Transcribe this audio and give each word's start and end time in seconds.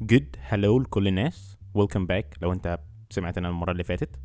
Good 0.00 0.36
hello 0.40 0.78
لكل 0.78 1.08
الناس. 1.08 1.56
Welcome 1.74 2.06
back 2.06 2.36
لو 2.42 2.52
انت 2.52 2.78
سمعتنا 3.10 3.48
المرة 3.48 3.72
اللي 3.72 3.84
فاتت. 3.84 4.20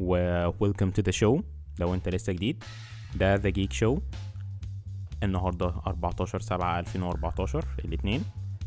و 0.00 0.12
welcome 0.60 0.90
to 0.90 1.02
the 1.02 1.10
show 1.10 1.40
لو 1.80 1.94
انت 1.94 2.08
لسه 2.08 2.32
جديد. 2.32 2.64
ده 3.14 3.34
The 3.34 3.48
Geek 3.48 3.72
Show 3.72 3.98
النهارده 5.22 5.66
14 5.86 6.40
7 6.40 6.78
2014 6.80 7.64
الاثنين 7.84 8.24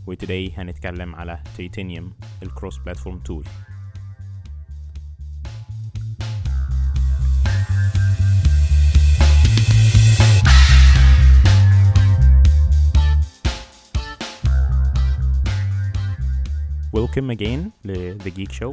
و 0.07 0.14
today 0.14 0.51
هنتكلم 0.57 1.15
على 1.15 1.43
تيتانيوم 1.57 2.13
ال 2.43 2.77
cross-platform 2.77 3.19
tool 3.19 3.43
Welcome 16.99 17.29
again 17.37 17.71
ل 17.85 18.17
The 18.19 18.31
Geek 18.37 18.51
Show. 18.59 18.71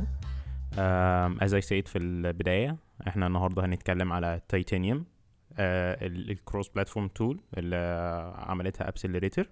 Um, 0.76 1.38
As 1.40 1.52
I 1.52 1.60
said 1.60 1.88
في 1.88 1.98
البداية 1.98 2.76
إحنا 3.08 3.26
النهاردة 3.26 3.64
هنتكلم 3.64 4.12
على 4.12 4.40
تيتانيوم 4.48 5.04
uh, 5.04 5.56
ال 5.58 6.68
cross-platform 6.68 7.08
tool 7.08 7.40
اللي 7.58 7.76
عملتها 8.36 8.90
Appcelerator. 8.90 9.44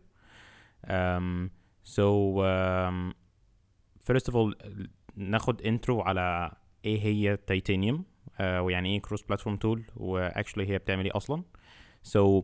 Um, 0.89 1.51
So 1.85 2.39
um, 2.41 3.15
first 4.11 4.29
of 4.29 4.35
all 4.35 4.55
ناخد 5.17 5.63
intro 5.63 6.01
على 6.01 6.53
إيه 6.85 7.01
هي 7.03 7.37
تيتانيوم 7.37 8.05
uh, 8.29 8.41
ويعني 8.41 8.95
إيه 8.95 9.03
cross-platform 9.03 9.23
tool 9.23 9.57
و 9.57 9.85
actually 9.97 10.69
هي 10.69 10.79
بتعمل 10.79 11.05
إيه 11.05 11.17
أصلا. 11.17 11.43
so 12.05 12.43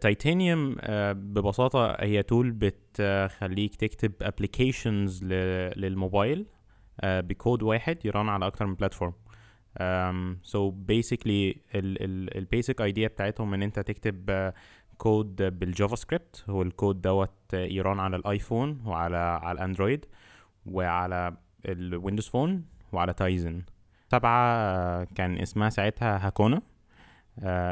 تيتانيوم 0.00 0.76
ببساطة 1.12 1.92
هي 2.00 2.22
tool 2.22 2.50
بتخليك 2.50 3.74
تكتب 3.74 4.12
applications 4.22 5.24
لل 5.24 5.55
mobile 5.55 6.46
uh, 6.46 7.04
بكود 7.04 7.62
واحد 7.62 8.06
ي 8.06 8.12
run 8.12 8.28
على 8.28 8.46
أكتر 8.46 8.66
من 8.66 8.74
platform 8.74 9.12
so 10.42 10.72
basically 10.92 11.56
ال 11.74 11.92
basic 11.92 12.80
idea 12.80 13.08
بتاعتهم 13.08 13.54
إن 13.54 13.62
أنت 13.62 13.80
تكتب 13.80 14.52
كود 14.98 15.42
بال 15.42 15.96
JavaScript 15.96 16.44
هو 16.50 16.62
الكود 16.62 17.00
دوت 17.02 17.54
ي 17.54 17.65
run 17.65 18.00
على 18.00 18.16
الآيفون 18.16 18.82
وعلى 18.86 19.16
على 19.16 19.52
الاندرويد 19.52 20.04
وعلى 20.66 21.36
الويندوز 21.66 22.28
فون 22.28 22.64
وعلى 22.92 23.12
تايزن 23.12 23.62
سبعة 24.12 25.04
كان 25.04 25.38
اسمها 25.38 25.68
ساعتها 25.68 26.26
هاكونا 26.26 26.56
آه 26.56 26.62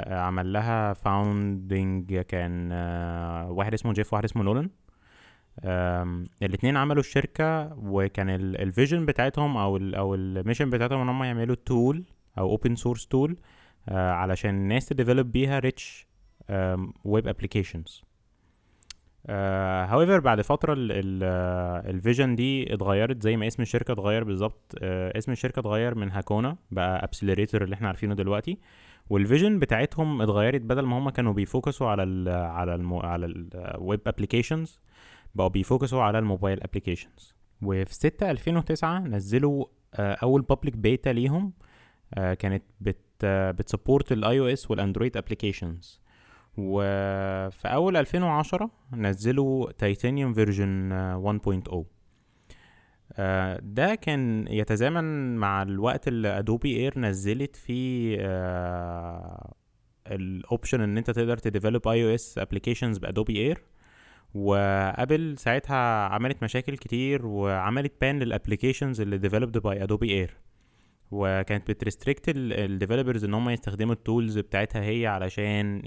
عمل 0.06 0.52
لها 0.52 0.92
founding 0.92 2.14
كان 2.20 2.68
آه 2.72 3.50
واحد 3.50 3.74
اسمه 3.74 3.92
جيف 3.92 4.12
وواحد 4.12 4.24
اسمه 4.24 4.42
نولان. 4.42 4.70
الاثنين 6.42 6.76
عملوا 6.76 7.00
الشركة 7.00 7.74
وكان 7.78 8.30
ال 8.30 8.41
vision 8.41 9.06
بتاعتهم 9.06 9.56
أو 9.56 9.76
ال 9.76 9.94
أو 9.94 10.14
ال 10.14 10.21
mission 10.21 10.70
بتاعتهم 10.70 11.00
إن 11.00 11.08
هم 11.08 11.22
يعملوا 11.24 11.56
tool 11.66 12.04
أو 12.38 12.50
open 12.50 12.74
source 12.74 13.06
tool 13.06 13.36
علشان 13.88 14.50
الناس 14.54 14.86
ت 14.86 14.92
develop 14.92 15.32
بيها 15.32 15.58
rich 15.58 16.06
web 17.04 17.28
applications 17.28 18.02
however 19.30 20.20
بعد 20.20 20.40
فترة 20.40 20.74
ال 20.78 21.01
vision 21.01 22.34
دي 22.34 22.74
اتغيرت 22.74 23.22
زي 23.22 23.36
ما 23.36 23.46
اسم 23.46 23.62
الشركة 23.62 23.92
اتغير 23.92 24.24
بالظبط. 24.24 24.74
uh, 24.76 24.78
اسم 24.82 25.32
الشركة 25.32 25.60
اتغير 25.60 25.94
من 25.94 26.10
هاكونا 26.10 26.56
بقى 26.70 27.04
Appcelerator 27.04 27.64
اللي 27.64 27.74
إحنا 27.74 27.88
عارفينه 27.88 28.14
دلوقتي. 28.14 28.58
وال 29.10 29.22
vision 29.22 29.58
بتاعتهم 29.58 30.22
اتغيرت 30.22 30.60
بدل 30.60 30.82
ما 30.86 30.98
هم 30.98 31.10
كانوا 31.10 31.32
بي 31.32 31.46
focus 31.46 31.81
وا 31.81 31.88
على 31.88 32.02
ال 32.02 32.28
على 32.28 32.74
ال 32.74 32.92
على 33.06 33.26
ال 33.26 33.45
web 33.45 34.00
applications 34.06 34.80
بقوا 35.34 35.48
بي 35.48 35.62
focus 35.62 35.95
وا 35.96 36.02
على 36.02 36.18
ال 36.18 36.25
mobile 36.25 36.62
applications 36.62 37.34
وفي 37.62 37.94
6 37.94 38.30
2009 38.30 38.98
نزلوا 38.98 39.64
أول 39.98 40.42
public 40.42 40.76
beta 40.76 41.10
ليهم 41.10 41.52
كانت 42.16 42.62
بت 42.80 42.96
بت 43.24 44.12
support 44.12 44.40
ال 44.40 44.46
iOS 44.46 44.70
والأندرويد 44.70 45.16
applications 45.16 46.00
وفي 46.56 47.68
أول 47.68 47.96
2010 47.96 48.70
نزلوا 48.92 49.72
تيتانيوم 49.72 50.32
version 50.34 50.90
1.0 51.62 51.72
Uh, 51.72 51.99
ده 53.62 53.94
كان 53.94 54.46
يتزامن 54.50 55.36
مع 55.36 55.62
الوقت 55.62 56.08
اللي 56.08 56.38
Adobe 56.38 56.76
AIR 56.76 56.98
نزلت 56.98 57.56
فيه 57.56 58.16
uh, 58.16 59.50
ال 60.06 60.17
option 60.17 60.80
إن 60.80 60.98
أنت 60.98 61.10
تقدر 61.10 61.36
ت 61.38 61.44
develop 61.45 61.88
iOS 61.88 62.38
applications 62.38 62.98
ب 62.98 63.05
Adobe 63.05 63.36
Air 63.38 63.62
و 64.34 64.52
Apple 64.52 65.38
ساعتها 65.38 66.04
عملت 66.04 66.42
مشاكل 66.42 66.76
كتير 66.76 67.26
وعملت 67.26 67.92
ban 68.00 68.18
لل 68.18 68.30
applications 68.30 69.00
اللي 69.00 69.18
developed 69.18 69.58
by 69.58 69.82
Adobe 69.82 70.10
Air 70.10 70.36
وكانت 71.10 71.70
بت 71.70 71.81
restrict 71.81 72.24
ال 72.28 72.37
developers 72.37 73.24
إن 73.24 73.34
هم 73.34 73.50
يستخدموا 73.50 73.92
ال 73.92 74.00
tools 74.00 74.38
بتاعتها 74.38 74.82
هي 74.82 75.06
علشان 75.06 75.82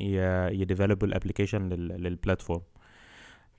يديفلوبوا 0.51 1.07
الابلكيشن 1.07 1.69
للبلاتفورم 1.69 2.61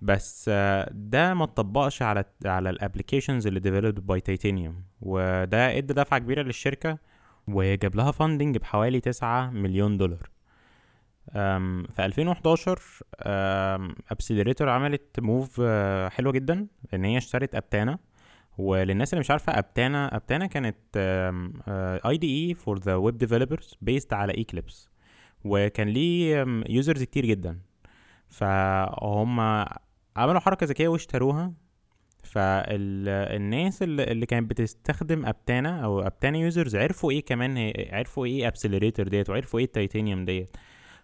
بس 0.04 0.48
ده 0.90 1.34
ما 1.34 1.44
اتطبقش 1.44 2.02
على 2.02 2.24
على 2.44 2.70
ال 2.70 2.76
applications 2.76 3.46
اللي 3.46 3.60
developed 3.60 4.06
by 4.06 4.20
Titanium 4.20 4.82
وده 5.00 5.78
ادى 5.78 5.94
دفعة 5.94 6.18
كبيرة 6.18 6.42
للشركة 6.42 6.98
وجاب 7.48 7.94
لها 7.96 8.10
funding 8.10 8.58
بحوالي 8.58 9.00
9 9.00 9.50
مليون 9.50 9.96
دولار. 9.96 10.30
في 11.32 11.94
2011 11.98 12.78
Appcelerator 14.10 14.68
عملت 14.68 15.20
move 15.20 15.60
حلوة 16.12 16.32
جدا 16.32 16.66
إن 16.94 17.04
هي 17.04 17.18
اشترت 17.18 17.54
Aptana 17.54 17.98
وللناس 18.58 19.12
اللي 19.12 19.20
مش 19.20 19.30
عارفة 19.30 19.58
Aptana 19.58 20.16
Aptana 20.16 20.46
كانت 20.46 20.76
IDE 22.06 22.48
for 22.48 22.78
the 22.78 22.94
web 22.94 23.18
developers 23.18 23.76
based 23.82 24.12
على 24.12 24.34
Eclipse 24.36 24.88
وكان 25.44 25.88
ليه 25.88 26.44
users 26.68 27.02
كتير 27.02 27.26
جدا. 27.26 27.58
فهم 28.28 29.64
عملوا 30.16 30.40
حركة 30.40 30.66
ذكية 30.66 30.88
واشتروها. 30.88 31.52
فالناس 32.22 33.82
اللي 33.82 34.26
كانت 34.26 34.50
بتستخدم 34.50 35.26
Aptana 35.26 35.84
أو 35.84 36.00
Aptana 36.00 36.38
users 36.38 36.76
عرفوا 36.76 37.10
إيه 37.10 37.24
كمان 37.24 37.72
عرفوا 37.92 38.26
إيه 38.26 38.48
Appcelerator 38.48 39.08
ديت 39.08 39.30
وعرفوا 39.30 39.58
إيه 39.58 39.64
التيتانيوم 39.66 40.24
ديت. 40.24 40.56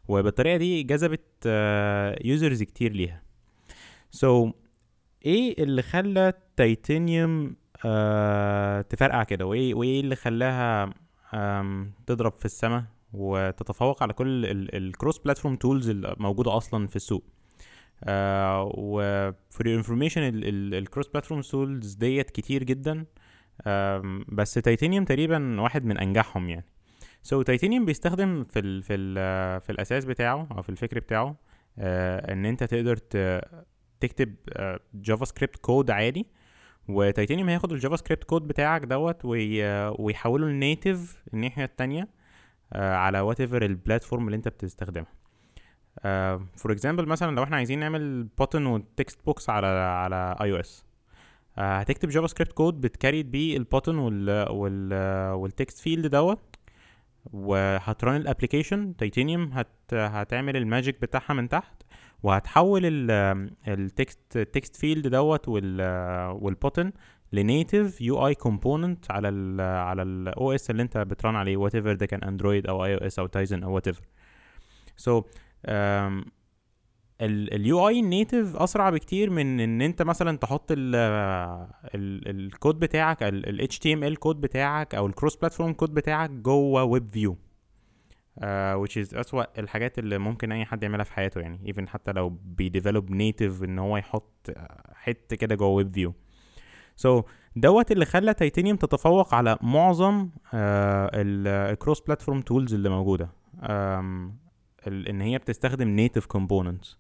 وبالطريقة 0.08 0.56
دي 0.56 0.82
جذبت 0.82 1.46
users 2.24 2.62
كتير 2.62 2.92
ليها. 2.92 3.22
so, 4.10 4.52
إيه 5.26 5.62
اللي 5.62 5.82
خلى 5.82 6.32
تيتانيوم 6.56 7.56
آه 7.84 8.80
تفرقع 8.80 9.22
كده؟ 9.22 9.46
وإيه 9.46 10.00
اللي 10.00 10.16
خلاها 10.16 10.94
تضرب 12.06 12.32
في 12.32 12.44
السماء 12.44 12.84
وتتفوق 13.12 14.02
على 14.02 14.12
كل 14.12 14.44
ال 14.76 14.83
cross 14.83 15.18
platform 15.18 15.56
tools 15.56 15.88
الموجودة 15.90 16.56
أصلا 16.56 16.86
في 16.86 16.96
السوق؟ 16.96 17.24
آه 17.24 17.39
و 18.08 18.48
for 18.48 19.66
your 19.66 19.76
information 19.76 20.20
ال 20.74 20.80
cross 20.80 21.08
platform 21.08 21.40
tools 21.40 21.94
ديت 21.94 22.30
كتير 22.30 22.64
جدا. 22.64 23.06
آه 23.66 24.22
بس 24.28 24.54
تيتانيوم 24.54 25.04
تقريبا 25.04 25.60
واحد 25.60 25.84
من 25.84 25.98
أنجحهم 25.98 26.48
يعني. 26.48 26.66
so, 27.22 27.46
Titanium 27.46 27.84
بيستخدم 27.84 28.44
في 28.44 28.58
ال 28.58 28.82
في 28.82 28.94
ال 28.94 29.60
في 29.60 29.72
الأساس 29.72 30.04
بتاعه 30.04 30.48
أو 30.56 30.62
في 30.62 30.68
الفكر 30.68 30.98
بتاعه 30.98 31.36
آه 31.78 32.32
إن 32.32 32.46
أنت 32.46 32.64
تقدر 32.64 32.96
تكتب 34.00 34.34
JavaScript 34.94 35.56
code 35.56 35.90
عادي. 35.90 36.26
وتيتانيوم 36.88 37.48
هياخد 37.48 37.72
ال 37.72 37.96
JavaScript 37.96 38.24
code 38.24 38.48
بتاعك 38.48 38.84
دوت 38.84 39.24
ويحوله 39.24 40.48
ل 40.48 40.59
native 40.59 41.22
الناحية 41.34 41.64
التانية 41.64 42.08
آه 42.72 42.94
على 42.94 43.20
whatever 43.20 43.40
ال 43.40 43.64
platform 43.64 44.26
اللي 44.26 44.36
أنت 44.36 44.48
بتستخدمها. 44.48 45.19
for 46.56 46.70
uh, 46.70 46.74
example 46.74 47.06
مثلا 47.06 47.36
لو 47.36 47.42
إحنا 47.42 47.56
عايزين 47.56 47.78
نعمل 47.78 48.24
button 48.38 48.66
و 48.66 48.78
text 48.78 49.24
box 49.26 49.50
على 49.50 49.66
على 49.66 50.36
iOS 50.40 50.84
هتكتب 51.56 52.08
JavaScript 52.08 52.26
code 52.26 52.52
بت 52.52 52.80
create 52.80 53.26
بيه 53.26 53.56
ال 53.56 53.62
button 53.62 53.98
وال 53.98 54.50
وال 54.50 54.94
وال 55.32 55.48
text 55.48 55.78
field 55.78 56.06
دوت 56.06 56.56
وهت 57.32 57.74
run 57.74 58.16
ال 58.16 58.23
application 58.23 58.96
Titanium 58.96 59.52
هت 59.52 59.68
هتعمل 59.92 60.56
ال 60.56 60.64
magic 60.64 61.00
بتاعها 61.00 61.34
من 61.34 61.48
تحت 61.48 61.82
وهتحول 62.22 62.80
ال 63.68 63.82
text 63.82 64.38
text 64.38 64.76
field 64.76 65.06
دوت 65.06 65.48
وال 65.48 65.80
والbutton 66.42 66.92
ل 67.32 68.00
native 68.00 68.26
UI 68.26 68.34
component 68.34 69.10
على 69.10 69.28
ال 69.28 69.60
على 69.60 70.02
ال 70.02 70.52
OS 70.52 70.70
اللي 70.70 70.82
أنت 70.82 70.98
بت 70.98 71.14
run 71.14 71.36
عليه 71.36 71.56
whatever 71.56 71.92
ده 71.92 72.06
كان 72.06 72.24
Android 72.24 72.66
أو 72.66 72.84
اي 72.84 72.94
أو 72.94 72.98
اس 72.98 73.18
أو 73.18 73.26
تايزن 73.26 73.62
أو 73.62 73.74
وات 73.74 73.86
ايفر 73.86 74.02
سو 74.96 75.22
اليو 77.20 77.88
اي 77.88 78.00
النيتف 78.00 78.56
أسرع 78.56 78.90
بكتير 78.90 79.30
من 79.30 79.60
إن 79.60 79.82
أنت 79.82 80.02
مثلا 80.02 80.38
تحط 80.38 80.66
الكود 81.94 82.78
بتاعك 82.78 83.22
ال 83.22 83.68
HTML 83.72 84.18
code 84.18 84.40
بتاعك 84.40 84.94
أو 84.94 85.06
ال 85.06 85.11
cross 85.11 85.36
platform 85.36 85.72
code 85.72 85.94
بتاعك 85.94 86.30
جوه 86.30 86.84
web 86.84 87.08
view 87.10 87.36
uh, 88.40 88.42
which 88.82 88.96
is 88.96 89.16
أسوأ 89.18 89.60
الحاجات 89.60 89.98
اللي 89.98 90.18
ممكن 90.18 90.52
أي 90.52 90.64
حد 90.64 90.82
يعملها 90.82 91.04
في 91.04 91.12
حياته 91.12 91.40
يعني 91.40 91.72
even 91.72 91.88
حتى 91.88 92.12
لو 92.12 92.28
بي 92.28 92.47
develop 92.47 93.10
native 93.10 93.62
إن 93.64 93.78
هو 93.78 93.96
يحط 93.96 94.50
حتة 94.94 95.36
كده 95.36 95.54
جوه 95.54 95.68
web 95.68 95.94
view 95.94 97.20
so, 97.20 97.24
دوت 97.56 97.92
اللي 97.92 98.04
خلى 98.04 98.34
تيتانيوم 98.34 98.76
تتفوق 98.76 99.34
على 99.34 99.58
معظم 99.60 100.28
ال 100.54 100.79
cross 100.79 102.00
platform 102.00 102.40
tools 102.40 102.74
اللي 102.74 102.88
موجودة. 102.88 103.28
إن 104.86 105.20
هي 105.20 105.38
بتستخدم 105.38 105.88
native 105.88 106.26
components 106.26 106.96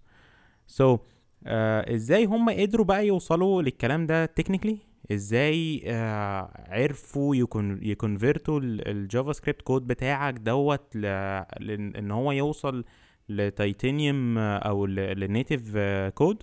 so 0.66 0.98
إزاي 1.46 2.24
هم 2.24 2.50
قدروا 2.50 2.86
بقى 2.86 3.06
يوصلوا 3.06 3.62
للكلام 3.62 4.06
ده 4.06 4.26
technically 4.26 4.78
إزاي 5.12 5.82
آه 5.86 6.64
عرفوا 6.68 7.36
يكون 7.36 7.78
ي 7.82 7.90
convert 7.90 8.45
وا 8.45 8.52
ال 8.52 8.60
JavaScript 8.62 9.62
code 9.62 9.86
بتاعك 9.86 10.34
دوت 10.34 10.96
إن 10.96 12.10
هو 12.10 12.32
يوصل 12.32 12.84
لتيتانيوم 13.28 14.38
أو 14.38 14.86
لل 14.86 15.09
native 15.09 15.76
code 16.14 16.42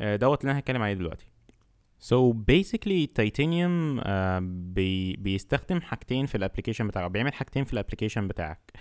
دوت 0.00 0.40
اللي 0.40 0.50
أنا 0.50 0.58
هتكلم 0.58 0.82
عليه 0.82 0.94
دلوقتي. 0.94 1.26
So 2.00 2.32
basically 2.32 3.06
uh, 3.06 4.40
بي 4.40 5.16
بيستخدم 5.16 5.80
حاجتين 5.80 6.26
في 6.26 6.34
ال 6.34 6.38
application 6.38 6.88
بتاعك 6.88 7.10
بيعمل 7.10 7.34
حاجتين 7.34 7.64
في 7.64 7.72
ال 7.72 7.77
application 7.77 8.28
بتاعك. 8.28 8.72
uh, 8.74 8.78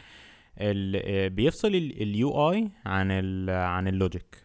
بيفصل 1.30 1.68
ال 1.76 2.52
UI 2.52 2.72
عن 2.86 3.08
ال 3.12 3.50
عن 3.50 3.88
ال 3.88 3.96
logic. 3.96 4.44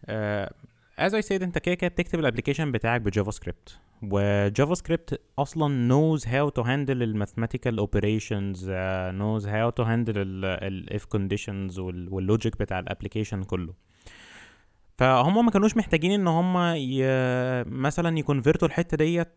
Uh, 0.00 0.46
as 0.98 1.12
I 1.12 1.20
said 1.28 1.42
انت 1.42 1.58
كده 1.58 1.74
كده 1.74 1.88
بتكتب 1.88 2.18
ال 2.18 2.22
application 2.22 2.72
بتاعك 2.72 3.00
ب 3.00 3.30
JavaScript 3.30 3.78
و 4.02 4.74
JavaScript 4.74 5.20
أصلا 5.38 5.88
knows 5.88 6.20
how 6.22 6.50
to 6.60 6.64
handle 6.66 6.90
ال 6.90 6.97
mathematical 6.97 7.80
operations 7.80 8.56
uh, 8.56 9.12
knows 9.20 9.44
how 9.46 9.70
to 9.80 9.86
handle 9.86 10.16
ال 10.16 11.00
if 11.00 11.02
conditions 11.16 11.78
وال 11.78 12.01
logic 12.01 12.58
بتاع 12.58 12.78
ال 12.78 12.83
application 12.83 13.42
كله. 13.42 13.74
فهم 15.00 15.44
ما 15.44 15.50
كانوش 15.50 15.76
محتاجين 15.76 16.12
إن 16.12 16.28
هم 16.28 16.58
ي... 16.76 17.04
مثلا 17.64 18.18
ي 18.18 18.24
convert 18.24 18.62
وا 18.62 18.68
الحتة 18.68 18.96
ديت 18.96 19.28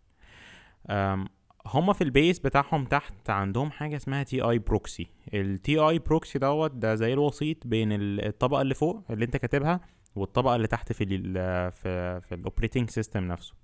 هما 1.67 1.93
في 1.93 2.05
ال 2.05 2.12
base 2.12 2.39
بتاعهم 2.39 2.85
تحت 2.85 3.31
عندهم 3.31 3.71
حاجة 3.71 3.97
اسمها 3.97 4.23
Ti 4.23 4.41
proxy 4.41 5.07
ال 5.35 5.50
Ti 5.50 5.79
proxy 5.79 6.39
دوت 6.39 6.71
ده 6.71 6.95
زي 6.95 7.13
الوسيط 7.13 7.67
بين 7.67 7.89
الطبقة 7.93 8.63
اللي 8.63 8.75
فوق 8.75 9.05
اللي 9.11 9.25
انت 9.25 9.37
كاتبها 9.37 9.81
والطبقة 10.15 10.57
اللي 10.57 10.67
تحت 10.67 10.93
في 10.93 11.05
ال 11.05 11.33
في 11.73 12.21
في 12.21 12.35
ال 12.35 12.40
operating 12.40 12.91
system 12.91 13.25
نفسه. 13.25 13.55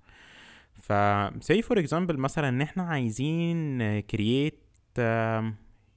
ف 0.73 0.93
say 1.51 1.61
for 1.61 1.75
example 1.83 2.15
مثلا 2.15 2.49
إن 2.49 2.61
إحنا 2.61 2.83
عايزين 2.83 3.99
create 3.99 4.63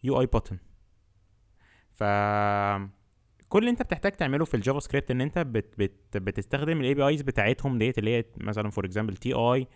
UI 0.05 0.21
button 0.21 0.59
ف 1.93 2.03
كل 3.55 3.59
اللي 3.61 3.71
انت 3.71 3.83
بتحتاج 3.83 4.13
تعمله 4.13 4.45
في 4.45 4.55
ال 4.55 4.81
JavaScript 4.81 5.11
ان 5.11 5.21
انت 5.21 5.39
بت 5.39 5.75
بت 5.79 6.17
بتستخدم 6.17 6.81
ال 6.81 6.95
APIs 6.95 7.23
بتاعتهم 7.23 7.79
ديت 7.79 7.99
اللي 7.99 8.17
هي 8.17 8.25
مثلا 8.37 8.71
for 8.71 8.85
example 8.85 9.17
Ti 9.17 9.67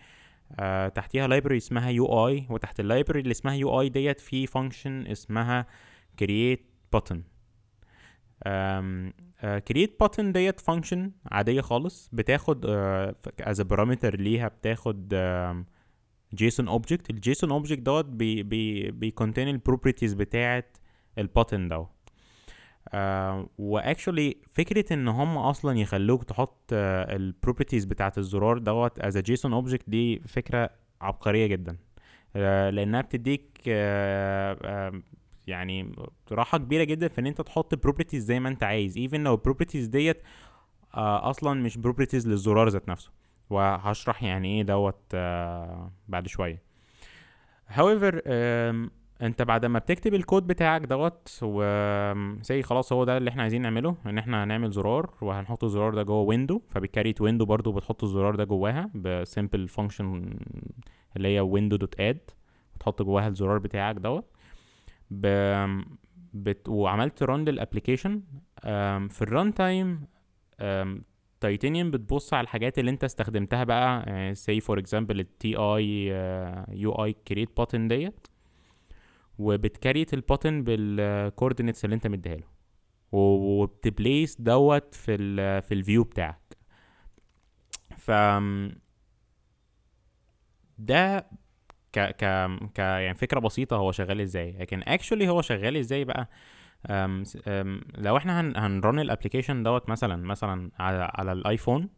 تحتيها 0.91 1.27
library 1.27 1.57
اسمها 1.57 1.91
UI 1.91 2.47
وتحت 2.51 2.81
ال 2.81 2.86
library 2.86 3.21
اللي 3.21 3.31
اسمها 3.31 3.55
UI 3.55 3.89
ديت 3.89 4.21
في 4.21 4.47
function 4.47 5.07
اسمها 5.07 5.67
create 6.23 6.61
button. 6.97 7.17
create 9.69 9.97
button 10.01 10.33
ديت 10.33 10.61
function 10.61 11.13
عادية 11.27 11.61
خالص 11.61 12.11
بتاخد 12.13 12.67
as 13.41 13.61
parameter 13.61 14.21
ليها 14.21 14.49
بتاخد 14.49 15.15
JSON 16.35 16.69
object 16.69 17.11
ال 17.11 17.19
JSON 17.19 17.51
object 17.51 17.83
دوت 17.83 18.05
بي 18.05 18.43
بي 18.43 18.91
بي 18.91 19.04
contain 19.04 19.49
ال 19.49 19.55
properties 19.55 20.15
بتاعه 20.15 20.65
ال 21.19 21.26
button 21.26 21.69
دوت. 21.69 21.98
آه 22.93 23.49
و 23.59 23.68
actually 23.68 24.37
فكرة 24.51 24.93
إن 24.95 25.09
هم 25.09 25.39
أصلا 25.39 25.79
يخلوك 25.79 26.25
تحط 26.25 26.71
آه 26.73 27.17
ال 27.17 27.23
properties 27.23 27.85
بتاعة 27.85 28.13
الزرار 28.19 28.59
دوت 28.59 28.99
as 28.99 29.19
JSON 29.19 29.53
object 29.53 29.91
دي 29.91 30.19
فكرة 30.19 30.71
عبقرية 31.01 31.47
جدا. 31.47 31.77
آه 32.37 32.71
لأنها 32.71 33.01
بتديك 33.01 33.67
يعني 35.47 35.93
راحة 36.33 36.59
كبيرة 36.59 36.85
جدا 36.85 37.09
في 37.09 37.21
إن 37.21 37.27
أنت 37.27 37.41
تحط 37.41 37.75
properties 37.75 38.25
زي 38.25 38.41
ما 38.41 38.49
أنت 38.49 38.63
عايز. 38.63 38.97
even 38.97 39.25
لو 39.25 39.35
ال 39.35 39.39
properties 39.39 39.87
ديت 39.87 40.23
أصلا 40.95 41.61
مش 41.61 41.77
properties 41.79 42.29
للزرار 42.29 42.69
ذات 42.69 42.89
نفسه. 42.89 43.11
وهشرح 43.51 44.23
يعني 44.23 44.49
إيه 44.57 44.63
دوت 44.63 45.15
بعد 46.09 46.27
شوية. 46.27 46.63
However 47.71 48.15
انت 49.23 49.43
بعد 49.43 49.67
ما 49.67 49.79
بتكتب 49.79 50.15
الكود 50.15 50.47
بتاعك 50.47 50.81
دوت 50.83 51.39
و 51.43 51.63
زي 52.43 52.63
خلاص 52.63 52.93
هو 52.93 53.05
ده 53.05 53.17
اللي 53.17 53.31
إحنا 53.31 53.43
عايزين 53.43 53.63
نعمله 53.63 53.97
ان 54.07 54.19
إحنا 54.19 54.45
هنعمل 54.45 54.71
زرار 54.71 55.15
وهنحط 55.21 55.65
الزرار 55.65 55.95
ده 55.95 56.03
جوه 56.03 56.21
window 56.23 56.63
فبال 56.71 56.88
create 56.88 57.21
window 57.21 57.45
برضو 57.45 57.73
بتحط 57.73 58.05
الزرار 58.05 58.35
ده 58.37 58.45
جواها 58.45 58.91
ب 58.95 59.05
simple 59.05 59.69
function 59.69 60.39
اللي 61.17 61.29
هي 61.29 61.41
window 61.41 61.77
dot 61.77 62.01
add 62.01 62.31
وتحط 62.75 63.03
جواها 63.03 63.29
الزرار 63.29 63.59
بتاعك 63.59 63.97
دوت. 63.97 64.25
ب... 65.11 65.27
بت... 66.35 66.69
وعملت 66.69 67.23
run 67.23 67.45
لل 67.45 67.57
application 67.57 68.23
في 69.09 69.19
ال 69.23 69.55
runtime 69.55 70.07
Titanium 71.41 71.91
بتبص 71.91 72.35
على 72.35 72.45
الحاجات 72.45 72.79
اللي 72.79 72.91
انت 72.91 73.05
استخدمتها 73.05 73.65
بقى 73.65 74.35
say 74.35 74.61
for 74.61 74.79
example 74.79 75.21
ال 75.21 75.33
Ti 75.33 75.57
UI 75.57 76.07
create 76.73 77.57
button 77.57 77.89
ديت. 77.89 78.27
وبت 79.39 79.64
create 79.64 80.15
ال 80.15 80.22
button 80.22 80.65
بال 80.65 80.83
coordinates 80.83 81.85
اللي 81.85 81.95
انت 81.95 82.07
مديها 82.07 82.37
له 82.37 82.47
وبت 83.13 83.61
place 83.61 84.41
دوت 84.41 84.95
في 84.95 85.15
ال 85.15 85.63
في 85.63 85.75
ال 85.75 85.81
view 85.81 86.05
بتاعك. 86.05 86.57
ف 87.97 88.11
ده 90.79 91.19
ك 91.93 91.99
ك 92.01 92.25
ك 92.75 92.79
يعني 92.79 93.15
فكرة 93.15 93.41
بسيطة 93.41 93.77
هو 93.77 93.93
شغال 93.93 94.21
إزاي. 94.21 94.53
لكن 94.53 94.83
actually 94.87 95.29
هو 95.29 95.43
شغال 95.43 95.77
إزاي 95.77 96.05
بقى؟ 96.05 96.29
أم 96.91 97.23
أم 97.49 97.81
لو 97.95 98.17
إحنا 98.17 98.41
هن 98.41 98.57
هن 98.57 98.74
run 98.74 98.99
ال 99.01 99.06
application 99.06 99.63
دوت 99.63 99.89
مثلا 99.89 100.17
مثلا 100.17 100.71
على, 100.79 101.11
على 101.15 101.33
الآيفون 101.33 101.89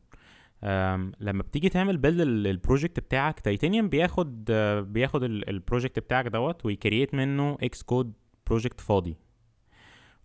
لما 1.21 1.43
بتيجي 1.43 1.69
تعمل 1.69 1.97
build 1.97 2.21
ال 2.21 2.31
project 2.31 3.01
بتاعك 3.01 3.41
تيتانيوم 3.41 3.89
بياخد 3.89 4.45
بياخد 4.93 5.23
ال 5.23 5.32
project 5.32 5.99
بتاعك 5.99 6.27
دوت 6.27 6.67
وي 6.67 6.79
create 6.79 7.15
منه 7.15 7.59
Xcode 7.63 8.13
project 8.47 8.81
فاضي. 8.81 9.17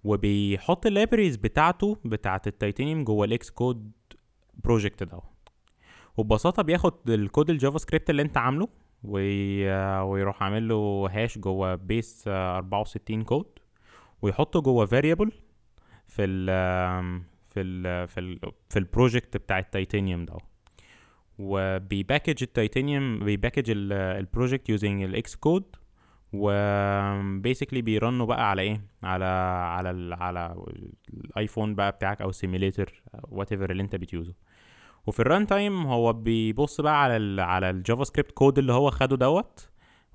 وبيحط 0.04 0.86
ال 0.86 0.91
libraries 0.91 1.36
بتاعته 1.36 1.98
بتاعه 2.06 2.42
التيتانيوم 2.48 3.04
جوه 3.04 3.25
ال 3.25 3.50
Xcode 3.50 3.92
project 4.64 5.04
دوت 5.04 5.24
وببساطة 6.18 6.62
بياخد 6.63 7.10
الكود 7.10 7.50
ال 7.50 7.78
JavaScript 7.78 8.10
اللي 8.10 8.22
انت 8.22 8.38
عامله 8.38 8.68
ويروح 9.04 10.44
عامل 10.44 10.68
له 10.68 11.08
hash 11.12 11.38
جوه 11.38 11.75
base 11.75 12.28
64 12.27 13.24
كود 13.24 13.46
ويحطه 14.22 14.62
جوه 14.62 14.86
variable 14.86 15.32
في 16.08 16.24
ال 16.24 17.25
في 17.56 17.62
ال 17.62 18.08
في 18.08 18.20
ال 18.20 18.40
في 18.70 18.80
ال 18.80 18.87
project 18.87 19.38
بتاع 19.38 19.60
التيتانيوم 19.60 20.26
ده. 20.26 20.38
وبيباكج 21.40 22.44
التيتانيوم 22.44 23.20
بيباكج 23.20 23.74
البروجكت 23.92 24.70
يوزنج 24.70 25.04
الاكس 25.04 25.36
كود 25.36 25.64
وبيسكلي 26.34 27.82
بيرنوا 27.82 28.26
بقى 28.26 28.50
على 28.50 28.62
إيه؟ 28.62 28.82
على 29.04 29.26
على 29.76 29.92
ال 29.92 30.14
على 30.14 30.56
الآيفون 31.14 31.76
بقى 31.76 31.92
بتاعك 31.92 32.22
أو 32.22 32.32
simulator 32.32 33.04
whatever 33.24 33.72
اللي 33.72 33.84
أنت 33.84 33.96
بت 33.96 34.06
use 34.06 34.23
ه. 34.23 34.34
وفي 35.08 35.20
ال 35.20 35.48
runtime 35.48 35.86
هو 35.86 36.14
بيبص 36.14 36.82
بقى 36.82 37.04
على 37.04 37.18
ال 37.18 37.40
على 37.40 37.70
ال 37.70 38.04
JavaScript 38.04 38.32
code 38.32 38.58
اللي 38.58 38.74
هو 38.74 38.90
خده 38.92 39.16
دوت. 39.16 39.70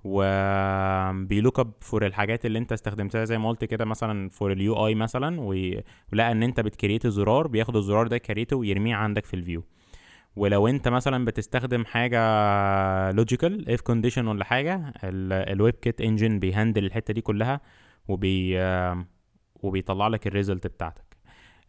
وبي 0.04 0.70
look 0.70 1.58
up 1.60 1.72
for 1.80 2.06
الحاجات 2.07 2.47
اللي 2.47 2.59
انت 2.59 2.73
استخدمتها 2.73 3.25
زي 3.25 3.38
ما 3.38 3.49
قلت 3.49 3.64
كده 3.64 3.85
مثلا 3.85 4.28
for 4.28 4.52
ال 4.52 4.87
UI 4.87 4.94
مثلا 4.95 5.40
ولقى 5.40 6.33
إن 6.33 6.42
انت 6.42 6.61
بت 6.60 6.72
create 6.72 7.06
زرار 7.07 7.47
بياخد 7.47 7.76
الزرار 7.76 8.07
ده 8.07 8.19
create 8.18 8.51
ه 8.51 8.56
ويرميه 8.57 8.95
عندك 8.95 9.25
في 9.26 9.35
ال 9.34 9.39
view. 9.39 9.64
ولو 10.37 10.69
انت 10.69 10.88
مثلا 10.88 11.25
بتستخدم 11.25 11.85
حاجة 11.85 12.21
logical 13.10 13.70
if 13.70 13.80
condition 13.80 14.26
ولا 14.26 14.45
حاجة 14.45 14.92
ال 15.04 15.75
WebKit 15.75 16.00
engine 16.00 16.38
بي 16.38 16.50
handle 16.50 16.84
الحتة 16.85 17.14
دي 17.14 17.21
كلها 17.21 17.61
وبي 18.09 18.59
وبيطلع 19.54 20.09
لك 20.09 20.26
ال 20.26 20.32
result 20.32 20.66
بتاعتك. 20.66 21.16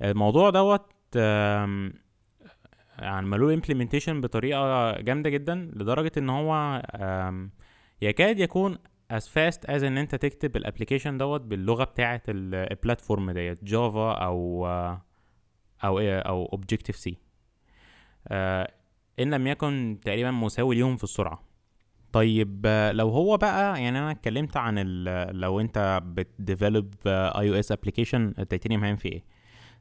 الموضوع 0.01 0.49
دوت 0.49 0.91
يعني 1.15 1.93
عملوا 2.99 3.53
implementation 3.53 4.21
بطريقة 4.21 4.91
جامدة 5.01 5.29
جدا 5.29 5.55
لدرجة 5.55 6.11
إن 6.17 6.29
هو 6.29 6.81
يكاد 8.01 8.39
يكون 8.39 8.77
as 9.13 9.23
fast 9.23 9.67
as 9.67 9.83
إن 9.83 9.97
أنت 9.97 10.15
تكتب 10.15 10.55
ال 10.57 10.62
application 10.62 11.17
دوت 11.17 11.41
باللغة 11.41 11.83
بتاعه 11.83 12.21
ال 12.29 12.41
platform 12.41 13.31
ديت 13.31 13.63
Java 13.63 14.11
أو 14.11 14.67
أو 15.83 15.99
إيه 15.99 16.19
أو 16.19 16.45
Objective-C 16.45 17.17
إن 19.19 19.33
لم 19.33 19.47
يكن 19.47 19.99
تقريبا 20.05 20.31
مساوي 20.31 20.75
ليهم 20.75 20.97
في 20.97 21.03
السرعة. 21.03 21.43
طيب 22.13 22.67
لو 22.93 23.09
هو 23.09 23.37
بقى 23.37 23.81
يعني 23.81 23.99
أنا 23.99 24.11
اتكلمت 24.11 24.57
عن 24.57 24.79
لو 25.31 25.59
أنت 25.59 26.01
بت 26.05 26.93
develop 27.05 27.49
iOS 27.49 27.53
application 27.53 27.71
ال 27.71 28.33
Titanium 28.39 28.95
فيه 28.95 29.09
إيه؟ 29.11 29.23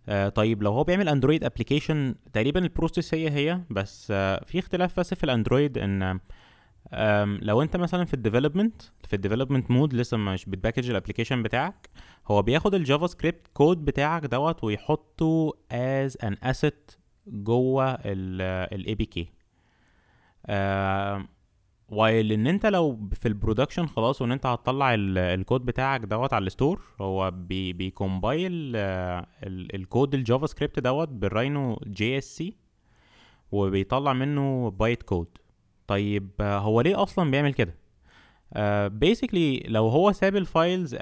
آه 0.09 0.29
طيب 0.29 0.63
لو 0.63 0.73
هو 0.73 0.85
بيعمل 0.85 1.09
اندرويد 1.09 1.45
application 1.45 2.15
تقريبا 2.33 2.61
ال 2.61 2.67
process 2.67 3.15
هي 3.15 3.31
هي 3.31 3.61
بس 3.71 4.09
آه 4.11 4.45
في 4.45 4.59
اختلاف 4.59 5.01
بس 5.01 5.15
في 5.15 5.25
الأندرويد 5.25 5.79
إن 5.79 6.21
لو 7.43 7.63
انت 7.63 7.77
مثلا 7.77 8.05
في 8.05 8.15
ال 8.15 8.20
development 8.20 8.83
في 9.05 9.17
ال 9.17 9.21
development 9.21 9.71
mode 9.71 9.95
لسه 9.95 10.17
مش 10.17 10.45
بت 10.45 10.55
package 10.55 10.91
ال 10.91 10.95
application 10.95 11.43
بتاعك 11.43 11.91
هو 12.27 12.43
بياخد 12.43 12.75
ال 12.75 13.07
JavaScript 13.07 13.47
code 13.55 13.85
بتاعك 13.85 14.27
دوت 14.27 14.65
ويحطه 14.65 15.53
as 15.73 16.19
an 16.25 16.37
asset 16.43 16.91
جوه 17.27 17.91
ال 18.05 18.95
APK 18.95 19.29
while 21.89 22.33
إن 22.33 22.47
انت 22.47 22.67
لو 22.67 23.09
في 23.13 23.29
ال 23.29 23.34
production 23.34 23.87
خلاص 23.87 24.23
وإن 24.23 24.33
انت 24.33 24.47
هتطلع 24.47 24.95
الكود 24.95 25.65
بتاعك 25.65 26.01
دوت 26.01 26.33
على 26.33 26.47
ال 26.47 26.52
store 26.52 26.81
هو 27.01 27.31
بي 27.31 27.73
بي 27.73 27.96
compile 27.96 28.77
الكود 29.47 30.15
ال 30.15 30.47
JavaScript 30.47 30.79
دوت 30.79 31.09
بال 31.09 31.29
Rhino 31.29 31.81
JSC 31.87 32.57
وبيطلع 33.53 34.13
منه 34.13 34.71
bytecode 34.71 35.29
طيب 35.91 36.31
هو 36.41 36.81
ليه 36.81 37.03
أصلا 37.03 37.31
بيعمل 37.31 37.55
كده؟ 37.55 37.75
basically 38.89 39.61
uh, 39.61 39.69
لو 39.69 39.89
هو 39.89 40.13
ساب 40.13 40.37
ال 40.37 40.95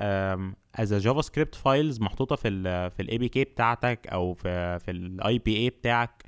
files 0.75 0.95
as 0.95 1.23
JavaScript 1.23 1.55
files 1.55 2.01
محطوطة 2.01 2.37
في 2.37 2.49
ال 2.49 2.91
في 2.91 3.03
ال 3.03 3.19
APK 3.19 3.45
بتاعتك 3.45 4.07
أو 4.07 4.35
في 4.35 4.79
في 4.79 4.91
ال 4.91 5.39
IPA 5.39 5.71
بتاعك 5.71 6.23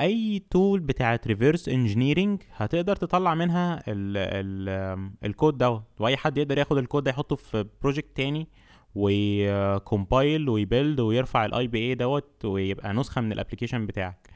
أي 0.00 0.42
tool 0.50 0.80
بتاعت 0.80 1.26
reverse 1.26 1.68
engineering 1.68 2.42
هتقدر 2.56 2.96
تطلع 2.96 3.34
منها 3.34 3.82
ال 3.88 4.16
ال 4.16 5.10
الكود 5.24 5.58
دوت 5.58 5.82
وأي 5.98 6.16
حد 6.16 6.38
يقدر 6.38 6.58
ياخد 6.58 6.78
الكود 6.78 7.04
ده 7.04 7.10
يحطه 7.10 7.36
في 7.36 7.66
project 7.82 8.16
تاني 8.16 8.48
وي 8.94 9.28
compile 9.28 10.48
وي 10.48 10.63
build 10.63 11.00
ويرفع 11.00 11.44
ال 11.44 11.66
IPA 11.66 11.94
دوت 11.94 12.44
ويبقى 12.44 12.92
نسخة 12.92 13.20
من 13.20 13.32
ال 13.32 13.37
application 13.37 13.86
بتاعك. 13.86 14.31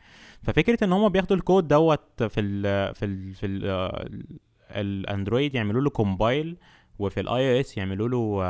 ففكرة 0.47 0.85
إن 0.85 0.93
هم 0.93 1.09
بياخدوا 1.09 1.37
الكود 1.37 1.69
دوت 1.69 2.23
في 2.23 2.41
ال 2.41 2.95
في 2.95 3.05
ال 3.05 3.35
في 3.35 3.47
ال 3.47 3.67
الاندرويد 4.71 5.55
يعملوا 5.55 5.81
له 5.83 5.91
compile 5.91 6.57
وفي 6.99 7.21
ال 7.21 7.55
iOS 7.57 7.77
يعملوا 7.77 8.09
له 8.09 8.43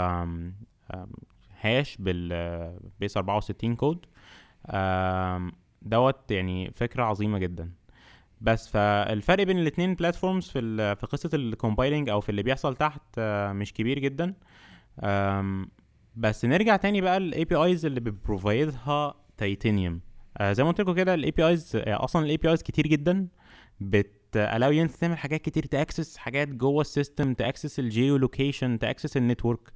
hash 1.60 1.96
بال 1.96 2.36
base 2.36 3.16
64 3.16 3.76
كود 3.76 4.06
دوت 5.82 6.30
يعني 6.30 6.70
فكرة 6.70 7.02
عظيمة 7.02 7.38
جدا. 7.38 7.72
بس 8.40 8.68
فالفرق 8.68 9.44
بين 9.44 9.58
الاثنين 9.58 9.94
platforms 9.94 10.48
في 10.48 10.94
في 10.96 11.06
قصة 11.06 11.30
ال 11.34 11.42
compiling 11.42 12.08
أو 12.08 12.20
في 12.20 12.28
اللي 12.28 12.42
بيحصل 12.42 12.76
تحت 12.76 13.20
مش 13.52 13.72
كبير 13.72 13.98
جدا. 13.98 14.34
بس 16.16 16.44
نرجع 16.44 16.76
تاني 16.76 17.00
بقى 17.00 17.16
ال 17.16 17.44
APIs 17.44 17.86
اللي 17.86 18.00
بت 18.00 18.25
provide 18.25 19.14
ها 20.38 20.40
Titanium 20.40 20.54
زي 20.54 20.62
ما 20.62 20.68
قلت 20.68 20.80
لكم 20.80 20.94
كده 20.94 21.14
ال 21.14 21.30
APIs 21.30 21.76
أصلا 21.76 22.24
ال 22.24 22.36
APIs 22.36 22.62
كتير 22.62 22.86
جدا. 22.86 23.28
بت 23.80 24.06
allow 24.06 24.70
انت 24.72 24.90
تعمل 24.90 25.18
حاجات 25.18 25.42
كتير 25.42 25.66
ت 25.66 25.73
access 25.73 26.16
حاجات 26.16 26.48
جوه 26.48 26.80
السيستم 26.80 27.34
تاكسس 27.34 27.78
الجيو 27.78 28.16
لوكيشن 28.16 28.78
تاكسس 28.78 29.16
النتورك 29.16 29.72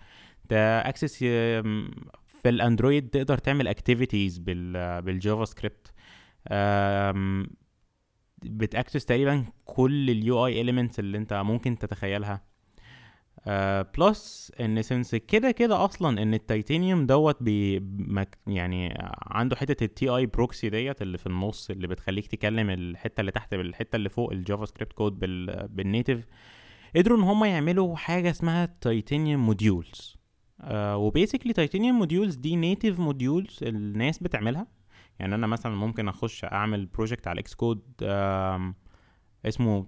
تاكسس 0.49 1.19
في 1.19 2.47
الاندرويد 2.47 3.11
تقدر 3.11 3.39
تعمل 3.39 3.69
activities 3.69 4.39
بال 4.39 5.45
JavaScript 5.45 5.93
بت 8.45 8.60
access 8.60 9.05
تقريبا 9.05 9.45
كل 9.65 10.11
ال 10.11 10.47
UI 10.47 10.61
elements 10.61 10.99
اللي 10.99 11.19
انت 11.19 11.33
ممكن 11.33 11.79
تتخيلها. 11.79 12.50
plus 13.99 14.53
إن 14.61 14.83
since 14.83 15.15
كده 15.15 15.51
كده 15.51 15.85
أصلا 15.85 16.23
إن 16.23 16.35
التيتانيوم 16.35 17.07
دوت 17.07 17.43
بي 17.43 17.83
يعني 18.47 18.95
عنده 19.27 19.57
حتة 19.57 19.85
ال 19.85 20.09
Ti 20.09 20.27
proxy 20.27 20.71
ديت 20.71 21.03
اللي 21.03 21.19
في 21.19 21.27
النص 21.27 21.71
اللي 21.71 21.87
بتخليك 21.87 22.27
تكلم 22.27 22.71
الحتة 22.71 23.21
اللي 23.21 23.31
تحت 23.33 23.55
بالحتة 23.55 23.97
اللي 23.97 24.09
فوق 24.09 24.33
ال 24.33 24.65
JavaScript 24.65 24.93
code 24.93 25.19
بال 25.19 25.69
بال 25.69 25.83
native 25.83 26.27
قدروا 26.97 27.19
إن 27.19 27.23
هم 27.23 27.45
يعملوا 27.45 27.97
حاجة 27.97 28.31
اسمها 28.31 28.77
Titanium 28.81 29.47
modules 29.47 30.17
آه 30.61 30.97
و 30.97 31.02
basically 31.02 31.53
Titanium 31.53 31.99
modules 31.99 32.35
دي 32.35 32.57
native 32.57 33.01
modules 33.01 33.59
الناس 33.63 34.19
بتعملها. 34.19 34.67
يعني 35.19 35.35
أنا 35.35 35.47
مثلا 35.47 35.75
ممكن 35.75 36.09
أخش 36.09 36.45
أعمل 36.45 36.87
project 36.87 37.27
على 37.27 37.41
Xcode 37.41 37.83
اسمه 39.47 39.87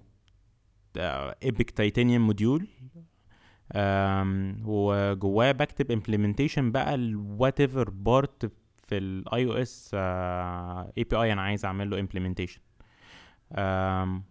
ايبك 1.43 1.69
Titanium 1.69 2.27
module 2.27 2.67
وجواه 4.65 5.51
بكتب 5.51 5.91
implementation 5.91 6.71
بقى 6.71 6.95
ال 6.95 7.59
whatever 7.61 7.89
part 7.89 8.51
في 8.83 8.97
ال 8.97 9.45
iOS 9.45 9.91
API 10.97 11.33
أنا 11.33 11.41
عايز 11.41 11.65
أعمل 11.65 11.89
له 11.89 11.99
implementation 11.99 12.61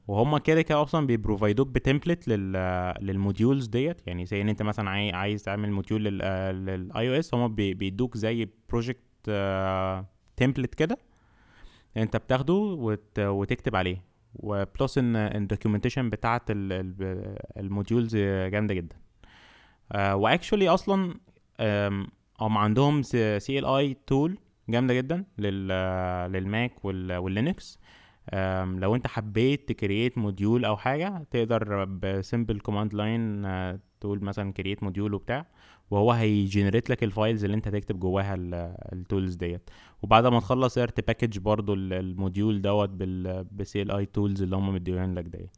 وهم 0.09 0.39
كده 0.39 0.63
كده 0.63 0.83
أصلا 0.83 1.07
بيبروفايدوك 1.07 1.69
بتمبلت 1.69 2.29
لل 2.29 2.53
للموديولز 3.01 3.67
ديت. 3.67 4.07
يعني 4.07 4.27
زي 4.27 4.41
إن 4.41 4.49
أنت 4.49 4.63
مثلا 4.63 4.91
عايز 5.17 5.43
تعمل 5.43 5.73
module 5.73 6.05
لل 6.05 7.09
iOS 7.09 7.35
هم 7.35 7.55
بيدوك 7.55 8.17
زي 8.17 8.49
project 8.69 9.01
template 10.37 10.75
كده 10.75 10.99
أنت 11.97 12.17
بتاخده 12.17 12.55
وت... 12.55 13.19
وتكتب 13.19 13.77
عليه. 13.77 14.03
و 14.35 14.47
plus 14.47 14.99
إن 14.99 15.17
ال 15.17 15.23
documentation 15.23 16.11
بتاعت 16.11 16.43
ال 16.51 16.71
modules 16.71 18.17
جامدة 18.17 18.75
جدا. 18.75 18.97
و 19.95 20.03
actually 20.03 20.69
أصلا 20.69 21.15
هم 22.41 22.59
عندهم 22.59 23.03
CLI 23.03 23.65
tool 23.65 24.39
جامدة 24.69 24.95
جدا 24.95 25.25
لل 25.39 25.69
لل 26.33 26.53
Mac 26.53 26.85
وال 26.85 27.08
Linux. 27.08 27.79
لو 28.65 28.95
أنت 28.95 29.07
حبيت 29.07 29.69
ت 29.69 29.76
create 29.76 30.19
module 30.19 30.65
أو 30.65 30.77
حاجة 30.77 31.27
تقدر 31.31 31.85
ب 31.85 31.96
simple 31.96 32.61
command 32.61 32.95
line 32.95 33.43
تقول 34.01 34.25
مثلا 34.25 34.53
create 34.53 34.83
module 34.83 35.15
وبتاع 35.15 35.47
وهو 35.91 36.13
هي 36.13 36.28
generate 36.28 36.91
لك 36.91 37.05
ال 37.05 37.11
files 37.11 37.45
اللي 37.45 37.57
أنت 37.57 37.69
هتكتب 37.69 38.01
جواها 38.01 38.35
ال 38.93 39.00
tools 39.00 39.35
ديت. 39.35 39.71
وبعد 40.03 40.27
ما 40.27 40.41
تخلص 40.41 40.79
تقدر 40.79 40.89
ت 40.89 40.95
package 40.95 41.39
برضو 41.39 41.75
ال 41.75 41.87
module 41.87 42.63
دوت 42.63 42.89
بال 42.91 43.83
CLI 43.83 43.91
tools 43.91 44.43
اللي 44.43 44.57
هم 44.57 44.75
مديوين 44.75 45.15
لك 45.15 45.25
ديت 45.25 45.57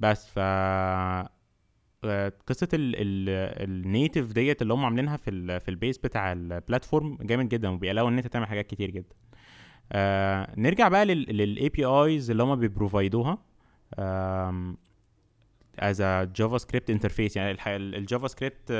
بس 0.00 0.28
ف 0.28 0.38
قصة 2.46 2.68
ال 2.72 2.95
native 2.95 4.32
ديت 4.32 4.62
اللي 4.62 4.74
هم 4.74 4.84
عاملينها 4.84 5.16
في 5.16 5.30
ال 5.30 5.60
في 5.60 5.68
ال 5.68 5.74
base 5.74 5.98
بتاع 5.98 6.32
ال 6.32 6.42
platform 6.42 7.18
جامد 7.20 7.48
جدا 7.48 7.68
وبي 7.68 7.83
allow 7.83 8.08
إن 8.08 8.16
أنت 8.18 8.26
تعمل 8.26 8.46
حاجات 8.46 8.66
كتير 8.66 8.90
جدا. 8.90 9.14
آه 9.92 10.54
نرجع 10.56 10.88
بقى 10.88 11.04
لل 11.04 11.68
APIs 11.68 12.30
اللي 12.30 12.42
هم 12.42 12.56
بي 12.56 12.70
provide 12.70 13.18
وها. 13.18 13.38
as 15.78 16.02
JavaScript 16.36 16.90
interface 16.90 17.36
يعني 17.36 17.58
ال 17.76 18.28
JavaScript 18.28 18.72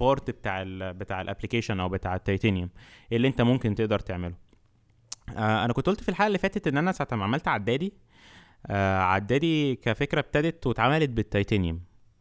part 0.00 0.30
بتاع 0.30 0.62
ال 0.62 0.94
بتاع 0.94 1.20
ال 1.20 1.25
application 1.25 1.80
أو 1.80 1.88
بتاع 1.88 2.14
التيتانيوم 2.14 2.70
اللي 3.12 3.28
أنت 3.28 3.42
ممكن 3.42 3.74
تقدر 3.74 3.98
تعمله. 3.98 4.34
آه 5.36 5.64
أنا 5.64 5.72
كنت 5.72 5.86
قلت 5.86 6.00
في 6.00 6.08
الحلقة 6.08 6.26
اللي 6.26 6.38
فاتت 6.38 6.66
إن 6.66 6.76
أنا 6.78 6.92
ساعة 6.92 7.08
ما 7.12 7.24
عملت 7.24 7.48
عدادي 7.48 7.92
آه 8.66 8.98
عدادي 8.98 9.74
كفكرة 9.76 10.20
ابتدت 10.20 10.66
واتعملت 10.66 11.10
بالتيتانيوم 11.10 11.80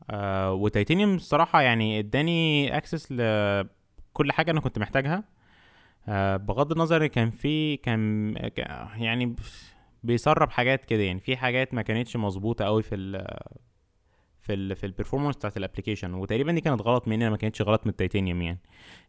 آه 0.09 0.53
وتيتانيوم 0.53 1.15
الصراحة 1.15 1.61
يعني 1.61 1.99
اداني 1.99 2.77
access 2.77 3.11
لكل 3.11 4.31
حاجة 4.31 4.51
أنا 4.51 4.59
كنت 4.59 4.79
محتاجها. 4.79 5.23
آه 6.07 6.37
بغض 6.37 6.71
النظر 6.71 7.07
كان 7.07 7.31
في 7.31 7.77
كان 7.77 8.33
يعني 8.97 9.35
بيسرب 10.03 10.49
حاجات 10.51 10.85
كده 10.85 11.03
يعني. 11.03 11.19
في 11.19 11.37
حاجات 11.37 11.73
ما 11.73 11.81
كانتش 11.81 12.15
مظبوطة 12.17 12.65
قوي 12.65 12.83
في 12.83 12.95
ال 12.95 13.27
في 14.41 14.53
ال 14.53 14.75
في 14.75 14.85
ال 14.85 14.90
performance 14.90 15.35
بتاعت 15.35 15.57
ال 15.57 15.62
application 15.62 16.13
وتقريبا 16.13 16.51
دي 16.51 16.61
كانت 16.61 16.81
غلط 16.81 17.07
مني 17.07 17.23
أنا 17.23 17.29
ما 17.31 17.37
كانتش 17.37 17.61
غلط 17.61 17.81
من 17.85 17.89
التيتانيوم 17.89 18.41
يعني. 18.41 18.59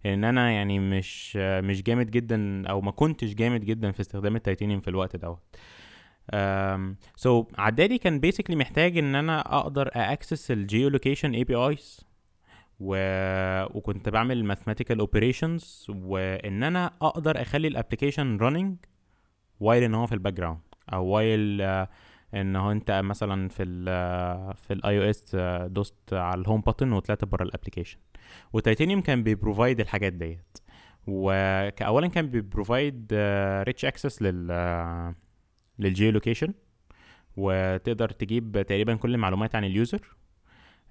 ان 0.07 0.25
أنا 0.25 0.50
يعني 0.50 0.79
مش 0.79 1.37
مش 1.37 1.83
جامد 1.83 2.11
جدا 2.11 2.69
أو 2.69 2.81
ما 2.81 2.91
كنتش 2.91 3.35
جامد 3.35 3.65
جدا 3.65 3.93
في 3.93 4.00
استخدام 4.00 4.37
التيتانيوم 4.37 4.81
في 4.81 4.88
الوقت 4.88 5.17
دوت. 5.17 5.38
so, 7.16 7.47
عدادي 7.59 7.99
كان 7.99 8.21
basically 8.21 8.57
محتاج 8.56 8.99
إن 8.99 9.14
أنا 9.14 9.59
أقدر 9.59 9.90
access 9.93 10.50
ال 10.50 10.88
geolocation 10.88 11.35
APIs 11.35 12.00
و... 12.80 12.97
وكنت 13.78 14.09
بعمل 14.09 14.45
mathematical 14.45 14.99
operations 14.99 15.87
وإن 15.88 16.62
أنا 16.62 16.90
أقدر 17.02 17.42
أخلي 17.42 17.68
ال 17.69 17.74
application 17.74 18.37
running 18.37 18.76
while 19.61 19.83
إن 19.83 19.95
هو 19.95 20.06
في 20.06 20.12
ال 20.12 20.33
background 20.33 20.61
أو 20.92 21.04
while 21.05 21.61
إن 22.35 22.56
هو 22.56 22.73
أنت 22.73 22.90
مثلا 22.90 23.49
في 23.49 23.62
ال 23.62 23.85
في 24.56 24.73
ال 24.73 24.99
iOS 24.99 25.37
دوست 25.66 26.12
على 26.12 26.40
ال 26.40 26.45
home 26.45 26.62
button 26.71 26.87
وطلعت 26.92 27.25
بره 27.25 27.42
ال 27.43 27.47
application 27.47 27.99
و 28.52 28.58
Titanium 28.58 29.00
كان 29.00 29.23
بي 29.23 29.35
provide 29.35 29.81
الحاجات 29.80 30.12
ديت. 30.12 30.59
وكأولا 31.06 32.06
كان 32.06 32.28
بي 32.31 32.48
provide 32.48 33.09
rich 33.62 33.85
access 33.85 34.23
لل 34.23 34.50
لل 35.78 36.11
geolocation 36.12 36.55
وتقدر 37.37 38.09
تجيب 38.09 38.62
تقريبا 38.68 38.95
كل 38.95 39.14
المعلومات 39.14 39.54
عن 39.54 39.64
ال 39.64 39.73
user. 39.73 40.16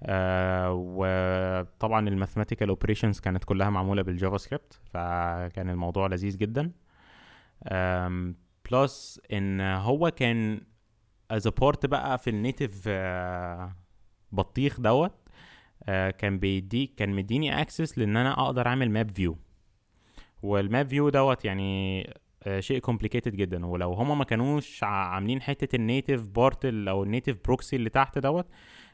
آه 0.02 0.72
وطبعا 0.72 2.08
ال 2.08 2.13
mathematical 2.13 2.68
operations 2.68 3.20
كانت 3.20 3.44
كلها 3.44 3.70
معمولة 3.70 4.02
بال 4.02 4.36
JavaScript 4.36 4.80
فكان 4.84 5.70
الموضوع 5.70 6.06
لذيذ 6.06 6.36
جدا. 6.36 6.72
plus 8.70 9.20
إن 9.32 9.60
هو 9.60 10.10
كان 10.10 10.60
as 11.30 11.48
part 11.48 11.86
بقى 11.86 12.18
في 12.18 12.30
ال 12.30 12.38
native 12.38 12.84
آه 12.88 13.76
بطيخ 14.32 14.80
دوت 14.80 15.28
آه 15.84 16.10
كان 16.10 16.38
بيدي 16.38 16.86
كان 16.86 17.10
مديني 17.10 17.60
access 17.60 17.98
لإن 17.98 18.16
أنا 18.16 18.32
أقدر 18.46 18.66
أعمل 18.66 18.90
map 18.90 19.10
view 19.10 19.38
وال 20.42 20.60
map 20.60 20.88
view 20.88 21.08
دوت 21.08 21.44
يعني 21.44 22.02
شيء 22.58 22.78
complicated 22.78 23.36
جدا. 23.36 23.66
ولو 23.66 23.92
هما 23.92 24.14
ما 24.14 24.24
كانوش 24.24 24.84
عاملين 24.84 25.42
حتة 25.42 25.76
ال 25.76 25.83
native 25.83 26.26
part 26.28 26.64
أو 26.64 27.02
ال 27.02 27.07
native 27.07 27.36
proxy 27.44 27.76
اللي 27.76 27.90
تحت 27.90 28.18
دوت 28.18 28.46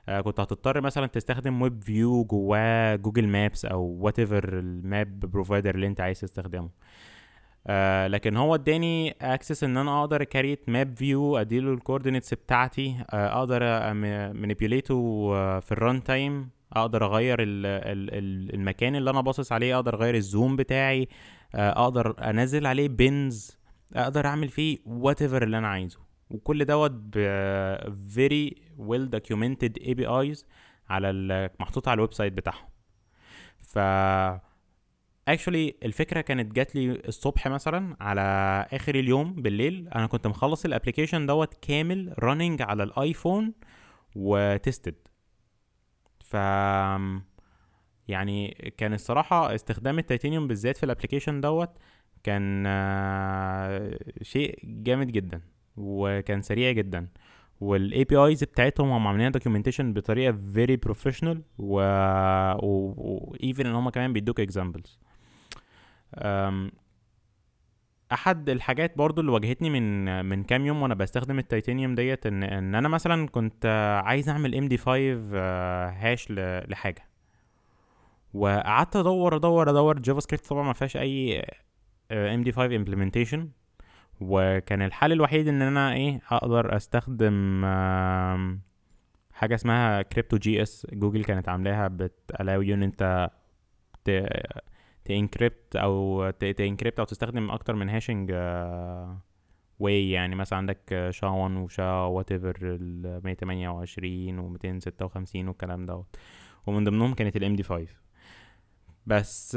آه 0.09 0.21
كنت 0.21 0.41
هتضطر 0.41 0.81
مثلا 0.81 1.07
تستخدم 1.07 1.63
web 1.63 1.83
view 1.83 2.25
جواه 2.25 2.97
Google 2.97 3.29
Maps 3.29 3.65
أو 3.65 3.83
whatever 4.01 4.19
ال 4.19 4.59
map 4.59 5.21
provider 5.21 5.75
اللي 5.75 5.87
انت 5.87 6.01
عايز 6.01 6.21
تستخدمه. 6.21 6.71
آه 7.67 8.07
لكن 8.07 8.37
هو 8.37 8.55
اداني 8.55 9.11
access 9.21 9.65
إن 9.65 9.77
أنا 9.77 10.01
أقدر 10.01 10.25
create 10.25 10.69
map 10.69 10.97
view 10.97 11.37
أديله 11.37 11.73
ال 11.73 11.78
coordinates 11.78 12.35
بتاعتي 12.35 12.97
آه 13.11 13.39
أقدر 13.39 13.61
manipulate 14.35 15.22
ه 15.22 15.31
في 15.61 15.73
ال 15.73 16.03
runtime 16.03 16.51
أقدر 16.73 17.05
أغير 17.07 17.37
ال 17.43 17.67
ال 17.67 18.55
المكان 18.55 18.97
اللي 18.97 19.11
أنا 19.11 19.21
باصص 19.21 19.53
عليه 19.53 19.75
أقدر 19.77 19.95
أغير 19.95 20.15
ال 20.15 20.23
zoom 20.23 20.57
بتاعي 20.57 21.03
آه 21.03 21.07
أقدر 21.55 22.31
انزل 22.31 22.67
عليه 22.67 22.89
pins 22.89 23.59
أقدر 23.95 24.27
اعمل 24.27 24.49
فيه 24.49 24.79
whatever 24.87 25.43
اللي 25.43 25.59
أنا 25.59 25.69
عايزه. 25.69 25.99
وكل 26.31 26.65
دوت 26.65 26.91
ب 26.95 27.17
very 28.15 28.55
well 28.79 29.19
documented 29.19 29.83
APIs 29.83 30.45
على 30.89 31.51
محطوط 31.61 31.89
على 31.89 31.95
ال 31.95 32.13
website 32.13 32.33
بتاعهم. 32.33 32.69
ف 33.63 33.79
actually 35.29 35.75
الفكرة 35.83 36.21
كانت 36.21 36.53
جات 36.53 36.75
لي 36.75 36.91
الصبح 37.09 37.49
مثلا 37.49 37.97
على 38.01 38.21
آخر 38.73 38.95
اليوم 38.95 39.35
بالليل. 39.35 39.89
أنا 39.89 40.07
كنت 40.07 40.27
مخلص 40.27 40.65
ال 40.65 40.70
application 40.70 41.27
دوت 41.27 41.55
كامل 41.55 42.15
running 42.19 42.63
على 42.63 42.83
ال 42.83 42.93
iPhone 42.93 43.53
و 44.17 44.27
tested. 44.27 44.95
ف 46.25 46.37
يعني 48.09 48.73
كان 48.77 48.95
الصراحة 48.95 49.55
استخدام 49.55 49.99
التيتانيوم 49.99 50.49
بالذات 50.49 50.77
في 50.77 50.85
ال 50.85 50.89
application 50.89 51.41
دوت 51.41 51.71
كان 52.23 52.65
شيء 54.23 54.59
جامد 54.65 55.07
جدا 55.07 55.41
وكان 55.77 56.43
سريع 56.43 56.73
جدا. 56.73 57.09
وال 57.61 58.05
APIs 58.05 58.45
بتاعتهم 58.45 58.91
هم 58.91 59.07
عاملين 59.07 59.31
documentation 59.31 59.93
بطريقة 59.93 60.33
very 60.55 60.77
professional 60.77 61.43
و 61.59 61.81
even 63.43 63.67
إن 63.67 63.75
هم 63.75 63.91
كمان 63.91 64.13
بيدوك 64.13 64.41
examples 64.41 64.99
أحد 68.13 68.49
الحاجات 68.51 68.99
برضو 68.99 69.21
اللي 69.21 69.33
واجهتني 69.33 69.71
من 69.71 70.25
من 70.25 70.45
كام 70.45 70.67
يوم 70.67 70.83
وأنا 70.83 70.95
بستخدم 70.95 71.39
التيتانيوم 71.39 71.95
ديت 71.95 72.27
إن 72.27 72.43
إن 72.43 72.75
أنا 72.75 72.89
مثلا 72.89 73.29
كنت 73.29 73.67
عايز 74.05 74.29
أعمل 74.29 74.55
MD5 74.55 74.77
hash 74.77 76.27
لحاجة. 76.69 77.12
وقعدت 78.35 78.97
ادور 78.97 79.37
ادور 79.37 79.71
ادور. 79.71 79.99
JavaScript 79.99 80.47
طبعا 80.47 80.63
ما 80.63 80.73
فيهاش 80.73 80.97
أي 80.97 81.45
MD5 82.13 82.53
implementation 82.53 83.51
وكان 84.21 84.83
الحل 84.83 85.13
الوحيد 85.13 85.49
إن 85.49 85.63
أنا 85.63 85.93
إيه 85.93 86.21
أقدر 86.31 86.77
أستخدم 86.77 87.65
حاجة 89.33 89.55
اسمها 89.55 90.03
CryptoJS 90.03 90.63
Google 90.63 91.25
كانت 91.25 91.49
عاملاها 91.49 91.89
بت 91.89 92.10
allow 92.10 92.63
إن 92.63 92.83
أنت 92.83 93.31
ت 95.05 95.14
encrypt 95.14 95.77
أو 95.77 96.31
ت 96.31 96.39
encrypt 96.39 96.99
أو 96.99 97.05
تستخدم 97.05 97.51
أكتر 97.51 97.75
من 97.75 97.89
hashing 97.89 98.31
way 99.79 100.11
يعني 100.11 100.35
مثلا 100.35 100.57
عندك 100.59 101.09
SHA 101.11 101.27
1 101.27 101.55
و 101.57 101.93
SHA 101.93 102.33
whatever 102.33 102.59
ال 102.63 103.21
128 103.25 104.39
و 104.39 104.49
256 104.49 105.49
والكلام 105.49 105.87
دوت. 105.87 106.17
ومن 106.67 106.85
ضمنهم 106.85 107.15
كانت 107.15 107.37
ال 107.37 107.57
MD5 107.57 107.87
بس 109.07 109.57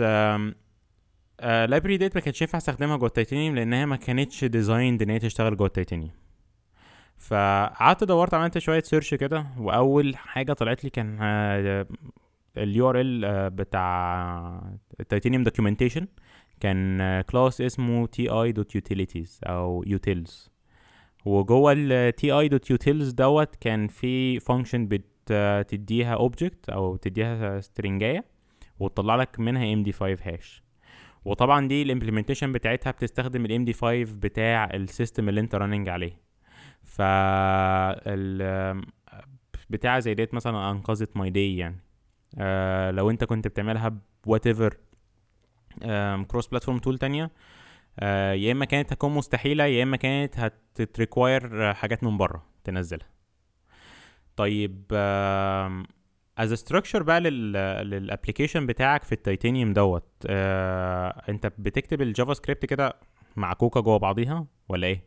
library 1.39 1.97
ديت 1.97 2.15
ما 2.15 2.21
كانتش 2.21 2.41
ينفع 2.41 2.57
أستخدمها 2.57 2.97
جوه 2.97 3.07
التيتانيوم 3.07 3.55
لأنها 3.55 3.85
ما 3.85 3.95
كانتش 3.95 4.43
designed 4.45 5.01
إن 5.01 5.09
هي 5.09 5.19
تشتغل 5.19 5.57
جوه 5.57 5.67
التيتانيوم 5.67 6.11
فقعدت 7.17 8.03
دورت 8.03 8.33
عملت 8.33 8.57
شوية 8.57 8.83
search 8.83 9.13
كده 9.13 9.45
وأول 9.59 10.15
حاجة 10.17 10.53
طلعت 10.53 10.83
لي 10.83 10.89
كان 10.89 11.17
ال 12.57 12.89
URL 12.89 13.49
بتاع 13.49 14.61
ال 14.99 15.04
Titanium 15.04 15.43
documentation 15.43 16.07
كان 16.59 17.21
class 17.21 17.61
اسمه 17.61 18.07
Ti 18.07 18.29
dot 18.29 18.75
utilities 18.75 19.39
أو 19.43 19.83
utils 19.87 20.49
وجوه 21.25 21.73
ال 21.77 22.31
Ti 22.31 22.47
dot 22.47 22.69
utils 22.69 23.11
دوت 23.11 23.55
كان 23.55 23.87
في 23.87 24.39
function 24.39 24.87
بتديها 24.91 26.13
object 26.13 26.69
أو 26.69 26.95
تديها 26.95 27.61
string 27.61 28.09
ايه 28.09 28.25
وتطلع 28.79 29.15
لك 29.15 29.39
منها 29.39 29.73
MD5 29.73 29.91
hash 29.91 30.63
وطبعا 31.25 31.67
دي 31.67 31.81
ال 31.81 31.86
implementation 31.86 32.51
بتاعتها 32.51 32.91
بتستخدم 32.91 33.45
ال 33.45 33.65
MD5 33.65 34.03
بتاع 34.03 34.65
ال 34.73 34.81
system 34.81 35.29
اللي 35.29 35.41
انت 35.41 35.55
running 35.55 35.89
عليه. 35.89 36.21
ف 36.83 37.01
بتاع 39.69 39.99
زي 39.99 40.13
ديت 40.13 40.33
مثلا 40.33 40.71
أنقذت 40.71 41.17
my 41.17 41.29
day 41.29 41.57
يعني. 41.57 41.79
آه 42.37 42.91
لو 42.91 43.09
انت 43.09 43.23
كنت 43.23 43.47
بتعملها 43.47 43.97
ب 44.25 44.47
whatever 44.47 44.77
cross 46.27 46.47
platform 46.47 46.77
tool 46.79 46.97
تانية 46.97 47.31
آه 47.99 48.33
يا 48.33 48.51
إما 48.51 48.65
كانت 48.65 48.93
هتكون 48.93 49.11
مستحيلة 49.15 49.63
يا 49.63 49.83
إما 49.83 49.97
كانت 49.97 50.39
هت 50.79 51.00
require 51.00 51.73
حاجات 51.73 52.03
من 52.03 52.17
بره 52.17 52.45
تنزلها. 52.63 53.07
طيب 54.35 54.83
as 56.37 56.53
structure 56.53 57.03
بقى 57.03 57.21
لل 57.21 57.43
application 57.43 58.65
بتاعك 58.65 59.03
في 59.03 59.11
التيتانيوم 59.11 59.73
دوت 59.73 60.03
آه 60.27 61.21
انت 61.29 61.51
بتكتب 61.57 62.01
ال 62.01 62.33
JavaScript 62.33 62.65
كده 62.65 62.93
مع 63.35 63.53
كوكا 63.53 63.79
جوه 63.79 63.97
بعضيها 63.99 64.45
ولا 64.69 64.87
إيه؟ 64.87 65.03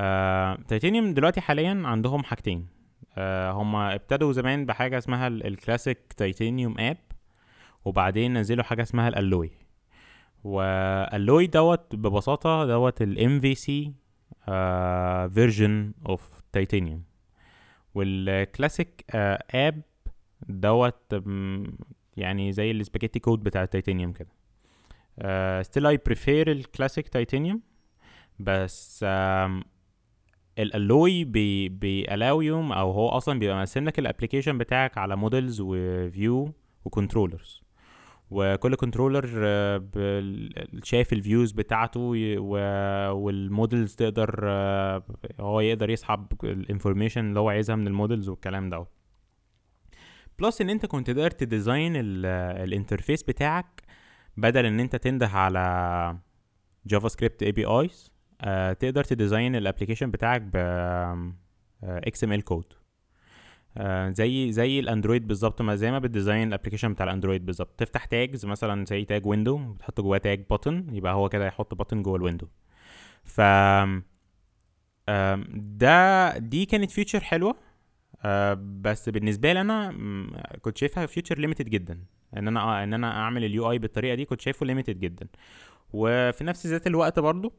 آه 0.00 0.58
تيتانيوم 0.68 1.14
دلوقتي 1.14 1.40
حاليا 1.40 1.82
عندهم 1.84 2.24
حاجتين. 2.24 2.66
آه 3.18 3.50
هم 3.52 3.76
ابتدوا 3.76 4.32
زمان 4.32 4.66
بحاجة 4.66 4.98
اسمها 4.98 5.28
ال 5.28 5.38
classic 5.38 6.12
Titanium 6.16 6.74
app 6.78 6.96
وبعدين 7.84 8.38
نزلوا 8.38 8.64
حاجة 8.64 8.82
اسمها 8.82 9.08
ال 9.08 9.14
Alloy. 9.14 9.50
و 10.44 10.61
Alloy 10.61 11.46
دوت 11.46 11.94
ببساطة 11.96 12.66
دوت 12.66 13.02
ال 13.02 13.40
MVC 13.40 13.92
version 15.34 15.92
of 16.08 16.42
Titanium 16.52 17.02
وال 17.94 18.18
classic 18.18 19.04
app 19.54 19.82
دوت 20.48 21.14
يعني 22.16 22.52
زي 22.52 22.70
ال 22.70 22.75
spaghetti 22.75 23.18
code 23.18 23.42
بتاع 23.42 23.62
التيتانيوم 23.62 24.12
كده. 24.12 24.28
still 25.62 25.86
I 25.86 25.96
prefer 26.06 26.50
ال 26.52 26.59
classic 26.59 27.08
Titanium 27.08 27.60
بس 28.38 29.04
ال 30.58 30.69
Alloy 30.69 31.24
بي 31.24 31.68
بي 31.68 31.89
allow 31.89 32.40
you 32.40 32.72
أو 32.72 32.90
هو 32.90 33.08
أصلا 33.08 33.38
بيبقى 33.38 33.56
مقسم 33.56 33.84
لك 33.84 33.98
ال 33.98 34.03
application 34.03 34.58
بتاعك 34.58 34.98
على 34.98 35.16
models 35.16 35.60
و 35.64 35.82
view 35.82 36.52
و 36.84 36.90
controllers 36.90 37.62
وكل 38.30 38.74
controller 38.74 39.26
شايف 40.82 41.12
ال 41.12 41.19
views 41.19 41.52
بتاعته 41.52 42.00
وال 43.12 43.33
models 43.33 43.94
تقدر 43.94 44.40
هو 45.40 45.60
يقدر 45.60 45.90
يسحب 45.90 46.26
ال 46.44 46.51
information 46.51 47.28
اللي 47.28 47.40
هو 47.40 47.48
عايزها 47.48 47.76
من 47.76 47.86
ال 47.86 47.92
models 47.92 48.28
والكلام 48.28 48.70
ده 48.70 48.86
plus 50.38 50.60
إن 50.60 50.70
أنت 50.70 50.86
كنت 50.86 51.06
تقدر 51.06 51.30
ت 51.30 51.39
design 51.39 51.92
ال 51.96 52.09
interface 52.09 53.22
بتاعك 53.22 53.82
بدل 54.36 54.66
إن 54.66 54.80
أنت 54.80 54.96
تنده 54.96 55.26
على 55.28 56.18
JavaScript 56.86 57.42
APIs 57.42 58.10
تقدر 58.80 59.04
ت 59.04 59.11
design 59.11 59.56
ال 59.56 59.61
application 59.61 60.10
بتاعك 60.10 60.40
ب 60.42 60.56
XML 61.82 62.42
code. 62.42 62.64
زي 64.08 64.52
زي 64.52 64.80
ال 64.80 64.86
Android 64.86 65.26
بالظبط 65.26 65.62
ما 65.62 65.76
زي 65.76 65.90
ما 65.90 65.98
بت 65.98 66.11
design 66.11 66.48
ال 66.48 66.52
application 66.52 66.92
بتاع 66.92 67.04
ال 67.06 67.11
Android 67.11 67.46
بالظبط. 67.46 67.74
تفتح 67.78 68.04
tags 68.04 68.46
مثلا 68.46 68.84
زي 68.84 69.04
tag 69.04 69.26
window 69.26 69.72
بتحط 69.72 70.00
جواه 70.00 70.18
tag 70.18 70.44
button 70.54 70.74
يبقى 70.92 71.14
هو 71.14 71.28
كده 71.28 71.46
يحط 71.46 71.74
button 71.82 71.96
جوه 71.96 72.16
ال 72.16 72.20
window 72.20 72.46
ف 73.24 73.40
ده 75.50 76.38
دي 76.38 76.64
كانت 76.66 76.90
feature 76.90 77.20
حلوة. 77.20 77.54
بس 78.56 79.08
بالنسبة 79.08 79.52
لي 79.52 79.60
أنا 79.60 79.94
كنت 80.60 80.78
شايفها 80.78 81.06
feature 81.06 81.38
limited 81.38 81.68
جدا. 81.68 82.04
إن 82.36 82.48
أنا 82.48 82.84
إن 82.84 82.94
أنا 82.94 83.20
أعمل 83.20 83.44
ال 83.44 83.70
UI 83.70 83.78
بالطريقة 83.78 84.14
دي 84.14 84.24
كنت 84.24 84.40
شايفه 84.40 84.66
limited 84.66 85.00
جدا. 85.00 85.28
وفي 85.92 86.44
نفس 86.44 86.66
ذات 86.66 86.86
الوقت 86.86 87.18
برضو 87.18 87.52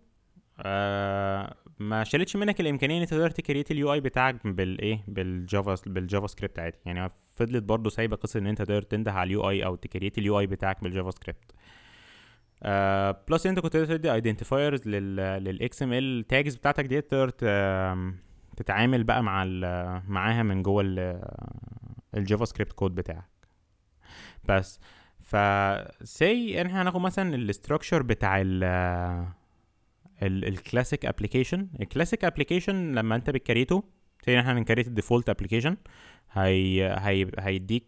آه 0.62 1.56
ما 1.80 2.04
شالتش 2.04 2.36
منك 2.36 2.60
الإمكانية 2.60 3.02
إن 3.02 3.08
تقدر 3.08 3.30
ت 3.30 3.36
create 3.36 3.72
ال 3.72 3.94
UI 3.94 4.00
بتاعك 4.00 4.48
بالإيه؟ 4.48 5.04
بال 5.08 5.25
Java 5.25 5.59
بال 5.59 5.76
JavaScript 5.86 6.60
عادي. 6.60 6.78
يعني 6.86 7.10
فضلت 7.36 7.64
برضو 7.64 7.90
سايبة 7.90 8.16
قصة 8.16 8.40
إن 8.40 8.48
أنت 8.48 8.62
تقدر 8.62 8.82
تنده 8.82 9.12
على 9.12 9.28
ال 9.28 9.50
UI 9.50 9.66
أو 9.66 9.76
ت 9.76 9.82
create 9.82 10.18
ال 10.18 10.40
UI 10.40 10.48
بتاعك 10.48 10.84
بال 10.84 11.12
JavaScript 11.12 11.52
آه 12.64 13.24
plus 13.30 13.48
أنت 13.48 13.60
كنت 13.60 13.74
تقدر 13.74 13.98
تدي 13.98 14.14
identifiers 14.14 14.88
لل 14.88 15.84
XML 15.84 16.28
tags 16.28 16.56
بتاعتك 16.56 16.86
دي 16.86 17.02
تقدر 17.02 17.32
تتعامل 18.60 19.04
بقى 19.04 19.24
مع 19.24 19.44
معاها 20.08 20.44
من 20.44 20.64
جوه 20.64 20.84
ال 22.18 22.46
JavaScript 22.46 22.74
code 22.74 22.96
بتاعك. 22.96 23.30
بس 24.46 24.80
ف 25.20 25.36
سي 26.04 26.62
إحنا 26.62 26.82
هناخد 26.82 27.02
مثلا 27.02 27.36
ال 27.36 27.42
structure 27.42 28.02
بتاع 28.02 28.42
ال 28.42 28.64
ال 30.24 30.34
classic 30.34 31.06
application 31.06 31.68
ال 31.82 31.87
classic 31.87 32.26
application 32.26 32.92
لما 32.96 33.16
انت 33.16 33.30
بت 33.30 33.42
create 33.42 33.78
ه 33.78 33.84
زي 34.28 34.40
إحنا 34.40 34.54
بن 34.54 34.62
create 34.62 34.88
ال 34.88 34.93
default 34.93 35.30
application 35.30 35.78
هي 36.32 36.96
هي 37.00 37.32
هيديك 37.40 37.86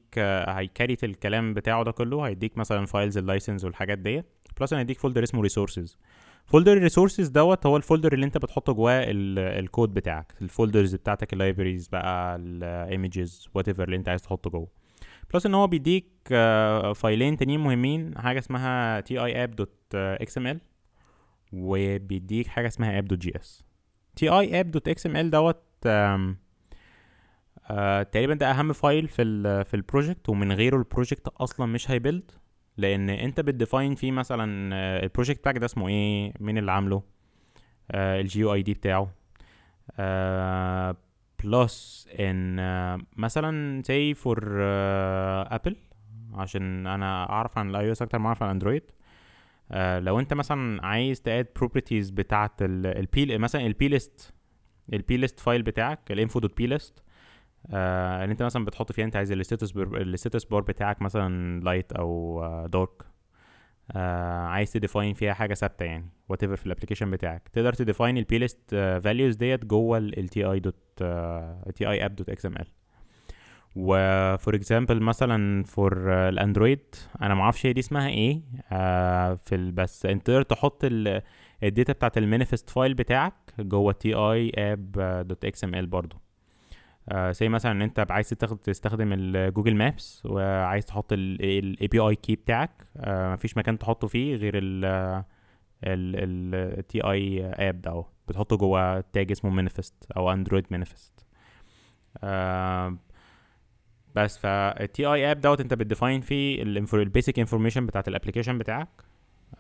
هي 0.48 0.62
create 0.62 1.04
الكلام 1.04 1.54
بتاعه 1.54 1.84
ده 1.84 1.92
كله 1.92 2.28
هيديك 2.28 2.58
مثلا 2.58 2.86
files 2.86 3.18
ال 3.18 3.24
license 3.24 3.64
والحاجات 3.64 3.98
ديت 3.98 4.26
plus 4.60 4.74
هيديك 4.74 5.00
folder 5.00 5.24
اسمه 5.24 5.42
Resources 5.42 5.98
folder 6.46 6.74
ال 6.74 6.79
Resources 6.79 7.28
دوت 7.28 7.66
هو 7.66 7.78
ال 7.78 7.83
folder 7.83 8.14
اللي 8.14 8.26
انت 8.26 8.38
بتحط 8.38 8.70
جواه 8.72 9.04
الكود 9.08 9.94
بتاعك. 9.94 10.34
ال 10.42 10.49
folders 10.49 10.96
بتاعتك 10.96 11.34
ال 11.34 11.39
libraries 11.39 11.88
بقى 11.88 12.36
ال 12.36 13.50
images 13.54 13.68
whatever 13.68 13.84
اللي 13.84 13.96
انت 13.96 14.10
عايز 14.10 14.22
تحطه 14.22 14.50
جوه. 14.50 14.68
plus 15.34 15.46
ان 15.46 15.54
هو 15.56 15.68
بيديك 15.68 16.08
file 16.96 17.24
ين 17.24 17.38
تانيين 17.38 17.60
مهمين. 17.60 18.18
حاجة 18.18 18.40
اسمها 18.40 19.00
تي 19.00 19.18
اي 19.20 19.44
اب 19.44 19.56
دوت 19.56 19.76
إكس 19.96 20.38
ام 20.38 20.48
ال 20.48 20.62
وبيديك 21.54 22.48
حاجة 22.48 22.68
اسمها 22.68 23.00
اب 23.00 23.06
دوت 23.06 23.20
جي 23.20 23.34
اس 23.36 23.64
تي 24.16 24.30
اي 24.30 24.60
اب 24.60 24.72
دوت 24.72 24.88
إكس 24.88 25.06
آم 25.06 25.16
ال 25.16 25.30
دوت 25.32 25.64
تقريبا 28.12 28.34
ده 28.34 28.52
أهم 28.52 28.74
file 28.74 29.08
في 29.08 29.22
ال 29.22 29.66
في 29.66 29.74
ال 29.74 29.81
project 29.81 30.30
ومن 30.30 30.52
غيره 30.52 30.78
ال 30.78 30.84
project 30.84 31.28
أصلا 31.28 31.66
مش 31.66 31.92
هي 31.92 32.03
build 32.03 32.32
لأن 32.78 33.10
أنت 33.10 33.40
بت 33.40 33.54
define 33.54 33.96
فيه 33.96 34.12
مثلا 34.12 34.46
ال 35.04 35.08
project 35.08 35.40
بتاعك 35.40 35.58
ده 35.58 35.66
اسمه 35.66 35.88
إيه؟ 35.88 36.34
مين 36.40 36.58
اللي 36.58 36.72
عامله؟ 36.72 37.04
ال 37.92 38.40
GUID 38.40 38.74
بتاعه. 38.74 39.12
plus 41.44 42.08
إن 42.20 42.56
مثلا 43.18 43.82
زي 43.86 44.14
for 44.14 44.44
Apple 45.52 45.76
عشان 46.34 46.88
أنا 46.88 47.30
أعرف 47.30 47.58
عن 47.58 47.70
ال 47.70 47.88
iOS 47.88 48.02
أكتر 48.02 48.20
ما 48.20 48.28
أعرف 48.28 48.44
عن 48.44 48.50
ال 48.50 48.54
Android 48.54 48.84
آه 49.72 50.00
لو 50.00 50.20
أنت 50.20 50.34
مثلا 50.34 50.86
عايز 50.86 51.22
ت 51.22 51.28
add 51.28 51.48
properties 51.56 52.10
بتاعة 52.10 52.56
ال 52.62 53.00
P 53.00 53.38
مثلا 53.38 53.66
ال 53.66 53.88
plist 53.88 54.34
ال 54.94 55.18
plist 55.18 55.40
file 55.40 55.62
بتاعك 55.62 56.12
ال 56.12 56.40
Info.plist 56.40 57.04
آه 57.70 58.24
اللي 58.24 58.32
انت 58.32 58.44
مثلا 58.44 58.66
بتحط 58.66 58.92
فيها 58.92 59.06
انت 59.06 59.16
عايز 59.16 59.32
ال 59.32 59.38
status 59.38 59.74
ال 59.78 59.87
status 59.87 60.44
bar 60.44 60.62
بتاعك 60.62 61.02
مثلا 61.02 61.60
light 61.64 61.92
أو 61.94 62.42
dark 62.68 63.04
آه 63.92 64.46
عايز 64.46 64.72
ت 64.74 64.80
define 64.80 65.14
فيها 65.14 65.34
حاجة 65.34 65.54
ثابتة 65.54 65.86
يعني 65.86 66.06
whatever 66.30 66.46
في 66.46 66.66
ال 66.66 66.70
application 66.70 67.12
بتاعك. 67.12 67.48
تقدر 67.54 67.74
ت 67.74 67.80
define 67.80 68.18
ال 68.18 68.38
plist 68.38 68.60
values 69.04 69.36
ديت 69.36 69.66
جوه 69.66 69.98
التي 69.98 70.44
اي 70.46 70.60
دوت 70.60 71.04
تي 71.76 71.90
اي 71.90 72.06
اب 72.06 72.16
دوت 72.16 72.30
إكس 72.30 72.46
ام 72.46 72.54
ال 72.58 72.68
وفور 73.76 74.56
اكزامبل 74.56 75.00
مثلا 75.02 75.64
for 75.64 76.12
ال 76.30 76.38
Android 76.38 76.96
أنا 77.22 77.36
ما 77.36 77.42
أعرفش 77.42 77.66
هي 77.66 77.74
دي 77.74 77.80
اسمها 77.80 78.10
إيه 78.10 78.42
آه 78.72 79.34
في 79.34 79.56
ال 79.56 79.72
بس 79.72 80.06
انت 80.06 80.26
تقدر 80.28 80.42
تحط 80.44 80.82
ال 81.64 81.70
data 81.70 81.94
بتاعت 81.94 82.18
ال 82.18 82.24
manifest 82.24 82.70
file 82.70 82.94
بتاعك 82.94 83.34
جوه 83.60 83.92
تي 83.94 84.14
اي 84.14 84.52
اب 84.58 84.92
دوت 85.28 85.46
إكس 85.46 85.64
ام 85.64 85.76
ال 85.76 85.88
برضه 85.88 86.31
زي 87.32 87.50
مثلا 87.50 87.72
إن 87.72 87.82
أنت 87.82 88.06
عايز 88.10 88.30
تستخدم 88.64 89.14
ال 89.14 89.23
Google 89.23 89.76
Maps 89.76 90.26
وعايز 90.26 90.86
تحط 90.86 91.14
ال 91.14 91.88
API 91.88 92.00
key 92.00 92.36
بتاعك 92.36 92.72
آه 92.98 93.34
مفيش 93.34 93.58
مكان 93.58 93.80
تحطه 93.80 94.08
فيه 94.08 94.36
غير 94.36 94.54
ال 94.58 95.24
ال 95.84 97.02
tiapp 97.02 97.82
ده 97.82 98.06
بتحطه 98.28 98.58
جوه 98.58 99.02
tag 99.02 99.32
اسمه 99.32 99.52
manifest 99.52 100.06
أو 100.18 100.32
Android 100.32 100.66
manifest 100.72 101.26
آه 102.24 102.98
بس 104.16 104.38
فال 104.38 105.06
tiapp 105.06 105.42
دوت 105.42 105.62
أنت 105.62 105.74
بت 105.74 105.86
define 105.86 106.22
فيه 106.22 106.64
ال 106.94 107.02
basic 107.02 107.40
information 107.40 107.86
بتاعت 107.86 108.08
ال 108.08 108.12
application 108.12 108.58
بتاعك. 108.58 109.11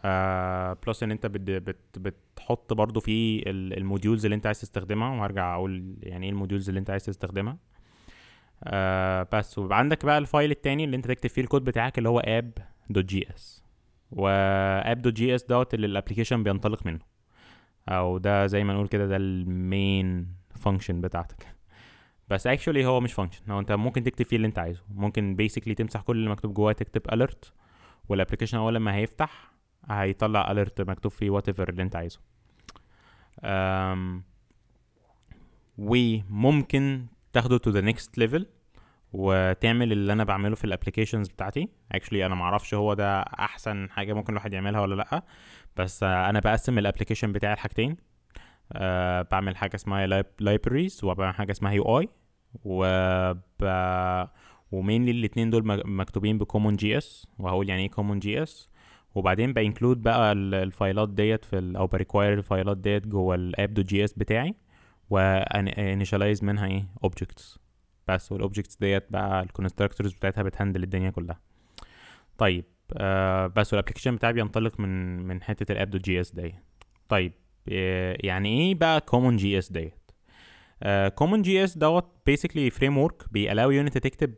آه 0.03 0.77
plus 0.87 1.03
إن 1.03 1.11
أنت 1.11 1.25
بت 1.25 1.41
بت 1.49 1.99
بتحط 1.99 2.73
برضو 2.73 2.99
فيه 2.99 3.43
ال 3.47 3.57
modules 3.57 4.25
اللي 4.25 4.35
أنت 4.35 4.45
عايز 4.45 4.61
تستخدمها 4.61 5.09
وهرجع 5.09 5.55
أقول 5.55 5.95
يعني 6.03 6.25
إيه 6.25 6.31
ال 6.31 6.36
modules 6.36 6.69
اللي 6.69 6.79
أنت 6.79 6.89
عايز 6.89 7.05
تستخدمها. 7.05 7.57
آه 8.63 9.27
بس 9.33 9.57
ويبقى 9.57 9.77
عندك 9.77 10.05
بقى 10.05 10.17
ال 10.17 10.24
file 10.24 10.51
التاني 10.51 10.83
اللي 10.83 10.95
أنت 10.97 11.07
تكتب 11.07 11.29
فيه 11.29 11.41
الكود 11.41 11.63
بتاعك 11.63 11.97
اللي 11.97 12.09
هو 12.09 12.19
اب 12.19 12.51
دوت 12.89 13.05
جي 13.05 13.29
اس 13.35 13.63
واب 14.11 15.01
دوت 15.01 15.13
جي 15.13 15.35
اس 15.35 15.43
دوت 15.43 15.73
اللي 15.73 15.87
ال 15.87 15.92
application 15.92 16.43
بينطلق 16.43 16.85
منه. 16.85 16.99
أو 17.89 18.17
ده 18.17 18.47
زي 18.47 18.63
ما 18.63 18.73
نقول 18.73 18.87
كده 18.87 19.07
ده 19.07 19.15
ال 19.17 19.39
main 19.39 20.27
function 20.55 21.01
بتاعتك. 21.01 21.47
بس 22.29 22.47
actually 22.47 22.85
هو 22.85 22.99
مش 22.99 23.13
function 23.13 23.51
هو 23.51 23.59
أنت 23.59 23.71
ممكن 23.71 24.03
تكتب 24.03 24.25
فيه 24.25 24.35
اللي 24.35 24.47
أنت 24.47 24.59
عايزه. 24.59 24.83
ممكن 24.95 25.35
basically 25.35 25.75
تمسح 25.75 26.01
كل 26.01 26.17
اللي 26.17 26.29
مكتوب 26.29 26.53
جواه 26.53 26.71
تكتب 26.71 27.01
alert 27.13 27.53
وال 28.09 28.17
application 28.17 28.57
أول 28.57 28.75
لما 28.75 28.95
هيفتح 28.95 29.50
هيطلع 29.89 30.51
alert 30.51 30.81
مكتوب 30.81 31.11
فيه 31.11 31.29
وات 31.29 31.49
اللي 31.69 31.83
انت 31.83 31.95
عايزه. 31.95 32.19
أم 33.43 34.23
وممكن 35.77 37.05
تاخده 37.33 37.57
to 37.57 37.69
the 37.69 37.81
next 37.81 38.17
level 38.17 38.45
وتعمل 39.13 39.91
اللي 39.91 40.13
أنا 40.13 40.23
بعمله 40.23 40.55
في 40.55 40.63
ال 40.63 40.68
applications 40.68 41.27
بتاعتي. 41.27 41.69
actually 41.91 42.25
أنا 42.25 42.35
معرفش 42.35 42.73
هو 42.73 42.93
ده 42.93 43.21
أحسن 43.21 43.89
حاجة 43.89 44.13
ممكن 44.13 44.33
الواحد 44.33 44.53
يعملها 44.53 44.81
ولا 44.81 44.95
لأ 44.95 45.23
بس 45.77 46.03
أنا 46.03 46.39
بقسم 46.39 46.77
ال 46.77 46.82
application 46.82 47.31
بتاعي 47.31 47.53
لحاجتين. 47.53 47.97
أه 48.73 49.27
بعمل 49.31 49.57
حاجة 49.57 49.75
اسمها 49.75 50.23
libraries 50.43 51.03
وبعمل 51.03 51.35
حاجة 51.35 51.51
اسمها 51.51 51.71
UI 51.71 52.09
وب 52.63 53.41
و 54.71 54.77
mainly 54.77 55.11
الاتنين 55.11 55.49
دول 55.49 55.63
مكتوبين 55.85 56.37
ب 56.37 56.75
CommonJS 56.75 57.27
وهقول 57.39 57.69
يعني 57.69 57.81
إيه 57.81 57.89
CommonJS 57.89 58.69
وبعدين 59.15 59.53
ب 59.53 59.59
include 59.59 60.01
بقى 60.01 60.31
ال 60.31 60.44
file 60.44 60.96
ات 60.96 61.09
ديت 61.09 61.45
في 61.45 61.73
أو 61.77 61.87
ب 61.87 61.93
require 61.93 62.33
ال 62.33 62.41
file 62.41 62.70
ات 62.70 62.77
ديت 62.77 63.07
جوه 63.07 63.35
ال 63.35 63.73
app.js 63.73 64.13
بتاعي 64.13 64.55
و 65.09 65.22
initialize 65.22 66.43
منها 66.43 66.65
إيه؟ 66.65 66.85
objects 67.03 67.59
بس 68.07 68.31
وال 68.31 68.41
objects 68.41 68.75
ديت 68.77 69.03
بقى 69.09 69.41
ال 69.43 69.49
constructors 69.49 70.13
بتاعتها 70.13 70.43
بت 70.43 70.53
handle 70.53 70.83
الدنيا 70.83 71.09
كلها. 71.09 71.39
طيب 72.37 72.65
آه 72.97 73.47
بس 73.47 73.73
وال 73.73 73.80
application 73.80 74.15
بتاعي 74.15 74.33
بينطلق 74.33 74.79
من 74.79 75.17
من 75.27 75.43
حتة 75.43 75.71
ال 75.71 75.89
app 75.89 76.01
dot 76.01 76.21
JS 76.21 76.31
ديت. 76.35 76.55
طيب 77.09 77.33
يعني 78.23 78.49
إيه 78.59 78.75
بقى 78.75 79.01
Common 79.01 79.37
JS 79.37 79.71
ديت؟ 79.71 79.93
Common 81.15 81.41
JS 81.41 81.77
دوت 81.77 82.05
basically 82.25 82.69
framework 82.69 82.97
بي 82.97 83.23
allow 83.31 83.71
you 83.71 83.81
انت 83.81 83.97
تكتب 83.97 84.33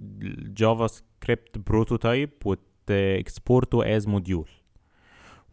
JavaScript 0.00 1.58
prototype 1.58 2.30
وت 2.44 2.82
export 2.82 3.96
ه 3.96 4.00
as 4.00 4.08
module 4.08 4.48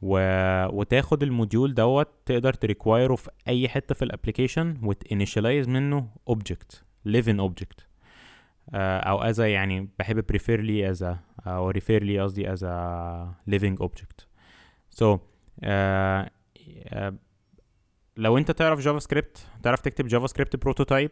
و... 0.01 0.17
وتاخد 0.67 1.23
ال 1.23 1.31
module 1.31 1.73
دوت 1.73 2.07
تقدر 2.25 2.53
ت 2.53 2.60
require 2.60 3.09
ه 3.09 3.15
في 3.15 3.29
أي 3.47 3.69
حتة 3.69 3.95
في 3.95 4.05
ال 4.05 4.11
application 4.11 4.77
وت 4.83 4.98
initialize 4.98 5.69
منه 5.69 6.07
object 6.27 6.83
living 7.05 7.39
object 7.39 7.87
أو 8.73 9.21
as 9.21 9.39
يعني 9.39 9.89
بحب 9.99 10.25
refer 10.27 10.61
لي 10.61 10.89
as 10.89 11.15
أو 11.47 11.69
refer 11.69 12.03
لي 12.03 12.19
قصدي 12.19 12.53
as 12.53 12.65
living 13.49 13.81
object 13.81 14.27
so 14.89 15.19
لو 18.17 18.37
انت 18.37 18.51
تعرف 18.51 18.79
JavaScript 18.79 19.47
تعرف 19.63 19.81
تكتب 19.81 20.07
JavaScript 20.07 20.55
prototype 20.55 21.11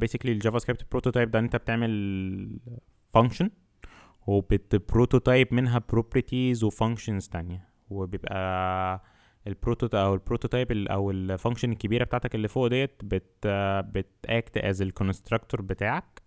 basically 0.00 0.29
ال 0.29 0.32
JavaScript 0.32 0.86
prototype 0.90 1.30
ده 1.30 1.38
انت 1.38 1.56
بتعمل 1.56 2.58
function 3.14 3.50
وبت 4.26 4.58
prototype 4.58 5.54
منها 5.54 5.82
properties 5.88 6.64
و 6.64 6.70
functions 6.70 7.28
تانية. 7.28 7.68
وبيبقى 7.90 9.02
ال 9.46 9.53
proto 9.53 9.86
أو 9.86 10.14
ال 10.14 10.20
prototype 10.20 10.72
أو 10.72 11.10
ال 11.10 11.17
function 11.17 11.72
الكبيرة 11.72 12.04
بتاعتك 12.04 12.34
اللي 12.34 12.48
فوق 12.48 12.66
ديت 12.66 12.92
بت 13.04 13.46
بت 13.94 14.20
act 14.20 14.58
as 14.58 14.82
ال 14.82 14.89
constructor 14.89 15.62
بتاعك 15.62 16.22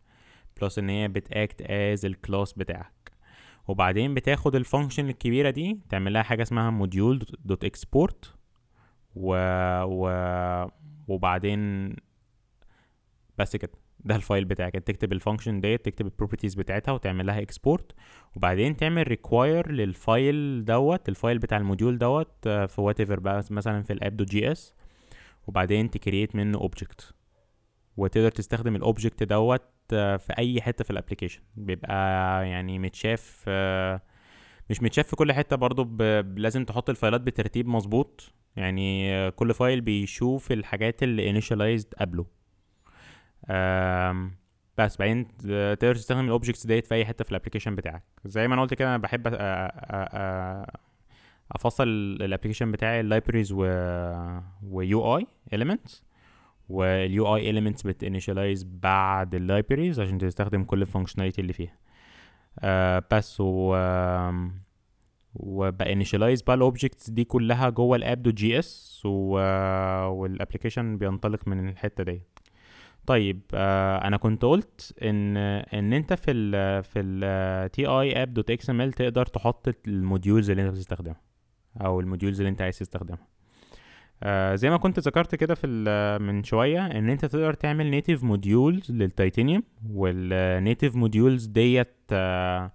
plus 0.61 0.79
إن 0.79 0.89
هي 0.89 1.07
بت 1.07 1.29
act 1.29 1.61
as 1.61 2.05
ال 2.05 2.13
class 2.13 2.53
بتاعك. 2.53 3.11
وبعدين 3.67 4.13
بتاخد 4.13 4.55
ال 4.55 4.61
function 4.61 5.09
الكبيرة 5.09 5.49
دي 5.49 5.79
تعمل 5.89 6.13
لها 6.13 6.23
حاجة 6.23 6.41
اسمها 6.41 6.69
module 6.69 7.25
dot 7.45 7.63
export 7.63 8.35
و... 9.19 9.35
و... 9.83 10.09
وبعدين 11.07 11.95
بس 13.37 13.55
كده. 13.55 13.71
ده 13.99 14.15
ال 14.15 14.21
file 14.21 14.45
بتاعك. 14.45 14.75
انت 14.75 14.87
تكتب 14.87 15.13
ال 15.13 15.18
function 15.18 15.61
ديت 15.61 15.85
تكتب 15.85 16.05
ال 16.05 16.10
properties 16.10 16.55
بتاعتها 16.55 16.91
وتعمل 16.91 17.25
لها 17.25 17.41
export 17.41 17.91
وبعدين 18.35 18.77
تعمل 18.77 19.07
require 19.07 19.71
لل 19.71 20.02
file 20.02 20.65
دوت 20.65 21.09
ال 21.09 21.15
file 21.15 21.39
بتاع 21.39 21.57
ال 21.57 21.63
module 21.63 21.97
دوت 21.97 22.47
آه، 22.47 22.65
في 22.65 22.81
whatever 22.81 23.19
بقى 23.19 23.43
مثلا 23.49 23.83
في 23.83 23.93
ال 23.93 24.17
app 24.17 24.29
dot 24.29 24.51
JS. 24.51 24.73
وبعدين 25.47 25.89
ت 25.89 25.96
create 25.96 26.35
منه 26.35 26.57
object 26.57 27.13
وتقدر 27.97 28.31
تستخدم 28.31 28.75
ال 28.75 28.82
object 28.82 29.23
دوت 29.23 29.61
آه، 29.93 30.17
في 30.17 30.33
أي 30.37 30.61
حتة 30.61 30.83
في 30.83 30.91
ال 30.91 30.95
application 30.95 31.41
بيبقى 31.55 31.93
يعني 32.49 32.79
متشاف 32.79 33.45
آه، 33.47 34.01
مش 34.69 34.83
متشاف 34.83 35.07
في 35.07 35.15
كل 35.15 35.33
حتة 35.33 35.55
برضو 35.55 36.03
لازم 36.35 36.65
تحط 36.65 36.89
ال 36.89 36.95
فايلات 36.95 37.21
بترتيب 37.21 37.67
مظبوط. 37.67 38.33
يعني 38.55 39.31
كل 39.31 39.53
file 39.53 39.81
بيشوف 39.81 40.51
الحاجات 40.51 41.03
اللي 41.03 41.41
initialized 41.41 41.89
قبله. 41.99 42.25
بس 44.77 44.97
بعدين 44.97 45.37
تقدر 45.37 45.95
تستخدم 45.95 46.25
ال 46.25 46.30
objects 46.30 46.65
ديت 46.65 46.87
في 46.87 46.95
أي 46.95 47.05
حتة 47.05 47.23
في 47.23 47.31
ال 47.31 47.35
application 47.35 47.75
بتاعك. 47.75 48.03
زي 48.25 48.47
ما 48.47 48.53
أنا 48.53 48.61
قلت 48.61 48.73
كده 48.73 48.87
أنا 48.87 48.97
بحب 48.97 49.27
أفصل 51.51 51.87
ال 52.21 52.25
application 52.25 52.71
بتاعي 52.71 52.99
ال 52.99 53.04
libraries 53.04 53.51
و 53.51 53.57
و 54.63 55.17
UI 55.17 55.27
elements 55.53 56.05
وال 56.69 57.35
UI 57.35 57.49
elements 57.49 57.81
بت 57.83 57.96
initialize 57.96 58.63
بعد 58.63 59.35
ال 59.35 59.41
libraries 59.41 59.99
عشان 59.99 60.17
تستخدم 60.17 60.63
كل 60.63 60.81
ال 60.81 60.85
functionality 60.85 61.41
اللي 61.41 61.53
فيها. 61.53 61.77
uh, 62.59 63.03
بس 63.11 63.37
و 63.41 63.75
وب 65.39 65.56
initialize 65.56 66.41
بقى 66.41 66.55
ال 66.55 66.62
objects 66.62 67.09
دي 67.09 67.23
كلها 67.23 67.69
جوه 67.69 67.97
ال 67.97 68.04
app 68.04 68.23
dot 68.23 68.33
JS 68.33 69.01
وال 69.05 69.35
application 69.35 70.97
بينطلق 70.97 71.47
من 71.47 71.69
الحتة 71.69 72.03
دي. 72.03 72.21
طيب 73.05 73.41
آه 73.53 74.07
أنا 74.07 74.17
كنت 74.17 74.45
قلت 74.45 74.95
إن 75.03 75.37
إن 75.37 75.93
أنت 75.93 76.13
في 76.13 76.31
ال 76.31 76.83
في 76.83 76.99
ال 76.99 77.71
TI 77.71 77.85
app 77.85 78.33
dot 78.33 78.51
XML 78.51 78.93
تقدر 78.93 79.25
تحط 79.25 79.75
ال 79.87 79.95
modules 79.95 80.49
اللي 80.49 80.61
أنت 80.63 80.71
بتستخدمها 80.71 81.21
أو 81.81 81.99
ال 81.99 82.04
modules 82.04 82.39
اللي 82.39 82.49
أنت 82.49 82.61
عايز 82.61 82.79
تستخدمها. 82.79 83.27
آه 84.23 84.55
زي 84.55 84.69
ما 84.69 84.77
كنت 84.77 84.99
ذكرت 84.99 85.35
كده 85.35 85.55
في 85.55 85.67
من 86.21 86.43
شوية 86.43 86.85
إن 86.85 87.09
أنت 87.09 87.25
تقدر 87.25 87.53
تعمل 87.53 87.85
native 87.91 88.23
modules 88.23 88.91
لل 88.91 89.06
Titanium 89.06 89.63
وال 89.91 90.17
native 90.17 90.95
modules 90.95 91.45
ديت 91.45 91.87
آه 92.11 92.65
آه 92.65 92.71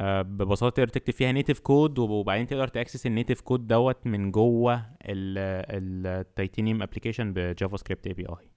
ببساطة 0.00 0.74
تقدر 0.74 0.88
تكتب 0.88 1.12
فيها 1.12 1.32
native 1.32 1.60
code 1.60 1.98
وبعدين 1.98 2.46
تقدر 2.46 2.68
ت 2.68 2.73
access 2.73 3.06
ال 3.06 3.11
native 3.11 3.40
code 3.40 3.66
دوت 3.66 4.06
من 4.06 4.30
جوه 4.30 4.86
ال 5.04 5.24
Titanium 5.24 6.82
application 6.82 7.28
ب 7.28 7.32
JavaScript 7.32 8.06
API 8.06 8.50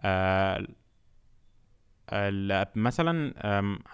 آه 0.00 0.66
مثلا 2.74 3.34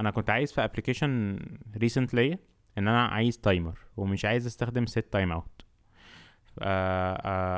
أنا 0.00 0.10
كنت 0.10 0.30
عايز 0.30 0.52
في 0.52 0.64
application 0.64 1.38
recently 1.76 2.32
إن 2.78 2.88
أنا 2.88 3.06
عايز 3.06 3.38
timer 3.38 3.78
ومش 3.96 4.24
عايز 4.24 4.46
أستخدم 4.46 4.86
set 4.86 5.02
timeout 5.11 5.62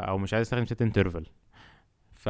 أو 0.09 0.19
مش 0.19 0.35
عايز 0.35 0.47
أستخدم 0.47 0.67
set 0.67 0.83
interval 0.83 1.27
ف 2.15 2.29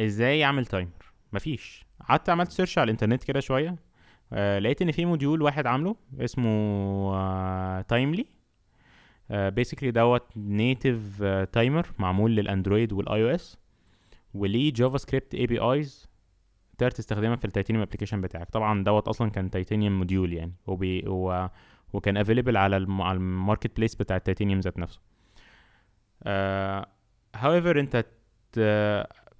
إزاي 0.00 0.44
أعمل 0.44 0.66
timer 0.66 1.12
مفيش. 1.32 1.86
قعدت 2.08 2.30
عملت 2.30 2.50
search 2.50 2.78
على 2.78 2.84
الإنترنت 2.84 3.24
كده 3.24 3.40
شوية. 3.40 3.76
آه 4.32 4.58
لقيت 4.58 4.82
إن 4.82 4.92
في 4.92 5.04
module 5.04 5.42
واحد 5.42 5.66
عامله 5.66 5.96
اسمه 6.20 7.82
Timely 7.82 8.26
basically 9.30 9.90
دوت 9.90 10.36
native 10.36 11.22
timer 11.24 11.86
معمول 11.98 12.36
لل 12.36 12.92
Android 12.92 13.22
وال 13.22 13.28
iOS 13.28 13.58
وليه 14.34 14.72
JavaScript 14.72 15.34
APIs 15.34 16.08
تقدر 16.78 16.90
تستخدمها 16.90 17.36
في 17.36 17.44
ال 17.44 17.48
Titanium 17.48 17.82
application 17.82 18.20
بتاعك 18.20 18.50
طبعا 18.50 18.84
دوت 18.84 19.08
أصلا 19.08 19.30
كان 19.30 19.50
Titanium 19.50 19.98
module 19.98 20.32
يعني 20.32 20.52
وبي 20.66 21.04
و... 21.08 21.48
وكان 21.92 22.16
available. 22.16 22.56
على 22.56 22.76
ال 22.76 23.76
marketplace 23.76 23.94
بتاع 23.94 24.16
التيتانيوم 24.16 24.60
ذات 24.60 24.78
نفسه 24.78 25.00
however 27.36 27.74
uh, 27.74 27.78
أنت 27.78 28.06
ت... 28.52 28.60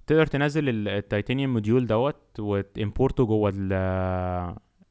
تقدر 0.07 0.25
تنزل 0.25 0.87
ال 0.87 0.94
Titanium 0.94 1.53
module 1.53 1.87
دوت 1.87 2.39
وت 2.39 2.58
import 2.58 3.15
ه 3.15 3.25
جوه 3.25 3.53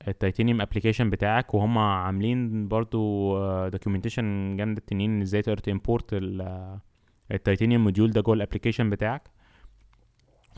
ال 0.09 0.14
Titanium 0.14 0.61
application 0.61 1.11
بتاعك 1.11 1.55
وهم 1.55 1.79
عاملين 1.79 2.69
برضو 2.69 3.39
documentation 3.69 4.57
جامدة. 4.57 4.83
تنين 4.87 5.21
إزاي 5.23 5.43
تقدر 5.43 5.59
ت 5.59 5.66
import 5.66 6.11
ال 7.33 7.38
Titanium 7.38 7.85
module 7.85 8.11
ده 8.11 8.21
جوه 8.21 8.35
ال 8.35 8.39
application 8.39 8.91
بتاعك. 8.91 9.31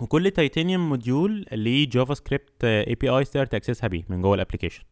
وكل 0.00 0.30
Titanium 0.30 0.88
module 0.88 1.46
ليه 1.52 1.88
JavaScript 1.90 2.64
API 2.64 3.24
تقدر 3.24 3.46
ت 3.46 3.52
access 3.52 3.83
ها 3.83 3.88
بيه 3.88 4.04
من 4.08 4.22
جوه 4.22 4.34
ال 4.34 4.38
application 4.38 4.82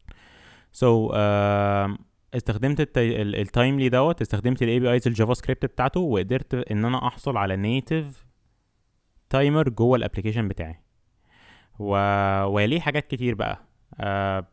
so 0.72 1.08
so, 1.08 1.12
uh, 1.12 2.00
استخدمت 2.34 2.88
ال 2.96 3.10
Timely 3.10 3.88
دوت 3.88 4.20
استخدمت 4.20 4.62
ال 4.62 4.80
APIs 4.80 4.92
ال 4.92 5.08
JavaScript 5.08 5.66
بتاعته 5.66 6.00
وقدرت 6.00 6.54
إن 6.54 6.84
أنا 6.84 7.06
أحصل 7.06 7.36
على 7.36 7.56
native 7.56 8.26
timer 9.30 9.68
جوه 9.68 9.96
ال 9.96 10.01
application 10.01 10.48
بتاعي. 10.48 10.80
و... 11.78 11.88
وليه 12.44 12.80
حاجات 12.80 13.06
كتير 13.06 13.34
بقى. 13.34 13.65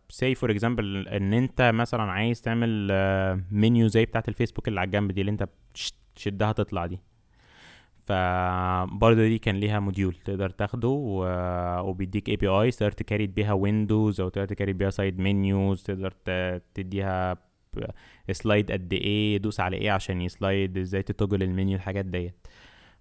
say 0.10 0.36
for 0.36 0.52
example 0.52 1.08
ان 1.08 1.34
انت 1.34 1.62
مثلا 1.74 2.04
عايز 2.04 2.42
تعمل 2.42 2.88
menu 3.52 3.88
uh, 3.88 3.92
زي 3.92 4.06
بتاعت 4.06 4.30
الفيسبوك 4.30 4.68
اللي 4.68 4.80
على 4.80 4.88
الجنب 4.88 5.12
دي 5.12 5.22
اللي 5.22 5.32
انت 5.32 5.50
تشدها 6.16 6.52
تطلع 6.52 6.86
دي. 6.86 7.00
فبرضه 8.06 9.22
دي 9.28 9.38
كان 9.38 9.56
ليها 9.56 9.80
module 9.80 10.16
تقدر 10.16 10.50
تاخده 10.50 10.88
وبيديك 11.84 12.30
API 12.30 12.72
تقدر 12.72 12.92
ت 12.92 12.97
create 12.97 13.30
بيها 13.30 13.54
windows 13.54 14.22
أو 14.22 14.30
تقدر 14.30 14.48
ت 14.48 14.52
create 14.52 14.76
بيها 14.76 14.90
side 14.90 15.20
menus 15.20 15.84
تقدر 15.84 16.12
تديها 16.74 17.38
slide 18.32 18.72
قد 18.72 18.94
إيه 18.94 19.38
دوس 19.38 19.60
على 19.60 19.78
إيه 19.78 19.92
عشان 19.92 20.22
ي 20.22 20.31
slide 20.31 20.78
إزاي 20.78 21.02
ت 21.04 21.10
toggle 21.10 21.44
ال 21.44 21.50
menu 21.50 21.76
الحاجات 21.76 22.06
ديت. 22.06 22.48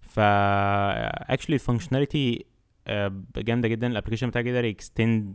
فا 0.01 1.33
actually 1.35 1.55
ال 1.55 1.61
functionality 1.61 2.45
جامدة 3.37 3.68
جدا 3.68 3.87
ال 3.87 3.90
application 3.90 4.29
بتاعك 4.29 4.47
يقدر 4.47 4.64
ي 4.65 4.75
extend 4.75 5.35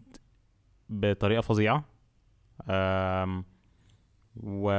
بطريقة 0.89 1.41
فظيعة. 1.41 1.85
و 4.43 4.69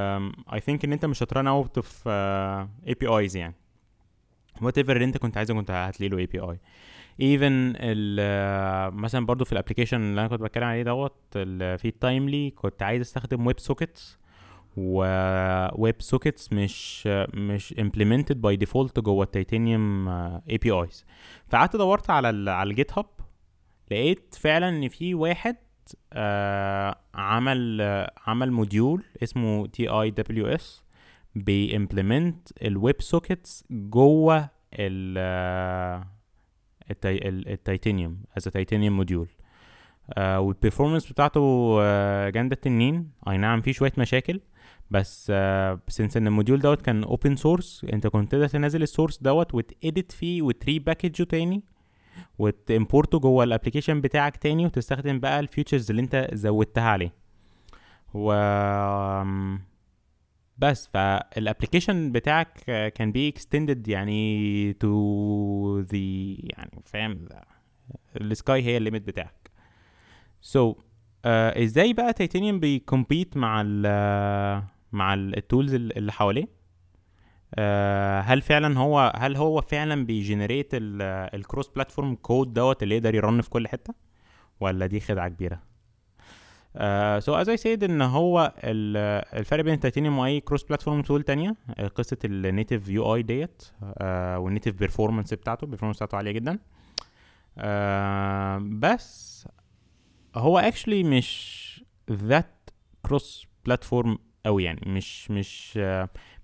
I 0.53 0.61
think 0.61 0.85
إن 0.85 0.93
أنت 0.93 1.05
مش 1.05 1.23
ه 1.23 1.47
ت 1.47 1.77
run 1.79 2.09
out 2.09 2.95
of 2.95 3.07
APIs 3.07 3.37
يعني. 3.37 3.55
whatever 4.63 4.93
اللي 4.93 5.05
أنت 5.05 5.19
كنت 5.19 5.37
عايزه 5.37 5.55
كنت 5.55 5.71
هتلاقي 5.71 6.09
له 6.11 6.19
API 6.19 6.41
even 6.41 7.73
مثلا 8.97 9.27
برضو 9.27 9.45
في 9.45 9.53
ال 9.53 9.57
application 9.57 10.01
اللي 10.01 10.21
أنا 10.21 10.29
كنت 10.29 10.41
بتكلم 10.41 10.65
عليه 10.65 10.83
دوت 10.83 11.17
في 11.33 11.85
ال 11.85 11.94
Timely 11.94 12.51
كنت 12.51 12.83
عايز 12.83 13.01
أستخدم 13.01 13.47
web 13.47 13.61
sockets 13.61 14.19
و 14.77 15.08
web 15.08 16.03
sockets 16.03 16.53
مش 16.53 17.07
مش 17.35 17.75
implemented 17.79 18.33
by 18.33 18.57
default 18.57 19.01
جوه 19.01 19.25
ال 19.25 19.34
Titanium 19.34 20.09
APIs 20.09 21.05
فقعدت 21.49 21.77
دورت 21.77 22.11
على 22.11 22.31
ال 22.31 22.49
على 22.49 22.71
ال 22.71 22.99
GitHub 22.99 23.07
لقيت 23.91 24.35
فعلا 24.35 24.69
إن 24.69 24.89
في 24.89 25.15
واحد 25.15 25.57
آه 25.57 25.68
عمل 27.15 27.79
آه 27.81 28.13
عمل 28.27 28.53
module 28.53 29.05
اسمه 29.23 29.67
TI 29.67 29.89
WS 29.89 30.11
بي 30.11 30.47
implement 30.47 30.83
ال 31.35 32.49
web 32.63 33.03
sockets 33.03 33.65
جوه 33.71 34.51
ال 34.73 35.19
ال 37.47 37.55
Titanium 37.55 38.23
as 38.37 38.45
Titanium 38.45 38.97
module 38.97 39.29
وال 40.19 40.33
performance 40.33 41.13
بتاعته 41.13 41.77
آه 41.81 42.31
جامدة 42.31 42.55
التنين. 42.55 43.11
أي 43.29 43.37
نعم 43.37 43.61
في 43.61 43.73
شوية 43.73 43.93
مشاكل 43.99 44.41
بس 44.91 45.27
آه 45.35 45.81
since 45.89 46.17
إن 46.17 46.27
ال 46.27 46.32
module 46.32 46.61
دوت 46.61 46.83
كان 46.83 47.05
open 47.05 47.37
source 47.37 47.87
أنت 47.93 48.07
كنت 48.07 48.33
تقدر 48.33 48.49
تنزل 48.49 48.83
ال 48.83 48.88
source 48.88 49.23
دوت 49.23 49.57
وت 49.57 49.75
edit 49.75 50.13
فيه 50.17 50.43
وت 50.43 50.79
repackage 50.79 51.18
ه 51.18 51.23
تاني. 51.23 51.65
وت 52.39 52.57
import 52.57 53.10
ه 53.10 53.19
جوه 53.19 53.45
ال 53.45 53.49
application 53.49 54.01
بتاعك 54.01 54.37
تاني 54.37 54.67
وتستخدم 54.67 55.19
بقى 55.19 55.41
ال 55.41 55.46
features 55.46 55.91
اللي 55.91 56.03
انت 56.03 56.29
زودتها 56.33 56.83
عليه. 56.91 57.13
و 58.15 58.33
بس 60.59 60.87
فال 60.87 61.06
application 61.06 62.13
بتاعك 62.13 62.53
can 62.95 63.13
be 63.13 63.29
extended 63.29 63.89
يعني 63.89 64.73
to 64.73 65.81
the 65.81 65.99
يعني 66.41 66.81
فاهم 66.85 67.29
ال 68.21 68.31
sky 68.31 68.63
هي 68.63 68.77
ال 68.77 68.81
limit 68.81 69.03
بتاعك. 69.03 69.51
so 70.41 70.73
so, 70.73 70.77
uh, 70.77 70.81
إزاي 71.63 71.93
بقى 71.93 72.13
Titanium 72.13 72.61
بي 72.61 72.78
compete 72.78 73.37
مع 73.37 73.63
ال 73.67 74.63
مع 74.93 75.15
ال 75.15 75.25
tools 75.25 75.75
اللي 75.75 76.13
حواليه؟ 76.13 76.58
Uh, 77.57 77.61
هل 78.25 78.43
فعلا 78.43 78.79
هو 78.79 79.13
هل 79.17 79.37
هو 79.37 79.61
فعلا 79.61 80.07
بي 80.07 80.19
generate 80.19 80.69
ال 80.73 80.89
cross 80.89 81.69
platform 81.69 82.15
code 82.15 82.53
دوت 82.55 82.83
اللي 82.83 82.97
يقدر 82.97 83.15
ي 83.15 83.21
run 83.21 83.41
في 83.41 83.51
كل 83.51 83.69
حتة؟ 83.69 83.95
ولا 84.61 84.87
دي 84.87 85.01
خدعة 85.01 85.29
كبيرة؟ 85.29 85.69
so 87.19 87.35
as 87.35 87.49
I 87.49 87.57
said 87.57 87.85
إن 87.85 88.03
هو 88.03 88.55
الفرق 89.35 89.65
بين 89.65 89.75
التيتانيوم 89.75 90.19
وأي 90.19 90.41
cross 90.41 90.63
platform 90.63 91.03
tool 91.03 91.23
تانية 91.23 91.57
قصة 91.95 92.19
ال 92.25 92.89
native 92.89 93.15
UI 93.15 93.23
ديت 93.23 93.63
وال 94.37 94.47
native 94.47 94.79
performance 94.79 95.35
بتاعته 95.35 95.65
ال 95.65 95.67
performance 95.67 95.97
بتاعته 95.97 96.17
عالية 96.17 96.33
جدا. 96.33 96.59
uh, 97.59 97.63
بس 98.63 99.49
هو 100.35 100.59
actually 100.59 101.05
مش 101.05 101.85
that 102.13 102.71
cross 103.07 103.47
platform 103.67 104.19
قوي 104.47 104.65
يعني. 104.65 104.81
مش 104.87 105.31
مش 105.31 105.79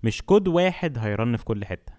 مش 0.03 0.21
كود 0.21 0.47
واحد 0.47 0.97
هي 0.97 1.13
run 1.13 1.37
في 1.37 1.45
كل 1.45 1.65
حتة. 1.65 1.93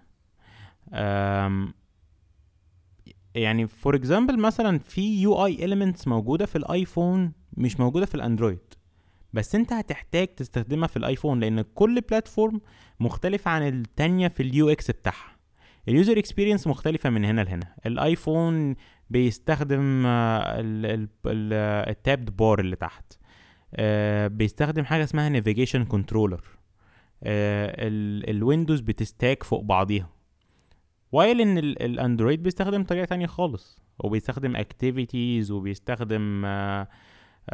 يعني 3.35 3.67
for 3.67 3.95
example 3.95 4.39
مثلا 4.39 4.79
في 4.79 5.21
UI 5.21 5.45
elements 5.45 6.07
موجودة 6.07 6.45
في 6.45 6.55
الآيفون 6.57 7.31
مش 7.57 7.79
موجودة 7.79 8.05
في 8.05 8.15
الأندرويد. 8.15 8.59
بس 9.33 9.55
أنت 9.55 9.73
هتحتاج 9.73 10.27
تستخدمها 10.27 10.87
في 10.87 10.97
الآيفون 10.97 11.39
لأن 11.39 11.61
كل 11.61 12.01
platform 12.01 12.61
مختلف 12.99 13.47
عن 13.47 13.67
التانية 13.67 14.27
في 14.27 14.43
ال 14.43 14.69
UX 14.69 14.91
بتاعها. 14.91 15.37
ال 15.87 15.93
user 15.93 16.19
experience 16.19 16.67
مختلفة 16.67 17.09
من 17.09 17.25
هنا 17.25 17.41
لهنا. 17.41 17.75
الآيفون 17.85 18.75
بيستخدم 19.09 20.03
ال 21.25 21.40
tabbed 21.40 22.29
bar 22.37 22.59
اللي 22.59 22.75
تحت. 22.75 23.13
بيستخدم 24.27 24.85
حاجة 24.85 25.03
اسمها 25.03 25.29
navigation 25.29 25.85
controller 25.85 26.41
ال 27.23 27.42
windows 27.42 28.79
بت 28.79 28.97
stack 28.97 29.43
فوق 29.43 29.63
بعضيها. 29.63 30.09
while 31.11 31.41
إن 31.41 31.57
الأندرويد 31.57 32.43
بيستخدم 32.43 32.83
طريقة 32.83 33.05
تانية 33.05 33.25
خالص. 33.25 33.81
وبيستخدم 33.99 34.55
activities 34.55 35.51
وبيستخدم 35.51 36.43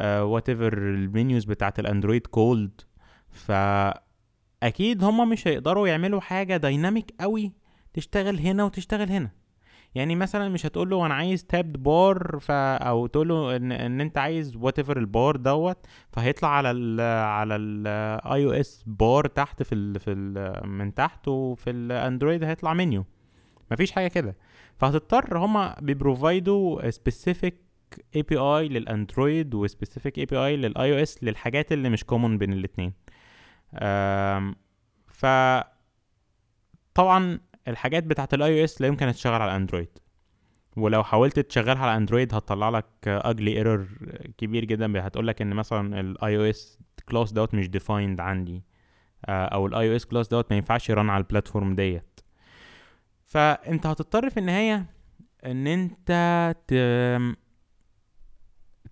whatever 0.00 0.48
ال 0.48 0.78
menus 0.78 1.44
بتاعت 1.44 1.78
الأندرويد 1.78 2.26
called 2.26 2.80
فأكيد 3.30 5.04
هما 5.04 5.24
مش 5.24 5.48
هيقدروا 5.48 5.88
يعملوا 5.88 6.20
حاجة 6.20 6.56
dynamic 6.56 7.14
قوي 7.20 7.52
تشتغل 7.92 8.38
هنا 8.38 8.64
وتشتغل 8.64 9.10
هنا. 9.10 9.30
يعني 9.94 10.16
مثلا 10.16 10.48
مش 10.48 10.66
هتقول 10.66 10.90
له 10.90 11.06
أنا 11.06 11.14
عايز 11.14 11.44
tabbed 11.44 11.76
bar 11.82 12.38
ف 12.40 12.50
أو 12.50 13.06
تقول 13.06 13.28
له 13.28 13.56
إن, 13.56 13.72
إن 13.72 14.00
أنت 14.00 14.18
عايز 14.18 14.56
whatever 14.56 14.78
ال 14.78 14.98
bar 14.98 15.36
دوت 15.36 15.86
فهيطلع 16.12 16.48
على 16.48 16.70
ال 16.70 17.00
على 17.24 17.56
ال 17.56 18.44
iOS 18.44 18.84
bar 18.86 19.26
تحت 19.26 19.62
في 19.62 19.74
ال 19.74 20.00
في 20.00 20.10
ال 20.12 20.68
من 20.68 20.94
تحت 20.94 21.28
وفي 21.28 21.70
الاندرويد 21.70 22.44
هيطلع 22.44 22.74
منيو 22.74 23.04
مفيش 23.70 23.92
حاجة 23.92 24.08
كده. 24.08 24.36
فهتضطر 24.76 25.38
هما 25.38 25.76
بي 25.80 28.36
provide 28.36 28.48
وا 28.48 28.50
specific 28.50 28.63
API 28.63 28.68
للاندرويد 28.68 29.54
و 29.54 29.61
specific 29.61 30.18
API 30.18 30.36
لل 30.36 30.92
iOS 30.92 31.24
للحاجات 31.24 31.72
اللي 31.72 31.88
مش 31.90 32.04
common 32.04 32.38
بين 32.38 32.52
الاثنين 32.52 32.92
ف 35.08 35.26
طبعا 36.94 37.40
الحاجات 37.68 38.04
بتاعت 38.04 38.34
ال 38.34 38.60
iOS 38.60 38.80
لا 38.80 38.86
يمكن 38.86 39.12
تشتغل 39.12 39.42
على 39.42 39.50
الاندرويد 39.50 39.88
ولو 40.76 41.04
حاولت 41.04 41.38
تشغلها 41.40 41.82
على 41.82 41.96
اندرويد 41.96 42.34
هتطلع 42.34 42.68
لك 42.68 42.86
ugly 43.06 43.56
error 43.56 43.88
كبير 44.38 44.64
جدا. 44.64 45.06
هتقول 45.06 45.26
لك 45.26 45.42
إن 45.42 45.54
مثلا 45.54 46.00
ال 46.00 46.36
iOS 46.36 46.78
class 47.08 47.32
دوت 47.32 47.54
مش 47.54 47.68
defined 47.68 48.20
عندي. 48.20 48.62
أو 49.28 49.66
ال 49.66 49.90
iOS 49.90 50.06
class 50.06 50.28
دوت 50.28 50.50
ما 50.50 50.56
ينفعش 50.56 50.90
ي 50.90 50.95
run 50.95 51.10
على 51.10 51.22
ال 51.22 51.28
platform 51.28 51.74
ديت. 51.74 52.20
فأنت 53.24 53.86
هتضطر 53.86 54.30
في 54.30 54.40
النهاية 54.40 54.86
إن 55.44 55.66
أنت 55.66 56.10
ت... 56.66 56.74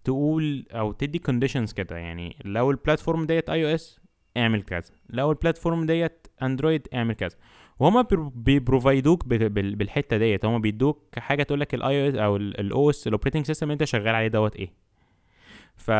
تقول 0.04 0.66
أو 0.72 0.92
تدي 0.92 1.18
conditions 1.18 1.72
كده. 1.72 1.96
يعني 1.96 2.36
لو 2.44 2.70
ال 2.70 2.76
platform 2.76 3.26
ديت 3.26 3.50
iOS 3.50 4.00
اعمل 4.36 4.62
كذا. 4.62 4.90
لو 5.08 5.30
ال 5.30 5.36
platform 5.36 5.86
ديت 5.86 6.26
اندرويد 6.42 6.88
اعمل 6.94 7.14
كذا. 7.14 7.36
وهما 7.82 8.02
بي 8.34 8.51
provide 8.51 9.09
وك 9.09 9.26
بالحتة 9.28 10.16
ديت. 10.16 10.44
هما 10.44 10.58
بيدوك 10.58 11.18
حاجة 11.18 11.42
تقول 11.42 11.60
لك 11.60 11.74
ال 11.74 11.82
iOS 11.82 12.06
أو 12.06 12.08
ال 12.08 12.90
OS 12.90 13.06
ال 13.06 13.10
operating 13.10 13.46
system 13.46 13.70
انت 13.70 13.84
شغال 13.84 14.14
عليه 14.14 14.28
دوت 14.28 14.56
إيه. 14.56 14.72
ف 15.76 15.90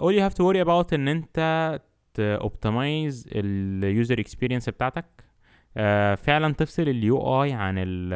all 0.00 0.12
you 0.14 0.20
have 0.28 0.34
to 0.34 0.44
worry 0.44 0.64
about 0.64 0.92
إن 0.92 1.08
انت 1.08 1.80
optimize 2.18 3.28
ال 3.32 3.50
user 3.50 4.20
experience 4.20 4.68
بتاعتك. 4.68 5.04
uh, 5.14 5.80
فعلا 6.14 6.54
تفصل 6.54 6.82
ال 6.82 7.42
UI 7.42 7.52
عن 7.52 7.74
ال 7.78 8.14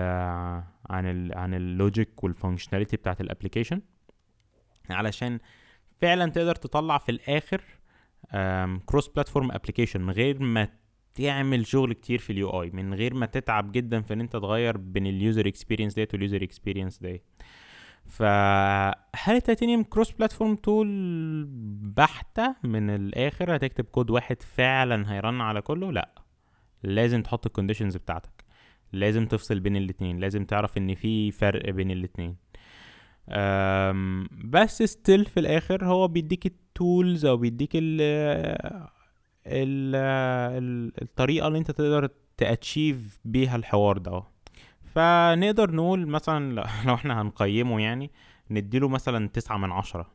عن 0.91 1.07
ال 1.07 1.39
عن 1.39 1.55
ال 1.55 1.66
logic 1.66 2.25
وال 2.25 2.34
functionality 2.34 2.97
بتاعت 2.97 3.21
ال 3.21 3.26
application 3.26 3.81
علشان 4.91 5.39
فعلا 6.01 6.31
تقدر 6.31 6.55
تطلع 6.55 6.99
في 6.99 7.13
الآخر 7.13 7.63
cross 8.87 9.09
platform 9.09 9.53
application 9.53 10.01
من 10.01 10.11
غير 10.11 10.43
ما 10.43 10.69
تعمل 11.15 11.67
شغل 11.67 11.93
كتير 11.93 12.19
في 12.19 12.31
ال 12.31 12.63
UI 12.63 12.71
من 12.71 12.95
غير 12.95 13.15
ما 13.15 13.27
تتعب 13.27 13.73
جدا 13.73 14.01
في 14.01 14.13
إن 14.15 14.21
أنت 14.21 14.33
تغير 14.33 14.77
بين 14.77 15.07
ال 15.07 15.15
user 15.15 15.49
experience 15.49 15.95
ديت 15.95 16.15
وال 16.15 16.24
user 16.24 16.43
experience 16.43 16.99
ديت. 16.99 17.23
فهل 18.07 19.37
ال 19.37 19.42
Titanium 19.42 19.83
cross 19.83 20.11
platform 20.11 20.57
tool 20.57 20.89
بحتة 21.97 22.57
من 22.65 22.91
الآخر؟ 22.91 23.57
هتكتب 23.57 23.85
كود 23.85 24.11
واحد 24.11 24.43
فعلا 24.43 25.13
هي 25.13 25.24
run 25.24 25.41
على 25.41 25.63
كله؟ 25.63 25.93
لأ. 25.93 26.15
لازم 26.83 27.23
تحط 27.23 27.47
ال 27.47 27.51
conditions 27.51 27.97
بتاعتك. 27.97 28.45
لازم 28.93 29.27
تفصل 29.27 29.61
بين 29.61 29.77
الاتنين. 29.77 30.19
لازم 30.19 30.45
تعرف 30.45 30.79
إن 30.79 30.95
في 30.95 31.31
فرق 31.31 31.71
بين 31.71 31.91
الاتنين. 31.91 32.37
بس 34.45 34.83
still 34.83 35.25
في 35.25 35.41
الآخر 35.41 35.85
هو 35.87 36.09
بيديك 36.09 36.47
ال 36.47 36.60
tools 36.60 37.25
أو 37.25 37.37
بيديك 37.37 37.71
ال 37.75 38.01
الطريقة 39.47 41.47
اللي 41.47 41.59
انت 41.59 41.71
تقدر 41.71 42.09
ت 42.37 42.47
achieve 42.47 43.21
بيها 43.25 43.57
الحوار 43.57 43.99
ده. 43.99 44.23
فنقدر 44.85 45.71
نقول 45.71 46.07
مثلا 46.07 46.55
لو 46.87 46.95
إحنا 46.95 47.23
هنقيمه 47.23 47.81
يعني 47.81 48.11
نديله 48.51 48.89
مثلا 48.89 49.29
تسعة 49.29 49.57
من 49.57 49.73
عشرة 49.73 50.11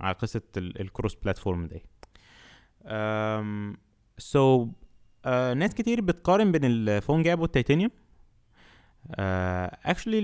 على 0.00 0.14
قصة 0.14 0.42
ال 0.56 0.66
cross 0.66 1.14
platform 1.14 1.66
دي. 1.66 1.82
so 4.18 4.66
so, 4.66 4.68
uh, 5.26 5.28
ناس 5.28 5.74
كتير 5.74 6.00
بتقارن 6.00 6.52
بين 6.52 6.64
ال 6.64 7.22
PhoneGap 7.22 7.40
وال 7.40 7.50
Titanium 7.50 7.90
actually 9.84 10.18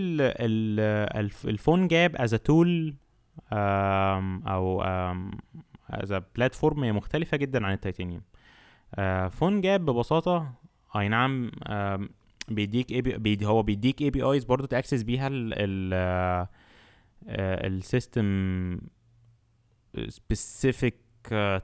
ال 1.45 1.89
PhoneGap 1.89 2.16
as 2.16 2.34
tool 2.34 2.95
أو 3.53 4.82
as 5.91 6.12
platform 6.36 6.97
مختلفة 6.97 7.37
جدا 7.37 7.66
عن 7.66 7.72
ال 7.72 8.22
Titanium 9.30 9.61
PhoneGap 9.61 9.84
ببساطة 9.84 10.53
أي 10.97 11.09
نعم 11.09 11.51
بيديك 12.49 12.93
API 12.93 13.47
هو 13.47 13.62
بيديك 13.62 14.03
APIs 14.03 14.45
برضه 14.45 14.66
ت 14.66 14.72
access 14.72 15.03
بيها 15.03 15.28
ال 17.66 17.83
system 17.83 18.80
specific 20.09 20.95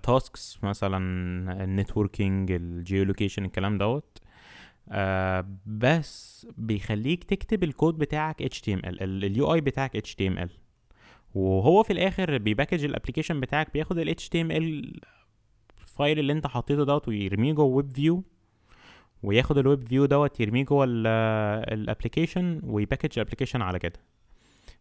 tasks 0.02 0.58
مثلا 0.62 1.64
ال 1.64 1.72
networking 1.72 2.50
ال 2.50 2.58
geolocation 2.58 3.44
الكلام 3.44 3.78
دوت. 3.78 4.18
آه 4.88 5.46
بس 5.66 6.46
بيخليك 6.56 7.24
تكتب 7.24 7.64
الكود 7.64 7.98
بتاعك 7.98 8.42
HTML 8.42 9.02
ال 9.02 9.54
UI 9.54 9.60
بتاعك 9.60 10.06
HTML 10.06 10.48
وهو 11.34 11.82
في 11.82 11.92
الآخر 11.92 12.38
بي 12.38 12.48
package 12.48 12.84
ال 12.84 12.89
application 12.89 13.40
بتاعك 13.40 13.72
بياخد 13.72 13.98
ال 13.98 14.14
HTML 14.20 14.98
file 15.96 16.18
اللي 16.18 16.32
انت 16.32 16.46
حطيته 16.46 16.84
دوت 16.84 17.08
ويرميه 17.08 17.52
جوه 17.52 17.66
web 17.66 17.92
view 17.94 18.24
وياخد 19.22 19.58
ال 19.58 19.66
web 19.66 19.88
view 19.88 20.06
دوت 20.06 20.40
يرميه 20.40 20.64
جوه 20.64 20.84
ال 20.88 21.03
application 21.03 22.60
وي 22.64 22.74
package 22.74 23.10
ال 23.18 23.22
application 23.22 23.62
على 23.62 23.78
كده. 23.78 24.00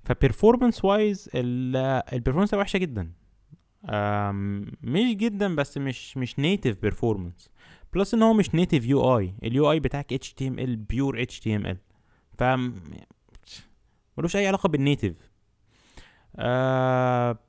ف 0.04 0.10
performance 0.10 0.86
wise 0.86 1.30
ال 1.34 1.44
performance 1.44 2.54
وحشة 2.54 2.78
جدا. 2.78 3.12
مش 4.84 5.16
جدا 5.16 5.56
بس 5.56 5.78
مش 5.78 6.18
مش 6.18 6.40
native 6.40 6.82
performance 6.82 7.50
plus 7.94 8.14
إن 8.14 8.22
هو 8.22 8.34
مش 8.34 8.56
native 8.56 8.86
UI 8.86 9.18
ال 9.18 9.72
UI 9.72 9.80
بتاعك 9.80 10.14
اتش 10.14 10.34
تي 10.34 10.48
ام 10.48 10.60
ال 10.60 10.76
بيور 10.76 11.22
اتش 11.22 11.40
تي 11.40 11.56
ام 11.56 11.66
ال 11.66 11.78
ف 12.38 12.44
ملوش 14.18 14.36
أي 14.36 14.48
علاقة 14.48 14.70
بال 14.70 14.81
native 14.81 15.16
آه 16.36 17.40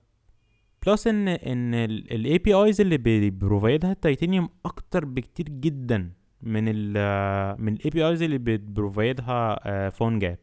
plus 0.86 1.06
إن 1.06 1.28
إن 1.28 1.74
ال 1.74 1.82
APIs 1.82 2.14
اللي 2.14 2.38
بي 2.38 2.54
provide 2.54 2.80
ها 2.80 2.96
ال 2.96 3.92
Titanium 3.92 4.48
أكتر 4.64 5.04
بكتير 5.04 5.46
جدا 5.48 6.12
من 6.42 6.64
ال 6.68 7.62
من 7.62 7.72
ال 7.72 7.90
APIs 7.90 8.22
اللي 8.22 8.38
بت 8.38 8.68
provide 8.68 9.73
ها 9.73 9.88
PhoneGap 9.88 10.38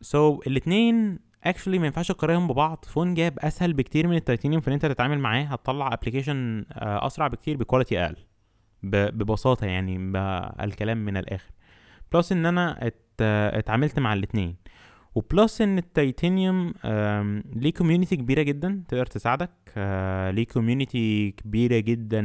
so 0.00 0.40
الاثنين 0.46 1.18
actually 1.44 1.78
ما 1.78 1.86
ينفعش 1.86 2.08
تقارنهم 2.08 2.48
ببعض. 2.48 2.84
PhoneGap 2.88 3.38
أسهل 3.38 3.72
بكتير 3.72 4.08
من 4.08 4.16
التيتانيوم 4.16 4.60
في 4.60 4.68
إن 4.68 4.72
أنت 4.72 4.86
تتعامل 4.86 5.18
معاه. 5.18 5.42
هتطلع 5.42 5.92
application 5.92 6.64
أسرع 6.78 7.26
بكتير 7.26 7.56
ب 7.56 7.62
quality 7.62 8.04
أقل. 8.04 8.16
ببساطة 8.82 9.66
يعني 9.66 9.96
الكلام 10.60 11.04
من 11.04 11.16
الآخر. 11.16 11.50
plus 12.12 12.32
إن 12.32 12.46
أنا 12.46 12.90
اتعاملت 13.20 13.98
مع 13.98 14.12
الاثنين 14.12 14.56
و 15.18 15.26
plus 15.26 15.60
إن 15.60 15.78
التيتانيوم 15.78 16.72
ليه 17.54 17.72
community 17.72 18.16
كبيرة 18.16 18.42
جدا 18.42 18.82
تقدر 18.88 19.06
تساعدك. 19.06 19.50
ليه 20.34 20.46
community 20.46 21.30
كبيرة 21.30 21.78
جدا 21.78 22.22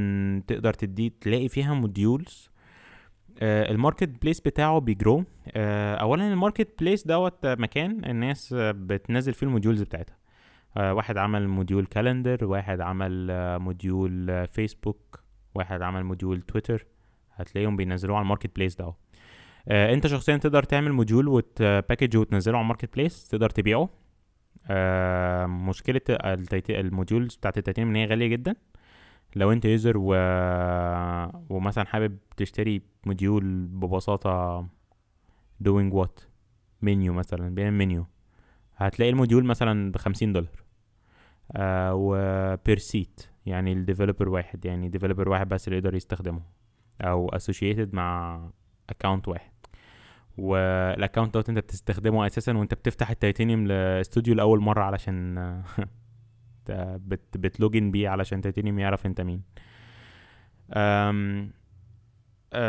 تقدر 0.47 0.73
تدي 0.73 1.13
تلاقي 1.21 1.49
فيها 1.49 1.73
modules 1.73 2.49
ال 3.41 3.51
market 3.51 4.09
place 4.21 4.39
بتاعه 4.41 4.79
بي 4.79 4.92
grow. 4.92 5.23
اولا 5.55 6.33
ال 6.33 6.40
market 6.40 6.79
place 6.79 7.07
دوت 7.07 7.45
مكان 7.45 8.05
الناس 8.05 8.55
بتنزل 8.59 9.33
فيه 9.33 9.47
ال 9.47 9.51
modules 9.51 9.81
بتاعتها. 9.81 10.17
واحد 10.77 11.17
عمل 11.17 11.47
module 11.47 11.85
calendar 11.85 12.45
واحد 12.45 12.81
عمل 12.81 13.27
module 13.59 14.47
فيسبوك 14.47 15.19
واحد 15.55 15.81
عمل 15.81 16.03
module 16.03 16.41
تويتر. 16.41 16.85
هتلاقيهم 17.35 17.75
بينزلوه 17.75 18.15
على 18.15 18.23
ال 18.23 18.28
market 18.28 18.55
place 18.55 18.75
ده 18.75 18.93
آه 19.67 19.93
انت 19.93 20.07
شخصيا 20.07 20.37
تقدر 20.37 20.63
تعمل 20.63 20.91
module 20.93 21.27
وت 21.27 21.47
package 21.47 22.17
وتنزله 22.17 22.57
على 22.57 22.63
ال 22.63 22.68
market 22.68 22.95
place 22.95 23.27
تقدر 23.27 23.49
تبيعه. 23.49 23.89
آه 24.67 25.45
مشكلة 25.45 26.01
ال 26.69 26.77
modules 26.77 27.35
بتاعت 27.35 27.57
التيتانيوم 27.57 27.95
إن 27.95 27.95
هي 28.01 28.05
غالية 28.05 28.27
جدا. 28.27 28.55
لو 29.35 29.51
انت 29.51 29.65
user 29.65 29.93
و... 29.97 30.15
ومثلا 31.49 31.85
حابب 31.85 32.17
تشتري 32.37 32.81
module 33.05 33.65
ببساطة 33.67 34.61
doing 35.67 35.93
what 35.93 36.23
menu 36.81 37.13
مثلا 37.13 37.55
بيعمل 37.55 37.77
منيو 37.77 38.05
هتلاقي 38.75 39.09
ال 39.09 39.14
module 39.14 39.45
مثلا 39.45 39.91
بخمسين 39.91 40.33
دولار. 40.33 40.63
آه 41.51 41.93
و 41.95 42.15
per 42.65 42.77
seat 42.77 43.21
يعني 43.45 43.73
ال 43.73 43.79
developer 43.79 44.29
واحد 44.29 44.65
يعني 44.65 44.89
developer 44.89 45.29
واحد 45.29 45.49
بس 45.49 45.67
اللي 45.67 45.77
يقدر 45.77 45.95
يستخدمه 45.95 46.41
أو 47.01 47.31
associated 47.31 47.93
مع 47.93 48.39
account 48.89 49.27
واحد. 49.27 49.52
وال 50.37 50.58
account 50.58 51.33
دوت 51.33 51.49
انت 51.49 51.59
بتستخدمه 51.59 52.25
أساسا 52.27 52.57
وانت 52.57 52.73
بتفتح 52.73 53.09
التيتانيوم 53.09 53.67
لاستوديو 53.67 54.35
لأول 54.35 54.59
مرة 54.59 54.83
علشان 54.83 55.35
بت 57.07 57.37
بت 57.37 57.53
login 57.53 57.91
بيه 57.91 58.09
علشان 58.09 58.41
تيتانيوم 58.41 58.79
يعرف 58.79 59.05
انت 59.05 59.21
مين. 59.21 59.41
أم 60.73 61.51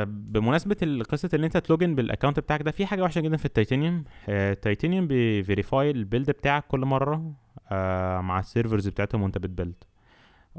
بمناسبة 0.07 1.03
قصة 1.11 1.31
ان 1.35 1.45
انت 1.45 1.57
ت 1.57 1.63
login 1.63 1.95
بال 1.95 2.05
account 2.05 2.41
بتاعك 2.41 2.63
ده 2.63 2.71
في 2.71 2.87
حاجة 2.87 3.03
وحشة 3.03 3.21
جدا 3.21 3.37
في 3.37 3.45
التيتانيوم. 3.45 4.05
التيتانيوم 4.29 5.07
بي 5.07 5.28
verify 5.28 5.91
ال 5.91 5.97
build 5.97 6.31
بتاعك 6.31 6.67
كل 6.67 6.81
مرة 6.81 7.35
مع 8.21 8.39
ال 8.39 8.45
servers 8.45 8.89
بتاعتهم 8.89 9.23
وانت 9.23 9.39
بت 9.39 9.50
build. 9.50 9.85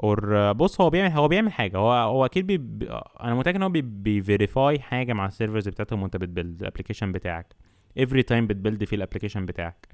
or 0.04 0.52
بص 0.52 0.82
هو 0.82 0.90
بيعمل 0.90 1.12
هو 1.12 1.28
بيعمل 1.28 1.52
حاجة. 1.52 1.78
هو 1.78 1.92
هو 1.92 2.26
أكيد 2.26 2.48
بي, 2.48 2.88
أنا 3.22 3.36
متأكد 3.36 3.56
إن 3.56 3.64
هو 3.64 3.70
بي 3.70 3.97
verify 3.97 4.80
حاجة 4.80 5.14
مع 5.14 5.26
ال 5.26 5.31
servers 5.31 5.70
بتاعتهم 5.70 6.04
وأنت 6.04 6.18
بت 6.18 6.30
build 6.30 6.62
ال 6.62 6.66
application 6.66 7.12
بتاعك. 7.12 7.56
every 7.98 8.24
time 8.24 8.48
بت 8.48 8.58
build 8.58 8.84
فيه 8.84 8.98
ال 8.98 9.02
application 9.02 9.46
بتاعك. 9.46 9.88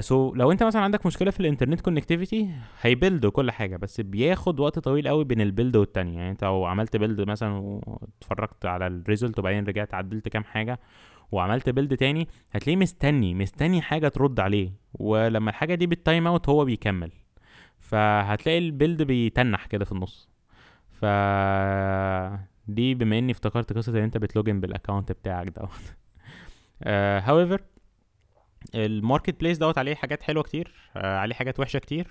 so 0.00 0.30
uh, 0.30 0.34
so 0.34 0.36
لو 0.36 0.52
أنت 0.52 0.62
مثلا 0.62 0.82
عندك 0.82 1.06
مشكلة 1.06 1.30
في 1.30 1.40
الإنترنت 1.40 1.80
connectivity 1.80 2.48
هي 2.80 2.93
build 2.93 3.24
وكل 3.24 3.50
حاجة 3.50 3.76
بس 3.76 4.00
بياخد 4.00 4.60
وقت 4.60 4.78
طويل 4.78 5.08
قوي 5.08 5.24
بين 5.24 5.40
ال 5.40 5.46
build 5.46 5.76
والتانية. 5.76 6.18
يعني 6.18 6.30
أنت 6.30 6.44
لو 6.44 6.64
عملت 6.64 6.96
build 6.96 7.20
مثلا 7.20 7.80
واتفرجت 7.86 8.66
على 8.66 8.86
ال 8.86 8.93
result 8.93 9.38
وبعدين 9.38 9.64
رجعت 9.64 9.94
عدلت 9.94 10.28
كام 10.28 10.44
حاجة 10.44 10.80
وعملت 11.32 11.70
build 11.70 11.96
تاني 11.96 12.28
هتلاقيه 12.52 12.76
مستني 12.76 13.34
مستني 13.34 13.82
حاجة 13.82 14.08
ترد 14.08 14.40
عليه. 14.40 14.72
ولما 14.94 15.50
الحاجة 15.50 15.74
دي 15.74 15.86
بال 15.86 15.99
time 15.99 16.26
out 16.26 16.48
هو 16.48 16.64
بيكمل. 16.64 17.10
فهتلاقي 17.90 18.58
ال 18.58 18.65
build 18.65 19.02
بيتنح 19.02 19.66
كده 19.66 19.84
في 19.84 19.92
النص. 19.92 20.28
ف 20.90 21.04
دي 22.68 22.94
بما 22.94 23.18
إني 23.18 23.32
افتكرت 23.32 23.72
قصة 23.72 23.92
إن 23.92 24.02
أنت 24.02 24.16
بت 24.18 24.30
login 24.30 24.60
بال 24.60 24.72
account 24.72 25.12
بتاعك 25.12 25.48
دوت. 25.48 25.68
however 27.26 27.62
ال 28.74 28.83
market 28.83 29.40
place 29.40 29.58
دوت 29.58 29.78
عليه 29.78 29.94
حاجات 29.94 30.22
حلوة 30.22 30.42
كتير 30.42 30.74
uh, 30.94 31.04
عليه 31.04 31.34
حاجات 31.34 31.60
وحشة 31.60 31.78
كتير. 31.78 32.08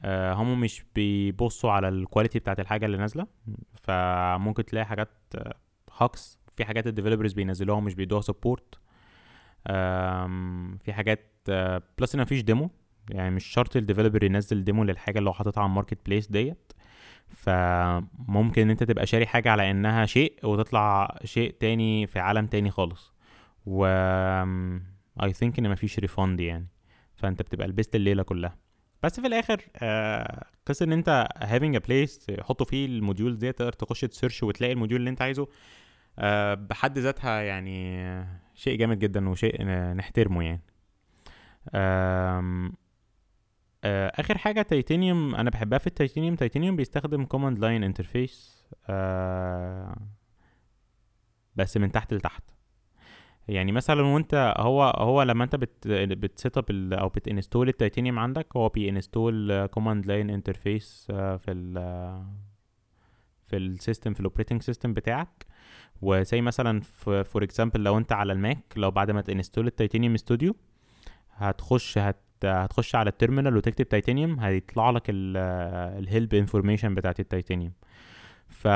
uh, 0.00 0.04
هم 0.06 0.60
مش 0.60 0.84
بيبصوا 0.94 1.70
على 1.70 1.88
ال 1.88 1.94
quality 1.94 2.38
بتاعت 2.38 2.60
الحاجة 2.60 2.86
اللي 2.86 2.96
نازلة. 2.96 3.26
فممكن 3.74 4.64
تلاقي 4.64 4.86
حاجات 4.86 5.10
hacks 5.98 6.38
في 6.56 6.64
حاجات 6.64 6.86
ال 6.86 6.90
developers 6.90 7.32
بينزلوها 7.32 7.80
مش 7.80 7.94
بيدوها 7.94 8.20
support 8.20 8.74
في 10.84 10.92
حاجات 10.92 11.28
plus 11.98 12.14
إن 12.14 12.20
مفيش 12.20 12.42
demo 12.42 12.70
يعني 13.10 13.30
مش 13.30 13.44
شرط 13.46 13.76
ال 13.76 13.81
developer 13.81 14.24
ينزل 14.24 14.64
demo 14.64 14.84
للحاجة 14.84 15.18
اللي 15.18 15.30
هو 15.30 15.34
حاططها 15.34 15.60
على 15.60 15.68
ال 15.70 15.74
market 15.74 15.98
place 16.06 16.26
ديت. 16.30 16.72
فممكن 17.28 18.62
إن 18.62 18.70
أنت 18.70 18.82
تبقى 18.84 19.06
شاري 19.06 19.26
حاجة 19.26 19.50
على 19.50 19.70
إنها 19.70 20.06
شيء 20.06 20.34
وتطلع 20.44 21.18
شيء 21.24 21.50
تاني 21.60 22.06
في 22.06 22.18
عالم 22.18 22.46
تاني 22.46 22.70
خالص. 22.70 23.12
و 23.66 23.84
I 25.22 25.32
think 25.32 25.58
إن 25.58 25.70
مفيش 25.70 25.98
refund 25.98 26.40
يعني. 26.40 26.68
فأنت 27.16 27.42
بتبقى 27.42 27.68
لبست 27.68 27.94
الليلة 27.94 28.22
كلها. 28.22 28.56
بس 29.02 29.20
في 29.20 29.26
الآخر 29.26 29.62
آه 29.76 30.44
قصة 30.66 30.84
إن 30.84 30.92
أنت 30.92 31.28
having 31.36 31.76
a 31.76 31.78
place 31.78 32.18
تحطه 32.26 32.64
فيه 32.64 32.86
الموديول 32.86 33.38
دي 33.38 33.52
تقدر 33.52 33.72
تخش 33.72 34.00
ت 34.00 34.06
search 34.06 34.42
وتلاقي 34.42 34.72
ال 34.72 34.76
module 34.76 35.00
اللي 35.00 35.10
أنت 35.10 35.22
عايزه 35.22 35.48
آه 36.18 36.54
بحد 36.54 36.98
ذاتها 36.98 37.40
يعني 37.40 38.02
شيء 38.54 38.78
جامد 38.78 38.98
جدا 38.98 39.28
وشيء 39.28 39.64
نحترمه 39.94 40.44
يعني. 40.44 40.62
آخر 43.84 44.38
حاجة 44.38 44.62
تيتانيوم 44.62 45.34
أنا 45.34 45.50
بحبها 45.50 45.78
في 45.78 45.86
التيتانيوم. 45.86 46.34
تيتانيوم 46.36 46.76
بيستخدم 46.76 47.24
command 47.24 47.58
line 47.58 47.84
interface 47.84 48.66
بس 51.56 51.76
من 51.76 51.92
تحت 51.92 52.14
لتحت. 52.14 52.42
يعني 53.48 53.72
مثلا 53.72 54.02
وأنت 54.02 54.54
هو 54.58 54.82
هو 54.82 55.22
لما 55.22 55.44
أنت 55.44 55.56
بت 55.56 55.88
بت 55.88 56.16
set 56.16 56.58
up 56.58 56.92
أو 56.92 57.08
بت 57.08 57.21
install 57.21 57.68
التيتانيوم 57.68 58.18
عندك 58.18 58.56
هو 58.56 58.68
بي 58.68 58.90
install 58.90 59.66
command 59.66 60.06
line 60.06 60.30
interface 60.30 61.06
في 61.08 61.48
ال 61.48 61.74
في 63.46 63.56
ال 63.56 63.64
system 63.64 64.14
في 64.14 64.20
ال 64.20 64.24
operating 64.24 64.62
system 64.62 64.94
بتاعك. 64.94 65.46
وزي 66.02 66.40
مثلا 66.40 66.80
for 67.24 67.42
example 67.42 67.82
لو 67.84 67.98
أنت 67.98 68.12
على 68.12 68.32
الماك 68.32 68.74
لو 68.76 68.90
بعد 68.90 69.10
ما 69.10 69.20
ت 69.20 69.26
install 69.26 69.66
التيتانيوم 69.66 70.16
ستوديو 70.16 70.56
هتخش 71.30 71.98
هت 71.98 72.16
هتخش 72.44 72.94
على 72.94 73.10
ال 73.10 73.15
terminal 73.15 73.56
وتكتب 73.56 73.88
تيتانيوم 73.88 74.40
هيطلع 74.40 74.90
لك 74.90 75.02
ال 75.08 75.33
help 75.33 76.34
information 76.34 76.94
بتاعت 76.94 77.20
التيتانيوم. 77.20 77.72
ف 78.48 78.66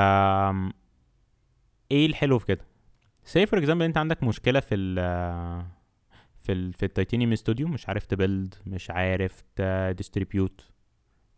إيه 1.90 2.06
الحلو 2.06 2.38
في 2.38 2.46
كده؟ 2.46 2.64
say 3.24 3.46
for 3.46 3.58
example 3.58 3.84
انت 3.84 3.96
عندك 3.98 4.22
مشكلة 4.22 4.60
في 4.60 4.74
ال 4.74 4.96
في 6.40 6.52
ال 6.52 6.72
في 6.72 6.82
التيتانيوم 6.82 7.34
ستوديو 7.34 7.68
مش 7.68 7.88
عارف 7.88 8.06
ت 8.06 8.14
build 8.14 8.54
مش 8.66 8.90
عارف 8.90 9.42
ت 9.56 9.66
distribute 9.66 10.60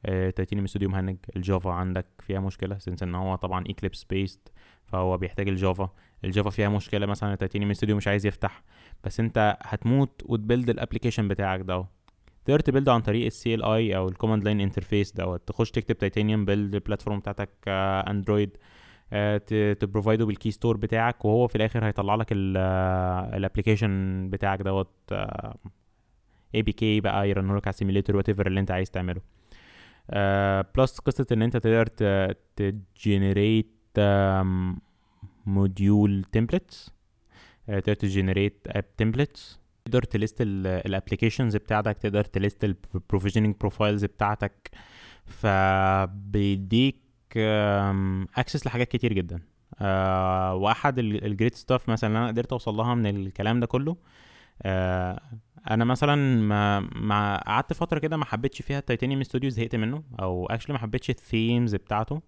تيتانيوم 0.07 0.67
ستوديو 0.67 0.89
م 0.89 0.93
hang. 0.93 1.17
الجافا 1.37 1.71
عندك 1.71 2.07
فيها 2.21 2.41
مشكلة 2.41 2.79
since 2.79 3.03
إن 3.03 3.15
هو 3.15 3.35
طبعا 3.35 3.65
اكليبس 3.69 4.05
based 4.05 4.53
فهو 4.85 5.17
بيحتاج 5.17 5.49
الجافا 5.49 5.91
الجافا 6.25 6.51
فيها 6.51 6.69
مشكلة 6.69 7.07
مثلا 7.07 7.33
التيتانيوم 7.33 7.73
ستوديو 7.73 7.97
مش 7.97 8.09
عايز 8.09 8.27
يفتح 8.27 8.63
بس 9.05 9.21
انت 9.21 9.57
هتموت 9.63 10.23
وت 10.25 10.38
build 10.38 10.71
ال 10.71 10.75
application 10.75 11.29
بتاعك 11.29 11.61
ده 11.61 11.87
تقدر 12.49 12.61
ت 12.61 12.65
build 12.65 12.89
عن 12.89 13.01
طريق 13.01 13.27
ال 13.27 13.65
CLI 13.65 13.97
أو 13.97 14.09
ال 14.09 14.13
command 14.13 14.45
line 14.45 14.61
interface 14.61 15.13
دوت. 15.13 15.49
تخش 15.49 15.71
تكتب 15.71 15.99
تيتانيوم 15.99 16.45
build 16.45 16.75
ال 16.75 16.80
platform 16.80 17.19
بتاعتك 17.19 17.51
اندرويد 18.09 18.57
ت 19.81 19.86
provide 19.86 20.25
ه 20.27 20.31
بال 20.31 20.39
key 20.39 20.51
store 20.51 20.77
بتاعك 20.77 21.25
وهو 21.25 21.47
في 21.47 21.57
الآخر 21.57 21.85
هيطلع 21.87 22.15
لك 22.15 22.27
ال 22.33 22.49
application 22.49 24.29
بتاعك 24.31 24.63
دوت 24.63 25.13
APK 26.55 27.01
بقى 27.01 27.31
ي 27.31 27.36
run 27.36 27.51
ه 27.51 27.57
لك 27.57 27.67
على 27.67 27.73
ال 27.73 27.77
simulator 27.77 28.17
what 28.17 28.29
اللي 28.29 28.61
انت 28.61 28.71
عايز 28.71 28.91
تعمله. 28.91 29.21
plus 30.77 30.99
قصة 30.99 31.27
إن 31.33 31.43
انت 31.43 31.57
تقدر 31.57 31.87
ت 32.57 32.70
generate 32.70 33.77
module 35.47 36.25
templates 36.33 36.91
تقدر 37.67 37.95
ت 37.95 38.03
generate 38.03 38.67
app 38.67 38.97
templates 38.97 39.61
تقدر 39.89 40.03
ت 40.03 40.09
list 40.09 40.37
ال 40.41 40.49
applications 40.49 41.57
بتاعتك 41.57 41.99
تقدر 41.99 42.25
ت 42.25 42.33
list 42.33 42.65
ال 42.65 42.72
provisioning 42.72 43.57
profiles 43.61 44.05
بتاعتك. 44.05 44.71
فبيديك 45.27 46.97
access 48.37 48.67
لحاجات 48.67 48.89
كتير 48.89 49.13
جدا. 49.13 49.41
آه 49.81 50.55
واحد 50.55 50.99
ال 50.99 51.08
great 51.08 51.55
stuff 51.55 51.89
مثلا 51.89 52.09
اللي 52.09 52.19
أنا 52.19 52.29
قدرت 52.29 52.53
اوصل 52.53 52.75
لها 52.75 52.95
من 52.95 53.07
الكلام 53.07 53.61
ده 53.61 53.67
كله 53.67 53.97
آه 54.63 55.21
أنا 55.71 55.85
مثلا 55.85 56.43
ما 56.43 56.81
ما 56.81 57.37
قعدت 57.47 57.73
فترة 57.73 57.99
كده 57.99 58.17
ما 58.17 58.25
حبيتش 58.25 58.63
فيها 58.63 58.79
التيتانيوم 58.79 59.23
ستوديو 59.23 59.51
زهقت 59.51 59.77
منه 59.77 60.03
أو 60.21 60.47
actually 60.47 60.73
ما 60.73 60.79
حبيتش 60.79 61.11
ال 61.11 61.20
themes 61.20 61.75
بتاعته. 61.75 62.23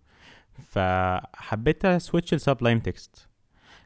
فحبيت 0.69 1.85
أ 1.85 1.92
switch 1.92 2.35
ل 2.35 2.40
Sublime 2.40 2.78
Text 2.78 3.28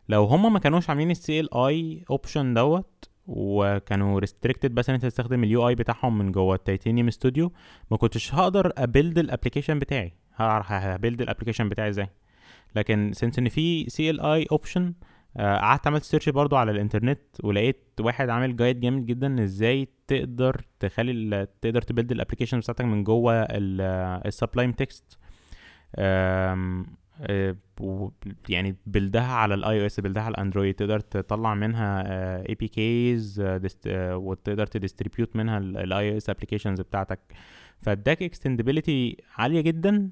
لو 0.08 0.24
هما 0.24 0.48
ما 0.48 0.58
كانوش 0.58 0.90
عاملين 0.90 1.10
ال 1.10 1.54
CLI 1.54 2.04
option 2.10 2.54
دوت 2.54 3.08
وكانوا 3.26 4.20
restricted 4.20 4.74
بس 4.74 4.88
ان 4.88 4.94
انت 4.94 5.06
تستخدم 5.06 5.44
ال 5.44 5.68
UI 5.68 5.74
بتاعهم 5.74 6.18
من 6.18 6.32
جوه 6.32 6.54
التيتانيوم 6.54 7.10
ستوديو 7.10 7.52
ما 7.90 7.96
كنتش 7.96 8.34
هقدر 8.34 8.72
ا 8.78 8.85
build 8.85 9.18
ال 9.18 9.23
application 9.23 9.78
بتاعي. 9.78 10.12
ه 10.36 10.50
build 10.50 11.20
ال 11.20 11.24
application 11.24 11.68
بتاعي 11.68 11.88
إزاي. 11.88 12.08
لكن 12.76 13.10
since 13.14 13.38
إن 13.38 13.48
في 13.48 13.90
CLI 13.90 14.20
option 14.20 14.94
قعدت 15.38 15.86
عملت 15.86 16.02
search 16.02 16.28
برضو 16.28 16.56
على 16.56 16.70
الإنترنت 16.70 17.20
ولقيت 17.44 17.82
واحد 18.00 18.28
عامل 18.28 18.56
guide 18.56 18.80
جامد 18.80 19.06
جدا 19.06 19.44
إزاي 19.44 19.88
تقدر 20.06 20.64
تخلي 20.80 21.46
تقدر 21.60 21.82
ت 21.82 21.87
build 21.87 22.12
ال 22.12 22.16
application 22.16 22.58
بتاعتك 22.58 22.84
من 22.84 23.04
جوه 23.04 23.46
ال 23.50 23.66
Sublime 23.66 24.72
Text 24.72 25.18
يعني 28.48 28.76
build 28.86 29.25
ها 29.25 29.32
على 29.32 29.54
ال 29.54 29.80
iOS 29.80 30.00
build 30.00 30.19
ها 30.19 30.22
على 30.22 30.32
الاندرويد 30.32 30.74
تقدر 30.74 31.00
تطلع 31.00 31.54
منها 31.54 32.02
APKs 32.48 33.42
وتقدر 33.96 34.66
تديستريبيوت 34.66 35.36
منها 35.36 35.58
ال 35.58 36.12
iOS 36.12 36.30
applications 36.30 36.80
بتاعتك. 36.80 37.20
فاداك 37.78 38.22
extendability 38.22 39.16
عالية 39.36 39.60
جدا 39.60 40.10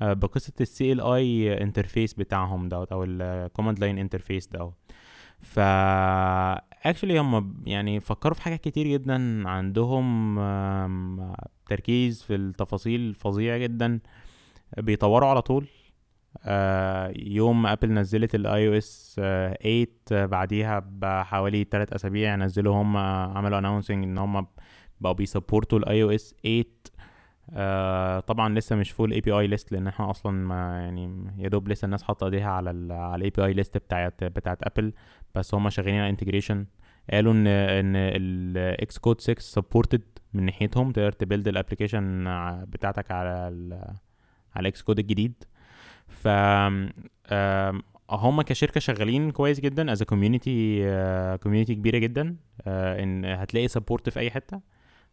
بقصة 0.00 0.52
ال 0.60 1.00
CLI 1.00 1.62
interface 1.62 2.14
بتاعهم 2.14 2.68
دوت 2.68 2.92
أو 2.92 3.04
ال 3.04 3.13
command 3.13 3.78
line 3.78 3.98
interface 3.98 4.46
دوت. 4.46 4.74
ف 5.38 5.58
actually 6.86 7.20
هم 7.20 7.62
يعني 7.66 8.00
فكروا 8.00 8.34
في 8.34 8.42
حاجات 8.42 8.60
كتير 8.60 8.86
جدا 8.86 9.48
عندهم 9.48 10.40
تركيز 11.68 12.22
في 12.22 12.34
التفاصيل 12.34 13.14
فظيع 13.14 13.58
جدا. 13.58 14.00
بيطوروا 14.78 15.28
على 15.28 15.42
طول. 15.42 15.66
آه 15.66 15.83
يوم 17.16 17.62
ما 17.62 17.72
Apple 17.72 17.92
نزلت 17.92 18.34
ال 18.34 18.68
iOS 18.68 19.14
8 19.62 19.86
بعديها 20.26 20.78
بحوالي 20.90 21.64
3 21.70 21.94
أسابيع 21.96 22.36
نزلوا 22.36 22.74
هم 22.82 22.96
عملوا 22.96 23.58
announcing 23.58 24.04
إن 24.04 24.18
هم 24.18 24.46
بقوا 25.00 25.14
بي 25.14 25.27
support 25.27 25.72
وا 25.72 25.78
ال 25.78 26.02
iOS 26.02 26.34
8 26.42 26.64
آه 27.50 28.20
طبعا 28.20 28.54
لسه 28.58 28.76
مش 28.76 28.90
full 28.90 29.12
API 29.12 29.32
list 29.32 29.72
لأن 29.72 29.86
إحنا 29.86 30.10
أصلا 30.10 30.32
ما 30.32 30.80
يعني 30.80 31.32
يا 31.38 31.48
دوب 31.48 31.68
لسه 31.68 31.86
الناس 31.86 32.02
حاطة 32.02 32.24
إيديها 32.24 32.50
على 32.50 32.70
ال 32.70 32.92
على 32.92 33.14
ال 33.16 33.30
API 33.30 33.44
list 33.44 33.76
بتاعت 33.78 34.24
بتاعت 34.24 34.58
Apple 34.62 34.92
بس 35.34 35.54
هم 35.54 35.68
شغالين 35.70 36.00
على 36.00 36.10
integration 36.10 36.66
قالوا 37.10 37.32
إن 37.32 37.46
إن 37.46 37.96
ال 37.96 38.98
Xcode 38.98 39.20
6 39.20 39.40
supported 39.40 40.02
من 40.34 40.42
ناحيتهم 40.46 40.92
تقدر 40.92 41.12
ت 41.12 41.18
build 41.18 41.48
ال 41.48 41.54
application 41.54 42.24
بتاعتك 42.68 43.10
على 43.10 43.48
ال 43.48 43.72
على 44.54 44.60
ال 44.62 44.82
Xcode 44.82 44.98
الجديد. 44.98 45.44
ف 46.24 46.28
هم 48.10 48.42
كشركة 48.42 48.80
شغالين 48.80 49.30
كويس 49.30 49.60
جدا 49.60 49.92
as 49.92 50.02
community 50.02 50.84
community 51.42 51.74
كبيرة 51.74 51.98
جدا 51.98 52.36
uh, 52.60 52.62
إن 52.66 53.24
هتلاقي 53.24 53.68
support 53.68 54.08
في 54.08 54.20
أي 54.20 54.30
حتة. 54.30 54.60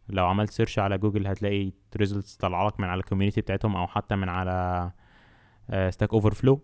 لو 0.08 0.26
عملت 0.26 0.50
search 0.50 0.78
على 0.78 0.98
جوجل 0.98 1.26
هتلاقي 1.26 1.72
results 1.96 2.36
طالعه 2.36 2.66
لك 2.66 2.80
من 2.80 2.88
على 2.88 2.98
ال 2.98 3.02
community 3.02 3.40
بتاعتهم 3.40 3.76
أو 3.76 3.86
حتى 3.86 4.16
من 4.16 4.28
على 4.28 4.90
Stack 5.90 6.12
Overflow 6.12 6.60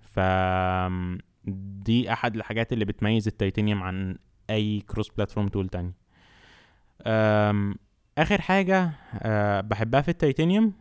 ف 0.00 0.20
دي 1.84 2.12
أحد 2.12 2.36
الحاجات 2.36 2.72
اللي 2.72 2.84
بتميز 2.84 3.28
التيتانيوم 3.28 3.82
عن 3.82 4.18
أي 4.50 4.80
cross 4.80 5.08
platform 5.08 5.48
tool 5.48 5.68
تاني. 5.68 5.92
آخر 8.18 8.40
حاجة 8.40 8.90
أه 9.14 9.60
بحبها 9.60 10.00
في 10.00 10.08
التيتانيوم 10.08 10.72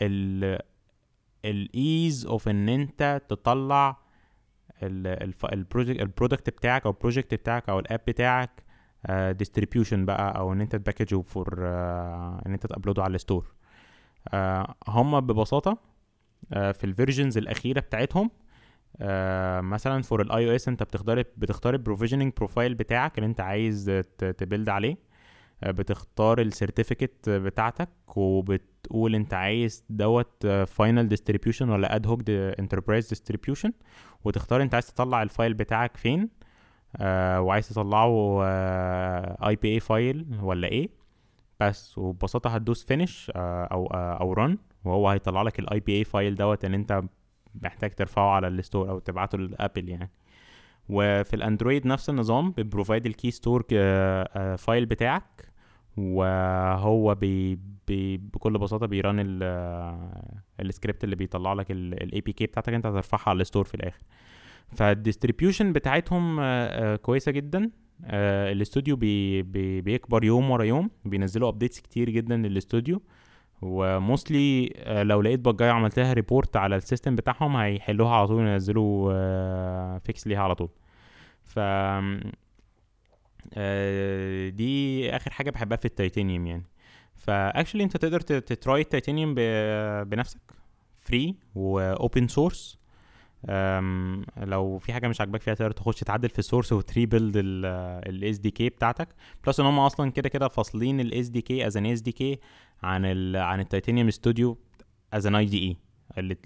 ال 0.00 0.58
ال 1.44 1.60
ease 1.60 2.26
of 2.26 2.48
إن 2.48 2.68
أنت 2.68 3.22
تطلع 3.28 3.98
ال 4.82 4.97
project 4.97 6.00
ال 6.00 6.06
product 6.06 6.50
بتاعك 6.50 6.84
أو 6.86 6.90
ال 6.90 6.95
project 6.95 7.34
بتاعك 7.34 7.68
أو 7.68 7.78
ال 7.78 7.84
app 7.84 8.00
بتاعك 8.06 8.62
distribution 9.30 10.02
uh, 10.02 10.06
بقى 10.06 10.38
أو 10.38 10.52
إن 10.52 10.60
أنت 10.60 10.76
ت 10.76 10.82
package 10.82 11.20
ه 11.22 11.31
for 11.31 11.58
إن 12.46 12.52
أنت 12.52 12.66
ت 12.66 12.70
upload 12.70 12.97
ه 12.97 13.02
على 13.02 13.14
ال 13.14 13.19
store 13.19 13.46
uh, 14.28 14.34
هم 14.88 15.20
ببساطة 15.20 15.72
uh, 15.72 16.56
في 16.58 16.84
ال 16.84 16.90
versions 16.90 17.38
الأخيرة 17.38 17.80
بتاعتهم 17.80 18.28
uh, 18.28 19.02
مثلا 19.64 20.02
for 20.02 20.22
ال 20.22 20.50
iOS 20.50 20.68
أنت 20.68 20.82
بتختار 20.82 21.22
بتختار 21.36 21.74
ال 21.74 21.78
provisioning 21.78 22.32
profile 22.36 22.74
بتاعك 22.74 23.18
اللي 23.18 23.26
أنت 23.26 23.40
عايز 23.40 24.02
ت 24.18 24.26
build 24.26 24.68
عليه 24.68 24.96
بتختار 25.62 26.40
ال 26.40 26.47
certificate 26.47 27.28
بتاعتك 27.28 27.88
وبتقول 28.82 29.14
انت 29.14 29.34
عايز 29.34 29.84
دوت 29.90 30.46
final 30.46 31.08
distribution 31.08 31.68
ولا 31.68 31.96
ad 31.96 32.06
hoc 32.06 32.20
enterprise 32.30 33.08
distribution 33.08 33.72
وتختار 34.24 34.62
انت 34.62 34.74
عايز 34.74 34.86
تطلع 34.86 35.22
ال 35.22 35.28
file 35.28 35.54
بتاعك 35.54 35.96
فين 35.96 36.28
آه 36.96 37.40
وعايز 37.40 37.68
تطلعه 37.68 38.42
IPA 39.48 39.74
file 39.74 40.26
ولا 40.42 40.68
إيه 40.68 40.88
بس 41.60 41.98
وببساطة 41.98 42.50
هتدوس 42.50 42.84
finish 42.84 43.32
آه 43.36 43.64
أو 43.64 43.86
آه 43.86 44.12
أو 44.20 44.32
run 44.32 44.58
وهو 44.84 45.08
هيطلع 45.08 45.42
لك 45.42 45.58
ال 45.58 45.80
IPA 45.80 45.98
file 45.98 46.34
دوت 46.34 46.64
ان 46.64 46.74
انت 46.74 47.02
محتاج 47.62 47.90
ترفعه 47.90 48.30
على 48.30 48.48
ال 48.48 48.55
store 48.55 48.90
أو 48.90 48.98
تبعته 48.98 49.38
ل 49.38 49.46
Apple 49.46 49.88
يعني. 49.88 50.10
وفي 50.88 51.36
ال 51.36 51.42
Android 51.42 51.86
نفس 51.86 52.10
النظام 52.10 52.50
ب 52.50 52.57
provide 52.57 53.06
ال 53.06 53.12
key 53.12 53.30
store 53.30 53.62
file 54.56 54.86
بتاعك. 54.86 55.51
وهو 55.96 57.14
بي 57.14 57.58
بي 57.88 58.16
بكل 58.16 58.58
بساطة 58.58 58.86
بي 58.86 58.98
run 58.98 59.16
ال 60.60 60.66
script 60.66 61.04
اللي 61.04 61.16
بيطلع 61.16 61.52
لك 61.52 61.70
ال 61.70 62.20
APK 62.20 62.46
بتاعتك 62.46 62.74
انت 62.74 62.86
هترفعها 62.86 63.30
على 63.30 63.40
ال 63.40 63.44
store 63.44 63.64
في 63.64 63.74
الآخر. 63.74 64.00
فال 64.68 64.83
distribution 64.83 65.72
بتاعتهم 65.72 66.40
كويسة 66.96 67.32
جدا. 67.32 67.70
الاستوديو 68.04 68.96
بي 68.96 69.42
بي 69.42 69.80
بيكبر 69.80 70.24
يوم 70.24 70.50
ورا 70.50 70.64
يوم. 70.64 70.90
بينزلوا 71.04 71.48
updates 71.48 71.80
كتير 71.80 72.10
جدا 72.10 72.36
للاستوديو. 72.36 73.02
و 73.62 73.78
mostly 73.78 74.72
لو 74.86 75.22
لقيت 75.22 75.40
bug 75.40 75.70
عملتها 75.70 76.12
report 76.12 76.56
على 76.56 76.76
ال 76.76 76.82
system 76.82 77.16
بتاعهم 77.16 77.56
هيحلوها 77.56 78.16
على 78.16 78.26
طول 78.26 78.46
ينزلوا 78.46 79.98
fix 79.98 80.26
ليها 80.26 80.42
على 80.42 80.54
طول. 80.54 80.68
ف 81.42 81.58
دي 84.56 85.10
آخر 85.16 85.30
حاجة 85.30 85.50
بحبها 85.50 85.76
في 85.76 85.84
التيتانيوم 85.84 86.46
يعني. 86.46 86.64
ف 87.16 87.24
actually 87.24 87.84
أنت 87.84 87.96
تقدر 87.96 88.20
ت 88.20 88.35
try 88.35 88.80
ال 88.80 88.86
Titanium 88.86 89.34
بنفسك 90.04 90.40
free 90.98 91.34
و 91.54 91.69
open 91.69 92.28
source 92.28 92.78
لو 94.36 94.78
في 94.78 94.92
حاجة 94.92 95.08
مش 95.08 95.20
عاجباك 95.20 95.40
فيها 95.42 95.54
تقدر 95.54 95.70
تخش 95.70 96.00
تعدل 96.00 96.28
في 96.28 96.38
ال 96.38 96.43
source 96.43 96.72
وت 96.72 97.32
rebuild 97.36 98.38
ال 98.38 98.50
SDK 98.50 98.68
بتاعتك. 98.68 99.08
plus 99.46 99.60
إن 99.60 99.66
هم 99.66 99.78
أصلا 99.78 100.10
كده 100.10 100.28
كده 100.28 100.48
فاصلين 100.48 101.00
ال 101.00 101.28
SDK 101.28 101.66
as 101.66 101.76
an 101.76 101.86
SDK 101.86 102.38
عن 102.82 103.04
ال 103.04 103.36
عن 103.36 103.60
ال 103.60 103.66
Titanium 103.66 104.10
Studio 104.10 104.58
as 105.12 105.26
an 105.26 105.34
IDE 105.34 105.76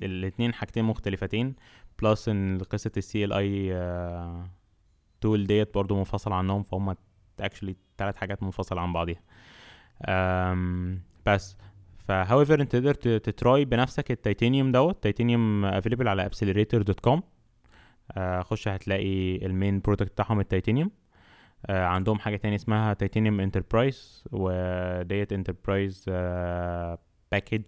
الاثنين 0.03 0.55
حاجتين 0.55 0.85
مختلفتين. 0.85 1.55
plus 2.03 2.29
إن 2.29 2.59
قصة 2.59 2.93
ال 2.97 3.33
CLI 3.33 3.73
tool 5.21 5.47
ديت 5.47 5.75
برضو 5.75 5.97
منفصل 5.97 6.33
عنهم 6.33 6.63
فهم 6.63 6.97
actually 7.41 7.77
ثلاث 7.99 8.17
حاجات 8.17 8.43
منفصلة 8.43 8.81
عن 8.81 8.93
بعضيها. 8.93 9.21
بس. 11.27 11.57
ف 11.99 12.07
however 12.07 12.61
انت 12.61 12.73
تقدر 12.73 12.95
ت 12.95 13.12
try 13.12 13.65
بنفسك 13.65 14.11
التيتانيوم 14.11 14.73
دوت 14.73 15.03
Titanium 15.03 15.65
available 15.65 16.09
على 16.09 16.27
Appcelerator 16.27 16.83
dot 16.83 17.01
com 17.01 17.23
خش 18.41 18.69
هتلاقي 18.69 19.47
ال 19.47 19.54
main 19.54 19.81
product 19.81 20.11
بتاعهم 20.13 20.41
التيتانيوم. 20.41 20.91
آه 21.67 21.85
عندهم 21.87 22.19
حاجة 22.19 22.37
تانية 22.37 22.57
اسمها 22.57 22.95
Titanium 22.95 23.41
Enterprise 23.41 24.25
وديت 24.33 25.33
enterprise 25.33 26.05
package 27.33 27.65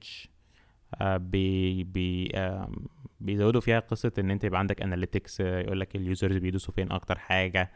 بي 1.02 1.84
بي 1.84 2.30
آه 2.34 2.72
بيزودوا 3.20 3.60
فيها 3.60 3.78
قصة 3.80 4.12
إن 4.18 4.30
أنت 4.30 4.44
يبقى 4.44 4.58
عندك 4.58 4.82
analytics 4.82 5.40
يقول 5.40 5.80
لك 5.80 5.96
ال 5.96 6.03
users 6.03 6.36
بيدوسوا 6.36 6.74
فين 6.74 6.92
أكتر 6.92 7.18
حاجة. 7.18 7.72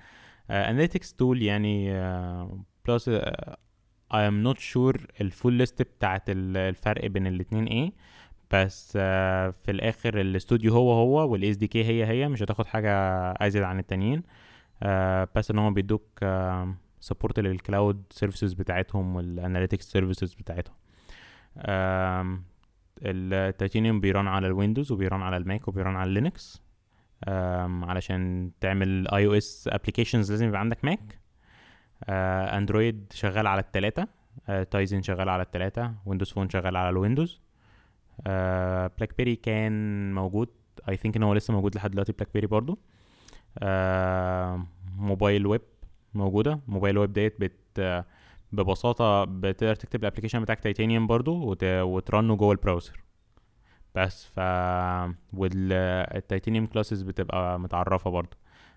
analytics 0.51 1.15
tool 1.15 1.43
يعني 1.43 1.93
plus 2.89 3.09
I'm 3.09 4.29
not 4.29 4.43
sure 4.43 4.59
ال 4.59 5.07
full 5.21 5.53
list 5.53 5.83
بتاعت 5.83 6.23
الفرق 6.29 7.07
بين 7.07 7.27
الاتنين 7.27 7.65
إيه. 7.67 7.93
بس 8.51 8.93
آه 8.97 9.51
في 9.51 9.71
الآخر 9.71 10.21
الاستوديو 10.21 10.73
هو 10.75 10.93
هو 10.93 11.29
وال 11.33 11.57
SDK 11.57 11.85
هي 11.85 12.07
هي 12.07 12.29
مش 12.29 12.43
هتاخد 12.43 12.67
حاجة 12.67 12.91
أزيد 13.33 13.63
عن 13.63 13.79
التانيين. 13.79 14.23
آه 14.83 15.29
بس 15.37 15.51
إن 15.51 15.59
هم 15.59 15.75
بيدوك 15.75 16.09
آه 16.23 16.75
support 17.01 17.41
لل 17.41 17.59
cloud 17.59 18.03
services 18.11 18.53
بتاعتهم 18.53 19.17
وال 19.17 19.29
analytics 19.29 19.85
services 19.93 20.35
بتاعتهم. 20.35 20.75
ال 23.03 23.14
Titanium 23.14 24.01
بي 24.01 24.12
run 24.12 24.29
على 24.29 24.47
ال 24.47 24.53
Windows 24.53 24.93
وبي 24.93 25.08
run 25.08 25.23
على 25.23 25.37
ال 25.37 25.45
Mac 25.45 25.69
وبي 25.69 25.83
run 25.83 25.97
على 25.97 26.11
Linux. 26.15 26.63
علشان 27.83 28.51
تعمل 28.61 29.09
iOS 29.09 29.69
applications 29.73 30.31
لازم 30.31 30.49
يبقى 30.49 30.61
عندك 30.61 30.85
Mac. 30.85 31.19
Android 32.09 33.13
شغال 33.15 33.47
على 33.47 33.61
التلاتة. 33.61 34.07
Tizen 34.71 35.03
شغال 35.03 35.29
على 35.29 35.43
التلاتة. 35.43 35.95
Windows 36.07 36.31
Phone 36.33 36.49
شغال 36.49 36.77
على 36.77 36.89
ال 36.89 36.95
Windows. 36.95 37.41
BlackBerry 38.25 39.37
كان 39.37 40.15
موجود. 40.15 40.49
I 40.89 40.97
think 40.97 41.17
إن 41.17 41.23
هو 41.23 41.35
لسه 41.35 41.55
موجود 41.55 41.75
لحد 41.77 41.91
دلوقتي 41.91 42.13
BlackBerry 42.13 42.47
برضو. 42.47 42.79
آه، 43.59 44.67
mobile 44.97 45.47
web 45.47 45.63
موجودة. 46.15 46.61
mobile 46.69 46.99
web 46.99 47.13
ديت 47.13 47.41
بت 47.41 48.05
ببساطة 48.53 49.25
بتقدر 49.25 49.75
تكتب 49.75 50.01
ال 50.01 50.04
application 50.04 50.41
بتاعك 50.43 50.61
تيتانيوم 50.61 51.07
برضو 51.07 51.51
وت... 51.51 51.65
وت 51.65 51.89
run 51.89 52.25
ه 52.25 52.37
جوه 52.37 52.53
ال 52.53 52.58
browser. 52.58 53.03
بس 53.95 54.25
ف 54.25 54.39
وال 55.33 55.60
Titanium 55.60 56.67
classes 56.67 57.03
بتبقى 57.03 57.61
متعرفة 57.61 58.11
برضو. 58.11 58.37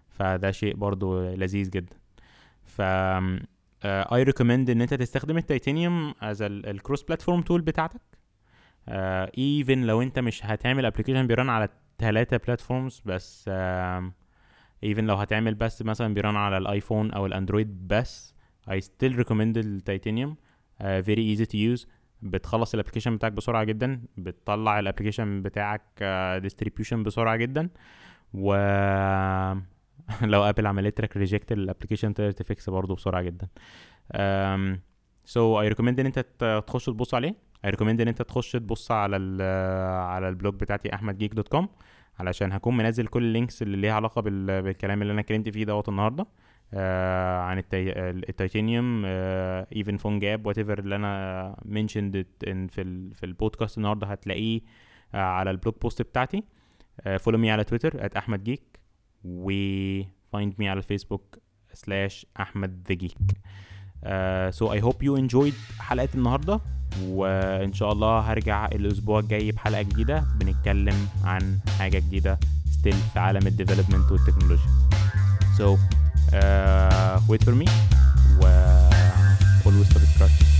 فده 0.10 0.52
شيء 0.52 0.76
برضو 0.76 1.30
لذيذ 1.34 1.70
جدا. 1.70 1.96
ف 2.64 2.82
I 3.86 4.24
recommend 4.24 4.70
إن 4.70 4.82
أنت 4.82 4.94
تستخدم 4.94 5.38
ال 5.38 5.46
Titanium 5.46 6.14
as 6.22 6.42
ال 6.42 6.52
cross 6.52 7.04
platform 7.04 7.42
tool 7.42 7.62
بتاعتك. 7.62 8.02
even 9.38 9.82
لو 9.82 10.02
أنت 10.02 10.20
مش 10.20 10.46
هتعمل 10.46 10.86
application 10.86 11.28
بي 11.28 11.36
run 11.36 11.50
على 11.50 11.70
ثلاثة 12.00 12.38
platforms 12.38 13.02
بس 13.06 13.50
even 14.84 15.06
لو 15.06 15.16
هتعمل 15.16 15.56
بس 15.56 15.82
مثلا 15.82 16.14
بي 16.14 16.22
run 16.22 16.36
على 16.36 16.58
ال 16.58 16.65
iPhone 16.65 17.12
أو 17.12 17.26
ال 17.26 17.33
Android 17.33 17.88
بس 17.88 18.35
I 18.70 18.80
still 18.80 19.24
recommend 19.24 19.58
ال 19.58 19.66
Titanium 19.66 20.36
uh, 20.82 20.84
very 20.84 21.38
easy 21.38 21.46
to 21.46 21.56
use. 21.56 21.88
بتخلص 22.22 22.74
ال 22.74 22.77
application 22.77 23.16
بتاعك 23.16 23.32
بسرعة 23.32 23.64
جدا. 23.64 24.02
بتطلع 24.18 24.80
ال 24.80 24.85
application 24.85 25.42
بتاعك 25.42 26.04
distribution 26.42 27.04
بسرعة 27.04 27.36
جدا. 27.36 27.70
و 28.34 28.54
لو 30.22 30.44
Apple 30.44 30.68
عملت 30.68 31.02
لك 31.02 31.18
reject 31.18 31.52
ال 31.52 31.57
application 31.57 32.14
تقدر 32.14 32.32
ت 32.32 32.41
fix 32.41 32.70
برضه 32.70 32.96
بسرعة 32.96 33.22
جدا. 33.22 33.48
Um, 34.14 34.80
so 35.26 35.42
I 35.64 35.74
recommend 35.74 36.00
إن 36.00 36.06
أنت 36.06 36.26
تخش 36.68 36.86
تبص 36.86 37.14
عليه. 37.14 37.36
I 37.68 37.70
recommend 37.70 37.82
إن 37.82 38.08
أنت 38.08 38.22
تخش 38.22 38.52
تبص 38.52 38.92
على 38.92 39.18
ال 39.18 39.42
على 40.02 40.30
ال 40.30 40.34
blog 40.34 40.54
بتاعتي 40.56 40.96
AhmedGeek 40.96 41.34
dot 41.34 41.48
com 41.48 41.70
علشان 42.20 42.52
هكون 42.52 42.78
منزل 42.78 43.08
كل 43.08 43.24
ال 43.24 43.30
links 43.30 43.62
اللي 43.62 43.78
ليها 43.78 43.94
علاقة 43.94 44.22
بال... 44.22 44.62
بالكلام 44.62 45.02
اللي 45.02 45.14
أنا 45.14 45.22
اتكلمت 45.22 45.50
فيه 45.50 45.64
دوت 45.66 45.90
النهارده. 45.90 46.26
آه 46.74 47.40
عن 47.40 47.58
التي... 47.58 48.00
ال 48.30 48.38
Titanium 48.38 49.04
even 49.06 49.98
PhoneGap 49.98 50.46
whatever 50.46 50.80
اللي 50.80 50.96
أنا 50.96 51.56
mentioned 51.66 52.26
في 52.44 52.82
ال... 52.82 53.16
في 53.16 53.26
البودكاست 53.26 53.78
النهارده 53.78 54.08
هتلاقيه 54.08 54.62
آه 55.14 55.18
على 55.18 55.52
ال 55.52 55.56
blog 55.56 55.74
post 55.82 56.02
بتاعتي. 56.02 56.44
follow 57.20 57.38
me 57.38 57.52
على 57.52 57.64
تويتر 57.64 58.06
at 58.06 58.16
Ahmed 58.16 58.44
Geek 58.44 58.80
و 59.24 59.52
find 60.04 60.50
me 60.60 60.66
على 60.66 60.78
الفيسبوك 60.78 61.38
slash 61.74 62.26
Ahmed 62.40 62.84
the 62.90 62.96
Geek 62.96 63.18
So 64.50 64.74
I 64.74 64.82
hope 64.82 65.04
you 65.04 65.18
enjoyed 65.18 65.54
حلقة 65.80 66.10
النهارده 66.16 66.60
وإن 67.04 67.74
شاء 67.74 67.92
الله 67.92 68.20
هرجع 68.20 68.66
الأسبوع 68.66 69.20
الجاي 69.20 69.52
بحلقة 69.52 69.82
جديدة 69.82 70.24
بنتكلم 70.40 71.08
عن 71.24 71.60
حاجة 71.80 72.00
جديدة 72.00 72.40
still 72.72 72.94
في 72.94 73.20
عالم 73.20 73.48
ال 73.48 73.53
development 73.53 74.12
والتكنولوجيا 74.12 74.70
so 75.58 75.80
uh, 76.34 77.20
wait 77.28 77.44
for 77.44 77.56
me 77.56 77.68
و 78.42 78.46
always 79.66 79.88
subscribe 79.94 80.55